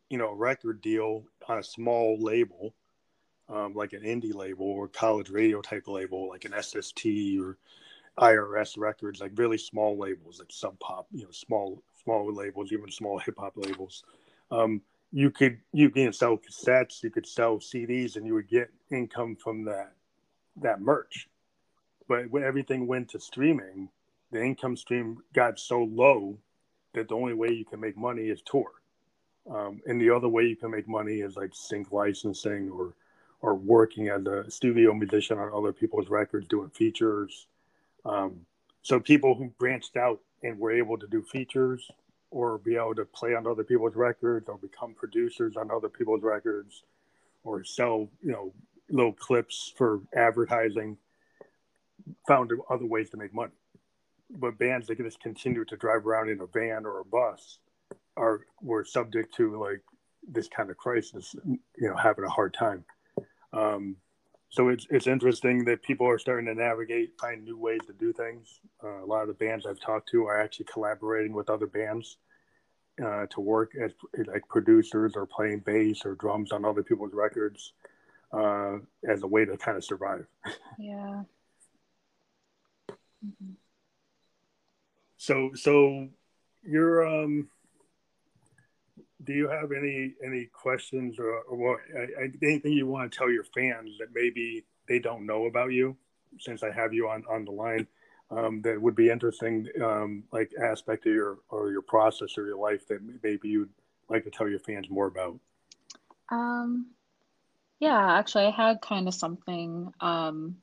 you 0.08 0.16
know 0.16 0.28
a 0.30 0.34
record 0.34 0.80
deal 0.80 1.24
on 1.46 1.58
a 1.58 1.62
small 1.62 2.16
label 2.18 2.72
um, 3.48 3.74
like 3.74 3.92
an 3.92 4.02
indie 4.02 4.34
label 4.34 4.66
or 4.66 4.88
college 4.88 5.30
radio 5.30 5.60
type 5.60 5.86
label, 5.86 6.28
like 6.28 6.44
an 6.44 6.54
SST 6.60 7.06
or 7.40 7.58
IRS 8.18 8.78
Records, 8.78 9.20
like 9.20 9.32
really 9.36 9.58
small 9.58 9.98
labels, 9.98 10.38
like 10.38 10.50
Sub 10.50 10.78
Pop, 10.78 11.06
you 11.12 11.24
know, 11.24 11.30
small 11.30 11.82
small 12.02 12.32
labels, 12.32 12.72
even 12.72 12.90
small 12.90 13.18
hip 13.18 13.36
hop 13.38 13.54
labels. 13.56 14.04
Um, 14.50 14.80
you 15.12 15.30
could 15.30 15.58
you 15.72 15.90
can 15.90 16.12
sell 16.12 16.38
cassettes, 16.38 17.02
you 17.02 17.10
could 17.10 17.26
sell 17.26 17.58
CDs, 17.58 18.16
and 18.16 18.26
you 18.26 18.34
would 18.34 18.48
get 18.48 18.70
income 18.90 19.36
from 19.36 19.64
that 19.64 19.92
that 20.56 20.80
merch. 20.80 21.28
But 22.08 22.30
when 22.30 22.44
everything 22.44 22.86
went 22.86 23.10
to 23.10 23.20
streaming, 23.20 23.88
the 24.30 24.42
income 24.42 24.76
stream 24.76 25.18
got 25.32 25.58
so 25.58 25.82
low 25.82 26.38
that 26.94 27.08
the 27.08 27.14
only 27.14 27.34
way 27.34 27.48
you 27.50 27.64
can 27.64 27.80
make 27.80 27.96
money 27.96 28.28
is 28.28 28.40
tour. 28.42 28.70
Um, 29.48 29.80
and 29.86 30.00
the 30.00 30.10
other 30.10 30.28
way 30.28 30.44
you 30.44 30.56
can 30.56 30.70
make 30.70 30.88
money 30.88 31.20
is 31.20 31.36
like 31.36 31.50
sync 31.54 31.92
licensing 31.92 32.70
or 32.70 32.94
or 33.42 33.54
working 33.54 34.08
as 34.08 34.24
a 34.26 34.50
studio 34.50 34.94
musician 34.94 35.38
on 35.38 35.52
other 35.54 35.72
people's 35.72 36.08
records, 36.08 36.48
doing 36.48 36.70
features. 36.70 37.46
Um, 38.08 38.46
so 38.82 39.00
people 39.00 39.34
who 39.34 39.52
branched 39.58 39.96
out 39.96 40.20
and 40.42 40.58
were 40.58 40.72
able 40.72 40.96
to 40.98 41.06
do 41.06 41.22
features 41.22 41.90
or 42.30 42.58
be 42.58 42.76
able 42.76 42.94
to 42.94 43.04
play 43.04 43.34
on 43.34 43.46
other 43.46 43.64
people's 43.64 43.96
records 43.96 44.48
or 44.48 44.58
become 44.58 44.94
producers 44.94 45.56
on 45.56 45.70
other 45.70 45.88
people's 45.88 46.22
records 46.22 46.82
or 47.44 47.64
sell, 47.64 48.08
you 48.22 48.32
know, 48.32 48.52
little 48.90 49.12
clips 49.12 49.72
for 49.76 50.00
advertising 50.14 50.96
found 52.26 52.52
other 52.70 52.86
ways 52.86 53.10
to 53.10 53.16
make 53.16 53.34
money. 53.34 53.52
But 54.30 54.58
bands 54.58 54.86
that 54.86 54.98
just 54.98 55.20
continue 55.20 55.64
to 55.64 55.76
drive 55.76 56.06
around 56.06 56.30
in 56.30 56.40
a 56.40 56.46
van 56.46 56.84
or 56.84 57.00
a 57.00 57.04
bus 57.04 57.58
are 58.16 58.46
were 58.60 58.84
subject 58.84 59.34
to 59.36 59.60
like 59.60 59.82
this 60.26 60.48
kind 60.48 60.70
of 60.70 60.76
crisis, 60.76 61.34
you 61.44 61.88
know, 61.88 61.96
having 61.96 62.24
a 62.24 62.28
hard 62.28 62.54
time. 62.54 62.84
Um, 63.52 63.96
so 64.48 64.68
it's 64.68 64.86
it's 64.90 65.06
interesting 65.06 65.64
that 65.64 65.82
people 65.82 66.08
are 66.08 66.18
starting 66.18 66.46
to 66.46 66.54
navigate, 66.54 67.18
find 67.20 67.44
new 67.44 67.58
ways 67.58 67.80
to 67.86 67.92
do 67.92 68.12
things. 68.12 68.60
Uh, 68.82 69.02
a 69.02 69.06
lot 69.06 69.22
of 69.22 69.28
the 69.28 69.34
bands 69.34 69.66
I've 69.66 69.80
talked 69.80 70.08
to 70.10 70.26
are 70.26 70.40
actually 70.40 70.66
collaborating 70.72 71.32
with 71.32 71.50
other 71.50 71.66
bands 71.66 72.18
uh, 73.04 73.26
to 73.26 73.40
work 73.40 73.72
as 73.82 73.92
like 74.26 74.48
producers 74.48 75.12
or 75.16 75.26
playing 75.26 75.60
bass 75.60 76.04
or 76.04 76.14
drums 76.14 76.52
on 76.52 76.64
other 76.64 76.82
people's 76.82 77.12
records 77.12 77.72
uh, 78.32 78.76
as 79.08 79.22
a 79.22 79.26
way 79.26 79.44
to 79.44 79.56
kind 79.56 79.76
of 79.76 79.84
survive. 79.84 80.26
Yeah. 80.78 81.22
Mm-hmm. 83.24 83.52
So 85.16 85.52
so 85.54 86.08
you're 86.62 87.06
um 87.06 87.48
do 89.26 89.32
you 89.32 89.48
have 89.48 89.72
any 89.72 90.14
any 90.24 90.46
questions 90.46 91.18
or, 91.18 91.40
or 91.42 91.56
what 91.56 91.80
anything 92.42 92.72
you 92.72 92.86
want 92.86 93.10
to 93.10 93.18
tell 93.18 93.30
your 93.30 93.44
fans 93.44 93.90
that 93.98 94.08
maybe 94.14 94.64
they 94.88 94.98
don't 94.98 95.26
know 95.26 95.46
about 95.46 95.72
you 95.72 95.96
since 96.38 96.62
i 96.62 96.70
have 96.70 96.94
you 96.94 97.08
on 97.08 97.22
on 97.28 97.44
the 97.44 97.50
line 97.50 97.86
um, 98.28 98.60
that 98.62 98.80
would 98.80 98.96
be 98.96 99.08
interesting 99.08 99.68
um, 99.84 100.24
like 100.32 100.50
aspect 100.60 101.06
of 101.06 101.12
your 101.12 101.38
or 101.48 101.70
your 101.70 101.82
process 101.82 102.36
or 102.36 102.44
your 102.44 102.58
life 102.58 102.88
that 102.88 102.98
maybe 103.22 103.48
you'd 103.48 103.70
like 104.08 104.24
to 104.24 104.30
tell 104.30 104.48
your 104.48 104.58
fans 104.58 104.90
more 104.90 105.06
about? 105.06 105.38
Um 106.30 106.86
yeah 107.78 108.18
actually 108.18 108.46
i 108.46 108.50
had 108.50 108.80
kind 108.80 109.08
of 109.08 109.14
something 109.14 109.92
um 110.00 110.56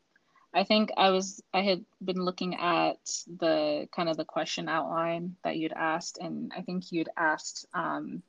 i 0.54 0.64
think 0.64 0.92
i 0.98 1.10
was 1.10 1.42
i 1.54 1.62
had 1.62 1.84
been 2.04 2.24
looking 2.24 2.56
at 2.56 2.98
the 3.40 3.88
kind 3.96 4.10
of 4.10 4.18
the 4.18 4.26
question 4.26 4.68
outline 4.68 5.36
that 5.44 5.58
you'd 5.58 5.74
asked 5.74 6.18
and 6.20 6.52
i 6.56 6.62
think 6.62 6.92
you'd 6.92 7.10
asked 7.18 7.66
um 7.74 8.24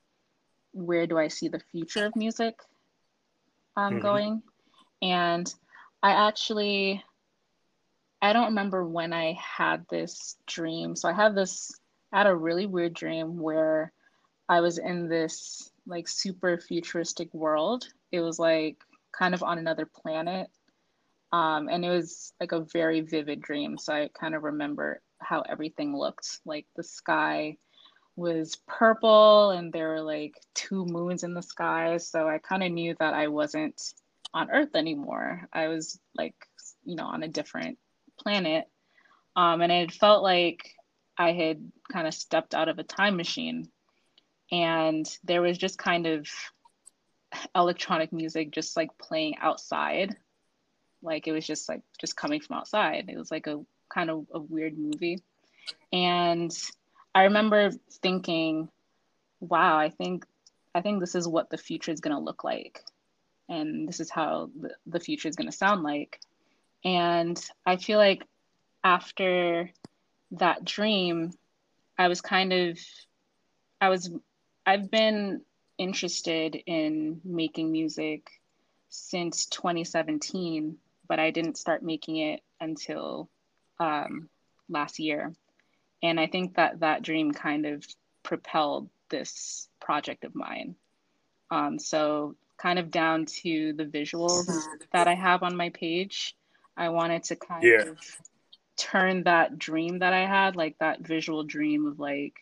where 0.75 1.07
do 1.07 1.16
I 1.18 1.29
see 1.29 1.49
the 1.49 1.62
future 1.72 2.07
of 2.07 2.16
music 2.16 2.59
um, 3.77 3.95
mm-hmm. 3.95 4.03
going? 4.03 4.43
And 5.01 5.53
I 6.03 6.29
actually, 6.29 7.03
I 8.20 8.33
don't 8.33 8.47
remember 8.47 8.85
when 8.85 9.12
I 9.12 9.39
had 9.41 9.87
this 9.89 10.37
dream. 10.47 10.97
So 10.97 11.09
I 11.09 11.12
had 11.12 11.35
this, 11.35 11.72
I 12.12 12.18
had 12.18 12.27
a 12.27 12.35
really 12.35 12.66
weird 12.66 12.95
dream 12.95 13.39
where 13.39 13.93
I 14.49 14.61
was 14.61 14.79
in 14.79 15.09
this 15.09 15.70
like 15.87 16.09
super 16.09 16.59
futuristic 16.59 17.33
world. 17.33 17.87
It 18.12 18.20
was 18.20 18.39
like 18.39 18.77
kind 19.12 19.35
of 19.35 19.43
on 19.43 19.59
another 19.59 19.87
planet. 19.87 20.49
Um, 21.33 21.68
and 21.68 21.85
it 21.85 21.91
was 21.91 22.33
like 22.41 22.53
a 22.53 22.66
very 22.72 23.01
vivid 23.01 23.41
dream. 23.41 23.79
So 23.79 23.93
I 23.93 24.11
kind 24.18 24.35
of 24.35 24.45
remember 24.45 25.01
how 25.18 25.41
everything 25.43 25.97
looked 25.97 26.41
like 26.45 26.66
the 26.77 26.85
sky 26.85 27.57
was 28.16 28.56
purple 28.66 29.50
and 29.50 29.72
there 29.72 29.88
were 29.88 30.02
like 30.02 30.34
two 30.54 30.84
moons 30.84 31.24
in 31.24 31.34
the 31.34 31.42
sky. 31.42 31.96
So 31.98 32.28
I 32.28 32.38
kind 32.38 32.62
of 32.62 32.70
knew 32.72 32.94
that 32.98 33.14
I 33.14 33.28
wasn't 33.28 33.80
on 34.32 34.50
Earth 34.50 34.74
anymore. 34.74 35.48
I 35.52 35.68
was 35.68 35.98
like, 36.14 36.34
you 36.84 36.96
know, 36.96 37.06
on 37.06 37.22
a 37.22 37.28
different 37.28 37.78
planet. 38.18 38.66
Um, 39.36 39.60
and 39.62 39.72
it 39.72 39.92
felt 39.92 40.22
like 40.22 40.74
I 41.18 41.32
had 41.32 41.70
kind 41.92 42.06
of 42.06 42.14
stepped 42.14 42.54
out 42.54 42.68
of 42.68 42.78
a 42.78 42.84
time 42.84 43.16
machine. 43.16 43.68
And 44.52 45.06
there 45.24 45.42
was 45.42 45.58
just 45.58 45.78
kind 45.78 46.06
of 46.06 46.28
electronic 47.54 48.12
music 48.12 48.52
just 48.52 48.76
like 48.76 48.96
playing 48.98 49.34
outside. 49.40 50.16
like 51.02 51.26
it 51.26 51.32
was 51.32 51.46
just 51.46 51.68
like 51.68 51.82
just 52.00 52.16
coming 52.16 52.40
from 52.40 52.56
outside. 52.56 53.06
It 53.08 53.18
was 53.18 53.30
like 53.30 53.46
a 53.46 53.60
kind 53.92 54.10
of 54.10 54.26
a 54.32 54.40
weird 54.40 54.78
movie. 54.78 55.22
And 55.92 56.52
I 57.14 57.24
remember 57.24 57.70
thinking, 58.02 58.68
wow, 59.40 59.78
I 59.78 59.90
think 59.90 60.26
I 60.74 60.80
think 60.80 61.00
this 61.00 61.14
is 61.14 61.28
what 61.28 61.50
the 61.50 61.58
future 61.58 61.92
is 61.92 62.00
going 62.00 62.16
to 62.16 62.22
look 62.22 62.42
like. 62.42 62.82
And 63.48 63.86
this 63.88 64.00
is 64.00 64.10
how 64.10 64.50
the, 64.60 64.74
the 64.86 65.00
future 65.00 65.28
is 65.28 65.36
going 65.36 65.50
to 65.50 65.56
sound 65.56 65.82
like. 65.82 66.20
And 66.84 67.40
I 67.64 67.76
feel 67.76 67.98
like 67.98 68.26
after 68.82 69.70
that 70.32 70.64
dream, 70.64 71.32
I 71.96 72.08
was 72.08 72.20
kind 72.20 72.52
of, 72.52 72.78
I 73.80 73.88
was, 73.88 74.10
I've 74.66 74.90
been 74.90 75.42
interested 75.78 76.56
in 76.66 77.20
making 77.24 77.70
music 77.70 78.30
since 78.88 79.46
2017, 79.46 80.76
but 81.06 81.20
I 81.20 81.30
didn't 81.30 81.58
start 81.58 81.82
making 81.82 82.16
it 82.16 82.40
until 82.60 83.28
um, 83.78 84.28
last 84.68 84.98
year. 84.98 85.34
And 86.05 86.20
I 86.20 86.26
think 86.26 86.57
that 86.57 86.80
that 86.80 87.02
dream 87.02 87.32
kind 87.32 87.64
of 87.64 87.86
propelled 88.22 88.90
this 89.09 89.68
project 89.80 90.24
of 90.24 90.34
mine. 90.34 90.76
Um, 91.50 91.78
so, 91.78 92.36
kind 92.59 92.78
of 92.78 92.90
down 92.90 93.24
to 93.24 93.72
the 93.72 93.86
visuals 93.86 94.46
that 94.92 95.09
I 95.09 95.14
have 95.14 95.42
on 95.42 95.57
my 95.57 95.70
page, 95.70 96.36
I 96.76 96.90
wanted 96.90 97.24
to 97.24 97.36
kind 97.36 97.62
yeah. 97.62 97.88
of 97.88 97.98
turn 98.76 99.24
that 99.24 99.59
dream 99.59 100.00
that 100.00 100.12
I 100.12 100.26
had, 100.26 100.57
like 100.57 100.76
that 100.78 101.00
visual 101.00 101.42
dream 101.42 101.86
of 101.86 101.98
like 101.98 102.34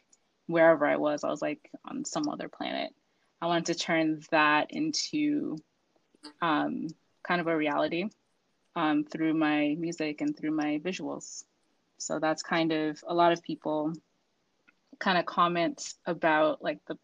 wherever 0.46 0.84
I 0.84 0.96
was, 0.96 1.22
I 1.22 1.30
was 1.30 1.40
like 1.40 1.70
on 1.84 2.04
some 2.04 2.28
other 2.28 2.48
planet. 2.48 2.92
I 3.40 3.46
wanted 3.46 3.66
to 3.66 3.74
turn 3.74 4.22
that 4.32 4.72
into 4.72 5.56
um, 6.40 6.88
kind 7.22 7.40
of 7.40 7.46
a 7.46 7.56
reality 7.56 8.08
um, 8.74 9.04
through 9.04 9.34
my 9.34 9.76
music 9.78 10.20
and 10.20 10.36
through 10.36 10.52
my 10.52 10.80
visuals. 10.82 11.44
So 12.02 12.18
that's 12.18 12.42
kind 12.42 12.72
of 12.72 13.02
a 13.06 13.14
lot 13.14 13.32
of 13.32 13.42
people 13.42 13.92
kind 14.98 15.18
of 15.18 15.26
comment 15.26 15.94
about 16.06 16.62
like 16.62 16.78
the 16.86 16.98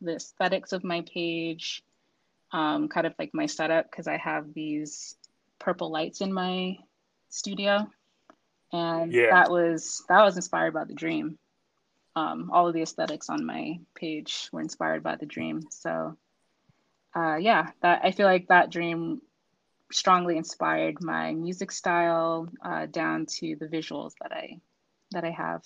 the 0.00 0.16
aesthetics 0.16 0.72
of 0.72 0.84
my 0.84 1.02
page, 1.02 1.82
um, 2.52 2.88
kind 2.88 3.06
of 3.06 3.14
like 3.18 3.30
my 3.32 3.46
setup 3.46 3.90
because 3.90 4.06
I 4.06 4.18
have 4.18 4.52
these 4.52 5.16
purple 5.58 5.90
lights 5.90 6.20
in 6.20 6.32
my 6.32 6.76
studio, 7.28 7.90
and 8.72 9.12
yeah. 9.12 9.30
that 9.30 9.50
was 9.50 10.04
that 10.08 10.22
was 10.22 10.36
inspired 10.36 10.74
by 10.74 10.84
the 10.84 10.94
dream. 10.94 11.38
Um, 12.14 12.50
all 12.52 12.66
of 12.66 12.74
the 12.74 12.82
aesthetics 12.82 13.28
on 13.28 13.44
my 13.44 13.78
page 13.94 14.48
were 14.52 14.60
inspired 14.60 15.02
by 15.02 15.16
the 15.16 15.26
dream. 15.26 15.62
So, 15.70 16.16
uh, 17.14 17.36
yeah, 17.36 17.70
that 17.82 18.00
I 18.04 18.10
feel 18.10 18.26
like 18.26 18.48
that 18.48 18.70
dream 18.70 19.20
strongly 19.92 20.36
inspired 20.36 21.02
my 21.02 21.32
music 21.32 21.70
style 21.70 22.48
uh, 22.64 22.86
down 22.86 23.26
to 23.26 23.56
the 23.56 23.66
visuals 23.66 24.12
that 24.20 24.32
I 24.32 24.60
that 25.12 25.24
I 25.24 25.30
have. 25.30 25.62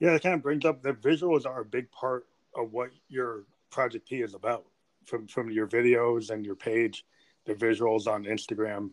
Yeah, 0.00 0.14
it 0.14 0.22
kind 0.22 0.34
of 0.34 0.42
brings 0.42 0.64
up 0.64 0.82
the 0.82 0.92
visuals 0.92 1.46
are 1.46 1.62
a 1.62 1.64
big 1.64 1.90
part 1.90 2.26
of 2.54 2.72
what 2.72 2.90
your 3.08 3.44
project 3.70 4.08
P 4.08 4.22
is 4.22 4.34
about. 4.34 4.64
From 5.06 5.26
from 5.26 5.50
your 5.50 5.66
videos 5.66 6.30
and 6.30 6.44
your 6.44 6.54
page, 6.54 7.04
the 7.46 7.54
visuals 7.54 8.06
on 8.06 8.24
Instagram. 8.24 8.90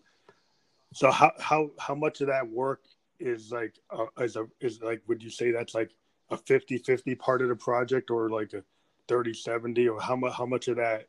So 0.94 1.12
how 1.12 1.32
how 1.40 1.72
how 1.78 1.96
much 1.96 2.22
of 2.22 2.28
that 2.28 2.50
work 2.50 2.82
is 3.20 3.52
like 3.52 3.78
uh, 3.92 4.06
is 4.20 4.36
a 4.36 4.48
is 4.62 4.82
like 4.82 5.02
would 5.08 5.22
you 5.22 5.30
say 5.30 5.52
that's 5.52 5.76
like 5.76 5.92
a 6.32 6.38
50-50 6.38 7.20
part 7.20 7.44
of 7.44 7.50
the 7.50 7.56
project 7.56 8.10
or 8.10 8.30
like 8.30 8.52
a 8.54 8.64
30-70 9.08 9.94
or 9.94 10.02
how 10.02 10.16
much 10.16 10.34
how 10.34 10.46
much 10.46 10.68
of 10.68 10.78
that 10.78 11.08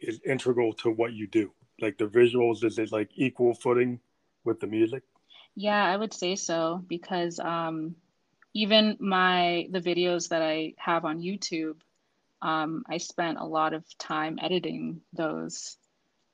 is 0.00 0.20
integral 0.24 0.72
to 0.72 0.90
what 0.90 1.12
you 1.12 1.26
do? 1.26 1.52
Like 1.80 1.98
the 1.98 2.06
visuals 2.06 2.64
is 2.64 2.78
it 2.78 2.92
like 2.92 3.10
equal 3.14 3.54
footing 3.54 4.00
with 4.44 4.60
the 4.60 4.66
music? 4.66 5.02
Yeah 5.54 5.82
i 5.82 5.96
would 5.96 6.12
say 6.12 6.36
so 6.36 6.84
because 6.86 7.40
um 7.40 7.96
even 8.54 8.96
my 9.00 9.68
the 9.70 9.80
videos 9.80 10.28
that 10.28 10.42
i 10.42 10.74
have 10.76 11.04
on 11.04 11.20
youtube 11.20 11.76
um, 12.42 12.84
i 12.88 12.98
spent 12.98 13.38
a 13.38 13.44
lot 13.44 13.72
of 13.72 13.84
time 13.98 14.38
editing 14.40 15.00
those 15.14 15.76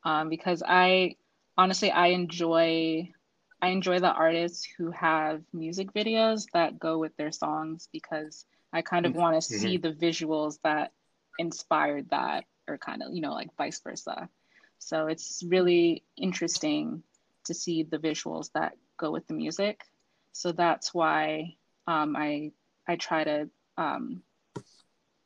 um, 0.05 0.29
because 0.29 0.63
i 0.67 1.15
honestly 1.57 1.91
i 1.91 2.09
enjoy 2.09 3.09
i 3.61 3.69
enjoy 3.69 4.01
the 4.01 4.13
artists 4.13 4.67
who 4.77 4.91
have 4.91 5.43
music 5.53 5.93
videos 5.93 6.47
that 6.53 6.79
go 6.79 6.99
with 6.99 7.17
their 7.17 7.33
songs 7.33 7.89
because 7.93 8.45
i 8.73 8.83
kind 8.83 9.07
of 9.07 9.15
want 9.15 9.41
to 9.41 9.53
mm-hmm. 9.53 9.63
see 9.63 9.77
the 9.77 9.93
visuals 9.93 10.59
that 10.65 10.93
inspired 11.39 12.11
that 12.11 12.45
or 12.69 12.77
kind 12.77 13.03
of 13.03 13.13
you 13.13 13.21
know 13.21 13.33
like 13.33 13.57
vice 13.57 13.81
versa 13.81 14.29
so 14.85 15.07
it's 15.07 15.43
really 15.47 16.03
interesting 16.17 17.05
to 17.45 17.55
see 17.55 17.85
the 17.85 17.99
visuals 17.99 18.51
that 18.55 18.73
go 18.97 19.13
with 19.13 19.27
the 19.29 19.35
music. 19.35 19.81
So 20.33 20.51
that's 20.51 20.93
why 20.93 21.57
um, 21.87 22.17
I 22.17 22.51
I 22.89 22.97
try 22.97 23.23
to 23.23 23.49
um, 23.79 24.23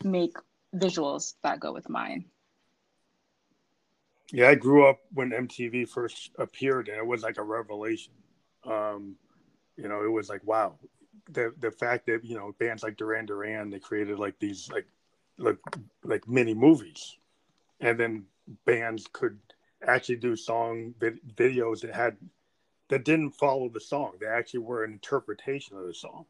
make 0.04 0.34
visuals 0.74 1.34
that 1.42 1.58
go 1.58 1.72
with 1.72 1.88
mine. 1.88 2.26
Yeah, 4.30 4.50
I 4.50 4.56
grew 4.56 4.86
up 4.86 5.00
when 5.14 5.30
MTV 5.30 5.88
first 5.88 6.32
appeared, 6.38 6.88
and 6.88 6.98
it 6.98 7.06
was 7.06 7.22
like 7.22 7.38
a 7.38 7.42
revelation. 7.42 8.12
Um, 8.64 9.16
you 9.76 9.88
know, 9.88 10.04
it 10.04 10.10
was 10.10 10.28
like 10.28 10.44
wow, 10.44 10.78
the 11.30 11.54
the 11.58 11.70
fact 11.70 12.06
that 12.06 12.24
you 12.24 12.36
know 12.36 12.54
bands 12.58 12.82
like 12.82 12.96
Duran 12.98 13.24
Duran 13.24 13.70
they 13.70 13.78
created 13.78 14.18
like 14.18 14.38
these 14.38 14.68
like 14.70 14.86
like 15.38 15.58
like 16.04 16.28
mini 16.28 16.52
movies, 16.52 17.16
and 17.80 17.98
then 17.98 18.26
bands 18.64 19.06
could 19.12 19.38
actually 19.86 20.16
do 20.16 20.36
song 20.36 20.94
vid- 20.98 21.20
videos 21.36 21.80
that 21.80 21.94
had 21.94 22.16
that 22.88 23.04
didn't 23.04 23.32
follow 23.32 23.68
the 23.68 23.80
song. 23.80 24.12
They 24.20 24.26
actually 24.26 24.60
were 24.60 24.84
an 24.84 24.92
interpretation 24.92 25.76
of 25.76 25.86
the 25.86 25.94
song, 25.94 26.24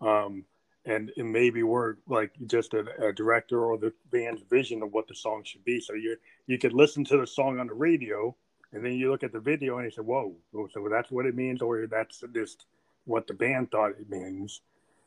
um, 0.00 0.44
and, 0.84 1.12
and 1.16 1.32
maybe 1.32 1.62
were 1.62 1.98
like 2.08 2.32
just 2.46 2.74
a, 2.74 2.84
a, 3.08 3.12
director 3.12 3.64
or 3.64 3.78
the 3.78 3.92
band's 4.10 4.42
vision 4.42 4.82
of 4.82 4.92
what 4.92 5.06
the 5.06 5.14
song 5.14 5.44
should 5.44 5.64
be. 5.64 5.80
So 5.80 5.94
you 5.94 6.16
you 6.46 6.58
could 6.58 6.72
listen 6.72 7.04
to 7.06 7.18
the 7.18 7.26
song 7.26 7.60
on 7.60 7.68
the 7.68 7.74
radio, 7.74 8.34
and 8.72 8.84
then 8.84 8.92
you 8.92 9.10
look 9.10 9.22
at 9.22 9.32
the 9.32 9.40
video 9.40 9.78
and 9.78 9.84
you 9.84 9.90
say, 9.90 10.02
"Whoa!" 10.02 10.34
So 10.52 10.88
that's 10.90 11.10
what 11.10 11.26
it 11.26 11.36
means, 11.36 11.62
or 11.62 11.86
that's 11.86 12.22
just 12.34 12.66
what 13.04 13.26
the 13.26 13.34
band 13.34 13.70
thought 13.70 13.92
it 13.92 14.10
means, 14.10 14.62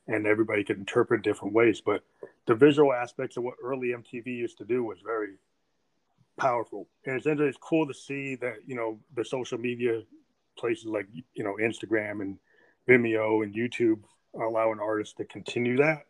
and 0.08 0.26
everybody 0.26 0.64
could 0.64 0.78
interpret 0.78 1.24
different 1.24 1.54
ways. 1.54 1.82
But 1.82 2.04
the 2.46 2.56
visual 2.56 2.94
aspects 2.94 3.38
of 3.38 3.44
what 3.44 3.56
early 3.62 3.90
MTV 3.90 4.28
used 4.28 4.58
to 4.60 4.66
do 4.66 4.84
was 4.84 5.00
very 5.04 5.34
powerful. 6.38 6.88
And 7.06 7.16
it's 7.18 7.26
it's 7.26 7.58
cool 7.58 7.88
to 7.88 7.94
see 7.94 8.36
that 8.36 8.58
you 8.66 8.76
know 8.76 9.00
the 9.16 9.26
social 9.26 9.58
media 9.58 10.02
places 10.58 10.86
like 10.86 11.08
you 11.34 11.44
know 11.44 11.58
Instagram 11.62 12.22
and 12.22 12.38
Vimeo 12.88 13.44
and 13.44 13.54
YouTube 13.54 14.00
allow 14.34 14.72
an 14.72 14.80
artist 14.80 15.18
to 15.18 15.26
continue 15.26 15.78
that 15.78 16.06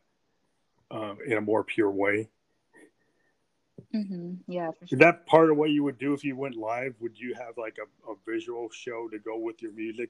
um, 0.91 1.17
in 1.25 1.37
a 1.37 1.41
more 1.41 1.63
pure 1.63 1.91
way. 1.91 2.29
Mm-hmm. 3.93 4.33
Yeah. 4.47 4.71
Sure. 4.71 4.87
Is 4.91 4.99
that 4.99 5.25
part 5.25 5.49
of 5.49 5.57
what 5.57 5.69
you 5.69 5.83
would 5.83 5.97
do 5.97 6.13
if 6.13 6.23
you 6.23 6.35
went 6.35 6.55
live? 6.55 6.95
Would 6.99 7.17
you 7.17 7.33
have 7.35 7.57
like 7.57 7.77
a, 7.79 8.11
a 8.11 8.15
visual 8.27 8.69
show 8.69 9.07
to 9.09 9.19
go 9.19 9.37
with 9.37 9.61
your 9.61 9.71
music? 9.71 10.09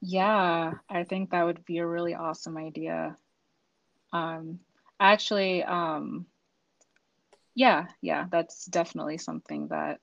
Yeah, 0.00 0.72
I 0.88 1.04
think 1.04 1.30
that 1.30 1.44
would 1.44 1.64
be 1.64 1.78
a 1.78 1.86
really 1.86 2.14
awesome 2.14 2.56
idea. 2.56 3.16
Um, 4.12 4.60
actually, 4.98 5.62
um, 5.62 6.26
yeah 7.58 7.86
yeah 8.00 8.26
that's 8.30 8.66
definitely 8.66 9.18
something 9.18 9.66
that 9.66 9.98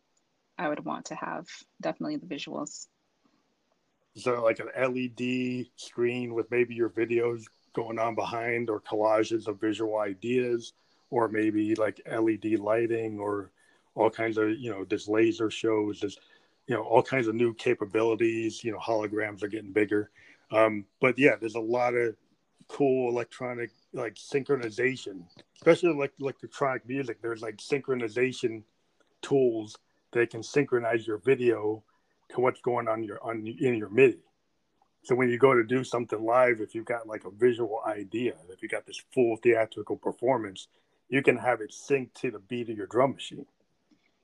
i 0.58 0.68
would 0.68 0.84
want 0.84 1.06
to 1.06 1.16
have 1.16 1.46
definitely 1.82 2.18
the 2.18 2.26
visuals. 2.26 2.88
So 4.18 4.44
like 4.44 4.60
an 4.60 4.70
led 4.76 5.70
screen 5.78 6.34
with 6.34 6.52
maybe 6.52 6.76
your 6.76 6.90
videos 6.90 7.44
going 7.74 7.98
on 7.98 8.14
behind 8.16 8.70
or 8.70 8.82
collages 8.82 9.48
of 9.48 9.60
visual 9.60 10.00
ideas? 10.00 10.74
Or 11.10 11.30
maybe 11.30 11.76
like 11.76 12.02
led 12.06 12.60
lighting 12.60 13.20
or 13.20 13.52
all 13.94 14.10
kinds 14.10 14.38
of 14.38 14.50
you 14.52 14.70
know 14.72 14.84
this 14.84 15.08
laser 15.08 15.50
shows 15.50 16.02
this 16.02 16.18
you 16.68 16.76
know 16.76 16.84
all 16.84 17.04
kinds 17.04 17.28
of 17.28 17.36
new 17.36 17.54
capabilities 17.54 18.64
you 18.64 18.72
know 18.72 18.80
holograms 18.80 19.44
are 19.44 19.48
getting 19.48 19.72
bigger. 19.72 20.10
Um, 20.52 20.86
but 21.00 21.18
yeah 21.18 21.36
there's 21.40 21.56
a 21.56 21.60
lot 21.78 21.94
of 21.94 22.16
cool 22.68 23.10
electronic 23.10 23.72
like 23.96 24.16
synchronization, 24.16 25.24
especially 25.56 25.94
like 25.94 26.14
electronic 26.20 26.88
music. 26.88 27.22
There's 27.22 27.42
like 27.42 27.58
synchronization 27.58 28.64
tools 29.22 29.78
that 30.12 30.30
can 30.30 30.44
synchronize 30.44 31.08
your 31.08 31.18
video 31.18 31.84
to 32.30 32.42
what's 32.42 32.62
going 32.62 32.88
on 32.88 33.04
your 33.04 33.24
on 33.24 33.46
in 33.48 33.76
your 33.76 33.90
MIDI. 33.90 34.20
So 35.04 35.16
when 35.16 35.30
you 35.30 35.38
go 35.38 35.54
to 35.54 35.64
do 35.64 35.84
something 35.84 36.24
live, 36.24 36.62
if 36.62 36.74
you've 36.74 36.86
got 36.86 37.08
like 37.08 37.26
a 37.26 37.30
visual 37.30 37.80
idea, 37.86 38.34
if 38.50 38.64
you 38.64 38.68
got 38.68 38.88
this 38.88 39.02
full 39.14 39.38
theatrical 39.38 39.98
performance, 39.98 40.68
you 41.10 41.22
can 41.22 41.38
have 41.38 41.62
it 41.62 41.72
sync 41.72 42.14
to 42.16 42.32
the 42.32 42.40
beat 42.40 42.70
of 42.70 42.78
your 42.78 42.88
drum 42.88 43.12
machine. 43.14 43.46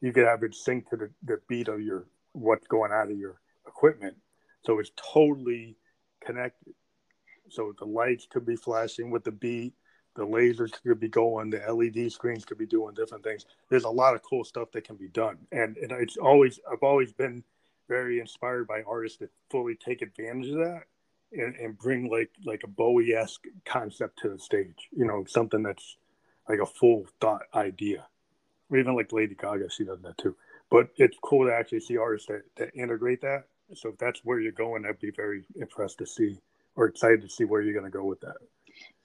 You 0.02 0.12
can 0.12 0.26
have 0.26 0.42
it 0.42 0.56
sync 0.56 0.90
to 0.90 0.98
the, 0.98 1.10
the 1.24 1.40
beat 1.48 1.68
of 1.68 1.82
your 1.82 2.08
what's 2.34 2.66
going 2.68 2.92
out 2.92 3.12
of 3.12 3.18
your 3.18 3.40
equipment. 3.68 4.18
So 4.66 4.80
it's 4.80 4.92
totally 5.14 5.76
connected. 6.26 6.74
So 7.52 7.74
the 7.78 7.86
lights 7.86 8.28
could 8.30 8.46
be 8.46 8.56
flashing 8.56 9.12
with 9.12 9.24
the 9.24 9.32
beat, 9.32 9.74
the 10.16 10.26
lasers 10.26 10.72
could 10.84 11.00
be 11.00 11.08
going, 11.08 11.50
the 11.50 11.60
LED 11.72 12.12
screens 12.12 12.46
could 12.46 12.58
be 12.58 12.66
doing 12.66 12.94
different 12.94 13.24
things. 13.24 13.46
There's 13.70 13.86
a 13.86 13.90
lot 13.90 14.16
of 14.16 14.22
cool 14.24 14.44
stuff 14.44 14.72
that 14.72 14.84
can 14.84 14.96
be 14.96 15.08
done, 15.08 15.38
and 15.52 15.78
and 15.78 15.92
it's 15.92 16.18
always 16.18 16.60
I've 16.72 16.84
always 16.84 17.14
been 17.14 17.44
very 17.88 18.20
inspired 18.20 18.68
by 18.68 18.84
artists 18.84 19.20
that 19.20 19.30
fully 19.50 19.76
take 19.76 20.02
advantage 20.02 20.50
of 20.50 20.60
that 20.60 20.84
and, 21.34 21.56
and 21.56 21.78
bring 21.78 22.10
like 22.10 22.32
like 22.46 22.64
a 22.64 22.68
Bowie 22.68 23.14
esque 23.14 23.46
concept 23.66 24.20
to 24.20 24.30
the 24.30 24.40
stage. 24.40 24.90
You 24.92 25.06
know, 25.06 25.24
something 25.28 25.64
that's 25.64 25.98
like 26.48 26.60
a 26.60 26.66
full 26.66 27.06
thought 27.20 27.44
idea. 27.54 28.06
Or 28.70 28.78
even 28.78 28.96
like 28.96 29.12
Lady 29.12 29.36
Gaga, 29.36 29.70
she 29.70 29.84
does 29.84 30.02
that 30.02 30.18
too. 30.18 30.36
But 30.70 30.90
it's 30.98 31.18
cool 31.22 31.48
to 31.48 31.54
actually 31.54 31.82
see 31.82 31.98
artists 31.98 32.28
that, 32.28 32.44
that 32.56 32.74
integrate 32.74 33.22
that. 33.22 33.46
So 33.74 33.90
if 33.90 33.98
that's 33.98 34.22
where 34.24 34.40
you're 34.40 34.52
going, 34.52 34.86
I'd 34.86 35.00
be 35.00 35.12
very 35.12 35.44
impressed 35.56 35.98
to 36.00 36.06
see 36.06 36.40
or 36.76 36.86
excited 36.86 37.22
to 37.22 37.30
see 37.30 37.44
where 37.44 37.62
you're 37.62 37.74
going 37.74 37.92
to 37.92 37.98
go 37.98 38.04
with 38.04 38.22
that. 38.22 38.36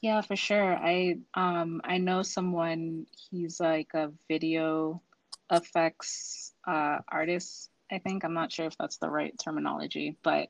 Yeah, 0.01 0.21
for 0.21 0.37
sure. 0.37 0.77
I 0.77 1.19
um 1.35 1.81
I 1.85 1.99
know 1.99 2.23
someone. 2.23 3.07
He's 3.31 3.59
like 3.61 3.95
a 3.95 4.13
video 4.29 5.03
effects 5.51 6.53
uh, 6.67 6.99
artist. 7.09 7.71
I 7.91 7.99
think 7.99 8.25
I'm 8.25 8.35
not 8.35 8.53
sure 8.53 8.67
if 8.67 8.77
that's 8.77 8.99
the 8.99 9.11
right 9.11 9.35
terminology, 9.43 10.17
but 10.23 10.49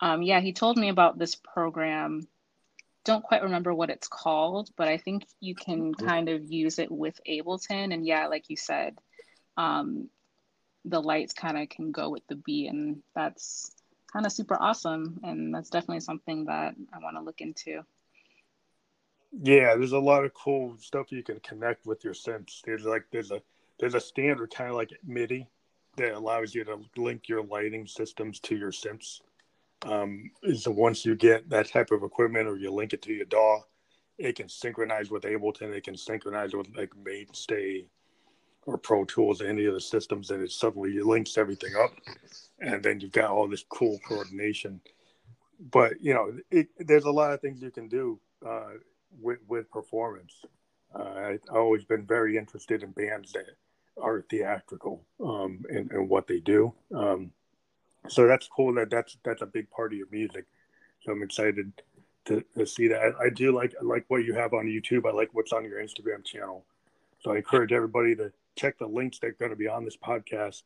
um, 0.00 0.22
yeah, 0.22 0.40
he 0.40 0.52
told 0.52 0.76
me 0.76 0.88
about 0.88 1.18
this 1.18 1.34
program. 1.34 2.26
Don't 3.04 3.24
quite 3.24 3.42
remember 3.42 3.74
what 3.74 3.90
it's 3.90 4.06
called, 4.06 4.70
but 4.76 4.86
I 4.86 4.98
think 4.98 5.26
you 5.40 5.54
can 5.54 5.94
kind 5.94 6.28
of 6.28 6.52
use 6.52 6.78
it 6.78 6.90
with 6.90 7.18
Ableton. 7.28 7.92
And 7.92 8.06
yeah, 8.06 8.28
like 8.28 8.44
you 8.48 8.56
said, 8.56 8.96
um, 9.56 10.08
the 10.84 11.00
lights 11.00 11.32
kind 11.32 11.58
of 11.58 11.68
can 11.68 11.90
go 11.90 12.10
with 12.10 12.22
the 12.28 12.36
beat, 12.36 12.68
and 12.68 13.02
that's 13.14 13.74
kind 14.12 14.26
of 14.26 14.32
super 14.32 14.60
awesome. 14.60 15.20
And 15.22 15.54
that's 15.54 15.70
definitely 15.70 16.00
something 16.00 16.44
that 16.46 16.74
I 16.92 16.98
want 16.98 17.16
to 17.16 17.22
look 17.22 17.40
into. 17.40 17.82
Yeah, 19.42 19.74
there's 19.76 19.92
a 19.92 19.98
lot 19.98 20.24
of 20.24 20.32
cool 20.34 20.76
stuff 20.78 21.12
you 21.12 21.22
can 21.22 21.40
connect 21.40 21.86
with 21.86 22.02
your 22.02 22.14
synths. 22.14 22.62
There's 22.64 22.84
like 22.84 23.04
there's 23.12 23.30
a 23.30 23.42
there's 23.78 23.94
a 23.94 24.00
standard 24.00 24.52
kind 24.54 24.70
of 24.70 24.76
like 24.76 24.90
MIDI 25.06 25.46
that 25.96 26.14
allows 26.14 26.54
you 26.54 26.64
to 26.64 26.80
link 26.96 27.28
your 27.28 27.44
lighting 27.44 27.86
systems 27.86 28.40
to 28.40 28.56
your 28.56 28.72
synths. 28.72 29.20
Um, 29.84 30.30
so 30.56 30.70
once 30.70 31.04
you 31.04 31.14
get 31.14 31.48
that 31.50 31.68
type 31.68 31.90
of 31.90 32.02
equipment 32.02 32.48
or 32.48 32.56
you 32.56 32.70
link 32.70 32.92
it 32.92 33.02
to 33.02 33.12
your 33.12 33.26
DAW, 33.26 33.60
it 34.16 34.36
can 34.36 34.48
synchronize 34.48 35.10
with 35.10 35.22
Ableton. 35.22 35.74
It 35.74 35.84
can 35.84 35.96
synchronize 35.96 36.54
with 36.54 36.68
like 36.76 36.90
MainStage 37.04 37.86
or 38.66 38.76
Pro 38.76 39.04
Tools, 39.04 39.40
any 39.40 39.66
of 39.66 39.74
the 39.74 39.80
systems, 39.80 40.30
and 40.30 40.42
it 40.42 40.50
suddenly 40.50 40.98
links 41.00 41.38
everything 41.38 41.74
up, 41.76 41.92
and 42.60 42.82
then 42.82 43.00
you've 43.00 43.12
got 43.12 43.30
all 43.30 43.48
this 43.48 43.64
cool 43.68 43.98
coordination. 44.06 44.80
But 45.70 46.00
you 46.00 46.14
know, 46.14 46.32
it, 46.50 46.68
there's 46.78 47.04
a 47.04 47.10
lot 47.10 47.32
of 47.32 47.40
things 47.40 47.62
you 47.62 47.70
can 47.70 47.88
do 47.88 48.20
uh, 48.46 48.74
with 49.20 49.38
with 49.48 49.70
performance. 49.70 50.34
Uh, 50.94 51.02
I've 51.02 51.40
always 51.52 51.84
been 51.84 52.06
very 52.06 52.36
interested 52.36 52.82
in 52.82 52.92
bands 52.92 53.32
that 53.32 53.44
are 54.00 54.24
theatrical 54.30 55.02
um, 55.22 55.64
in, 55.68 55.90
in 55.92 56.08
what 56.08 56.26
they 56.26 56.40
do. 56.40 56.72
Um, 56.94 57.32
so 58.08 58.26
that's 58.26 58.48
cool 58.48 58.74
that 58.74 58.90
that's 58.90 59.16
that's 59.24 59.42
a 59.42 59.46
big 59.46 59.70
part 59.70 59.92
of 59.92 59.98
your 59.98 60.08
music. 60.10 60.46
So 61.02 61.12
I'm 61.12 61.22
excited 61.22 61.72
to, 62.26 62.44
to 62.56 62.66
see 62.66 62.88
that. 62.88 63.00
I, 63.00 63.24
I 63.24 63.30
do 63.30 63.54
like 63.54 63.74
like 63.82 64.04
what 64.08 64.24
you 64.24 64.34
have 64.34 64.54
on 64.54 64.66
YouTube. 64.66 65.06
I 65.06 65.12
like 65.12 65.30
what's 65.32 65.52
on 65.52 65.64
your 65.64 65.82
Instagram 65.82 66.24
channel. 66.24 66.64
So 67.20 67.32
I 67.32 67.36
encourage 67.36 67.72
everybody 67.72 68.14
to 68.16 68.32
check 68.54 68.78
the 68.78 68.86
links 68.86 69.18
that 69.18 69.28
are 69.28 69.32
going 69.32 69.50
to 69.50 69.56
be 69.56 69.68
on 69.68 69.84
this 69.84 69.96
podcast 69.96 70.62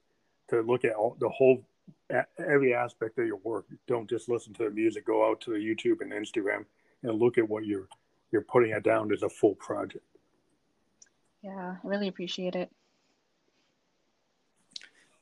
to 0.48 0.60
look 0.60 0.84
at 0.84 0.94
all, 0.94 1.16
the 1.18 1.28
whole 1.28 1.64
every 2.38 2.74
aspect 2.74 3.18
of 3.18 3.26
your 3.26 3.38
work. 3.38 3.66
Don't 3.86 4.08
just 4.08 4.28
listen 4.28 4.52
to 4.54 4.64
the 4.64 4.70
music. 4.70 5.06
Go 5.06 5.28
out 5.28 5.40
to 5.42 5.50
the 5.50 5.58
YouTube 5.58 6.00
and 6.00 6.12
Instagram 6.12 6.64
and 7.02 7.18
look 7.18 7.38
at 7.38 7.48
what 7.48 7.64
you're 7.64 7.88
you're 8.30 8.42
putting 8.42 8.70
it 8.70 8.82
down 8.82 9.12
as 9.12 9.22
a 9.22 9.28
full 9.28 9.54
project. 9.56 10.04
Yeah, 11.42 11.76
I 11.82 11.86
really 11.86 12.08
appreciate 12.08 12.54
it. 12.54 12.70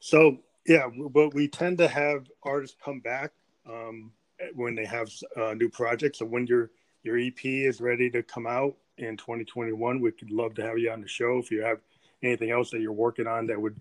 So 0.00 0.38
yeah, 0.66 0.86
but 1.10 1.34
we 1.34 1.48
tend 1.48 1.78
to 1.78 1.88
have 1.88 2.28
artists 2.42 2.76
come 2.82 3.00
back 3.00 3.32
um, 3.66 4.12
when 4.54 4.74
they 4.74 4.84
have 4.84 5.10
uh, 5.36 5.54
new 5.54 5.68
projects. 5.68 6.18
So 6.18 6.26
when 6.26 6.46
your 6.46 6.70
your 7.02 7.18
EP 7.18 7.44
is 7.44 7.80
ready 7.80 8.10
to 8.10 8.22
come 8.22 8.46
out 8.46 8.76
in 8.98 9.16
2021, 9.16 10.00
we 10.00 10.12
could 10.12 10.30
love 10.30 10.54
to 10.54 10.62
have 10.62 10.78
you 10.78 10.90
on 10.90 11.00
the 11.00 11.08
show. 11.08 11.38
If 11.38 11.50
you 11.50 11.62
have 11.62 11.80
anything 12.22 12.50
else 12.50 12.70
that 12.70 12.80
you're 12.80 12.92
working 12.92 13.26
on 13.26 13.46
that 13.46 13.60
would 13.60 13.80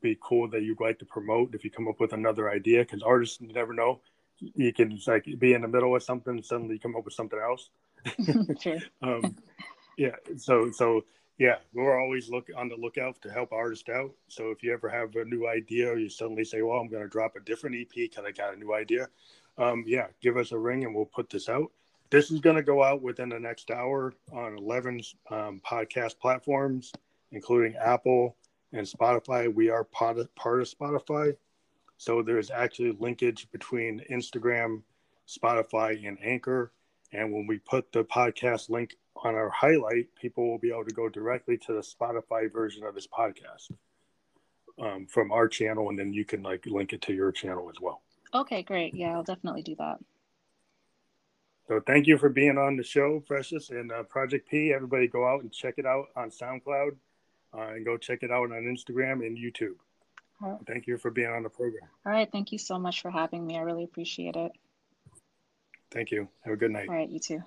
be 0.00 0.18
cool 0.20 0.48
that 0.50 0.62
you'd 0.62 0.80
like 0.80 0.98
to 1.00 1.04
promote, 1.04 1.54
if 1.54 1.64
you 1.64 1.70
come 1.70 1.88
up 1.88 2.00
with 2.00 2.12
another 2.12 2.50
idea, 2.50 2.80
because 2.80 3.02
artists 3.02 3.40
never 3.40 3.72
know. 3.72 4.00
You 4.38 4.72
can 4.72 4.98
like 5.06 5.26
be 5.38 5.52
in 5.52 5.62
the 5.62 5.68
middle 5.68 5.94
of 5.94 6.02
something, 6.02 6.34
and 6.34 6.44
suddenly 6.44 6.78
come 6.78 6.96
up 6.96 7.04
with 7.04 7.14
something 7.14 7.38
else. 7.38 7.70
um, 9.02 9.36
yeah. 9.98 10.16
So 10.36 10.70
so 10.70 11.04
yeah, 11.38 11.56
we're 11.72 12.00
always 12.00 12.28
look 12.28 12.48
on 12.56 12.68
the 12.68 12.76
lookout 12.76 13.20
to 13.22 13.30
help 13.30 13.52
artists 13.52 13.88
out. 13.88 14.12
So 14.28 14.50
if 14.50 14.62
you 14.62 14.72
ever 14.72 14.88
have 14.88 15.16
a 15.16 15.24
new 15.24 15.48
idea, 15.48 15.88
or 15.88 15.98
you 15.98 16.08
suddenly 16.08 16.44
say, 16.44 16.62
"Well, 16.62 16.78
I'm 16.78 16.88
going 16.88 17.02
to 17.02 17.08
drop 17.08 17.36
a 17.36 17.40
different 17.40 17.76
EP 17.76 17.88
because 17.94 18.24
I 18.26 18.30
got 18.30 18.54
a 18.54 18.58
new 18.58 18.74
idea," 18.74 19.08
um, 19.58 19.84
yeah, 19.86 20.06
give 20.22 20.36
us 20.36 20.52
a 20.52 20.58
ring 20.58 20.84
and 20.84 20.94
we'll 20.94 21.04
put 21.04 21.30
this 21.30 21.48
out. 21.48 21.70
This 22.10 22.30
is 22.30 22.40
going 22.40 22.56
to 22.56 22.62
go 22.62 22.82
out 22.82 23.02
within 23.02 23.28
the 23.28 23.38
next 23.38 23.70
hour 23.70 24.14
on 24.32 24.58
11 24.58 25.00
um, 25.30 25.60
podcast 25.64 26.18
platforms, 26.18 26.92
including 27.30 27.76
Apple 27.76 28.36
and 28.72 28.86
Spotify. 28.86 29.52
We 29.52 29.70
are 29.70 29.84
part 29.84 30.18
of, 30.18 30.34
part 30.34 30.60
of 30.60 30.68
Spotify, 30.68 31.36
so 31.96 32.22
there's 32.22 32.50
actually 32.50 32.96
linkage 32.98 33.50
between 33.50 34.02
Instagram, 34.10 34.82
Spotify, 35.28 36.06
and 36.06 36.18
Anchor. 36.22 36.72
And 37.12 37.32
when 37.32 37.46
we 37.46 37.58
put 37.58 37.92
the 37.92 38.04
podcast 38.04 38.70
link 38.70 38.96
on 39.16 39.34
our 39.34 39.50
highlight, 39.50 40.14
people 40.14 40.48
will 40.48 40.58
be 40.58 40.70
able 40.70 40.84
to 40.84 40.94
go 40.94 41.08
directly 41.08 41.58
to 41.58 41.72
the 41.74 41.80
Spotify 41.80 42.50
version 42.52 42.84
of 42.84 42.94
this 42.94 43.06
podcast 43.06 43.70
um, 44.80 45.06
from 45.06 45.32
our 45.32 45.48
channel, 45.48 45.88
and 45.90 45.98
then 45.98 46.12
you 46.12 46.24
can 46.24 46.42
like 46.42 46.64
link 46.66 46.92
it 46.92 47.02
to 47.02 47.12
your 47.12 47.32
channel 47.32 47.68
as 47.68 47.80
well. 47.80 48.02
Okay, 48.32 48.62
great. 48.62 48.94
Yeah, 48.94 49.14
I'll 49.14 49.24
definitely 49.24 49.62
do 49.62 49.74
that. 49.76 49.98
So 51.68 51.80
thank 51.86 52.06
you 52.06 52.18
for 52.18 52.28
being 52.28 52.58
on 52.58 52.76
the 52.76 52.82
show, 52.82 53.20
Precious 53.20 53.70
and 53.70 53.92
uh, 53.92 54.02
Project 54.04 54.48
P. 54.48 54.72
Everybody, 54.72 55.06
go 55.06 55.28
out 55.28 55.42
and 55.42 55.52
check 55.52 55.74
it 55.76 55.86
out 55.86 56.06
on 56.16 56.30
SoundCloud, 56.30 56.96
uh, 57.56 57.68
and 57.74 57.84
go 57.84 57.96
check 57.96 58.22
it 58.22 58.30
out 58.30 58.50
on 58.50 58.62
Instagram 58.62 59.26
and 59.26 59.36
YouTube. 59.36 59.76
Right. 60.40 60.58
Thank 60.66 60.86
you 60.86 60.96
for 60.96 61.10
being 61.10 61.28
on 61.28 61.42
the 61.42 61.50
program. 61.50 61.88
All 62.06 62.12
right, 62.12 62.30
thank 62.30 62.52
you 62.52 62.58
so 62.58 62.78
much 62.78 63.02
for 63.02 63.10
having 63.10 63.46
me. 63.46 63.58
I 63.58 63.60
really 63.60 63.84
appreciate 63.84 64.36
it. 64.36 64.52
Thank 65.90 66.10
you. 66.10 66.28
Have 66.44 66.54
a 66.54 66.56
good 66.56 66.70
night. 66.70 66.88
All 66.88 66.94
right, 66.94 67.10
you 67.10 67.18
too. 67.18 67.42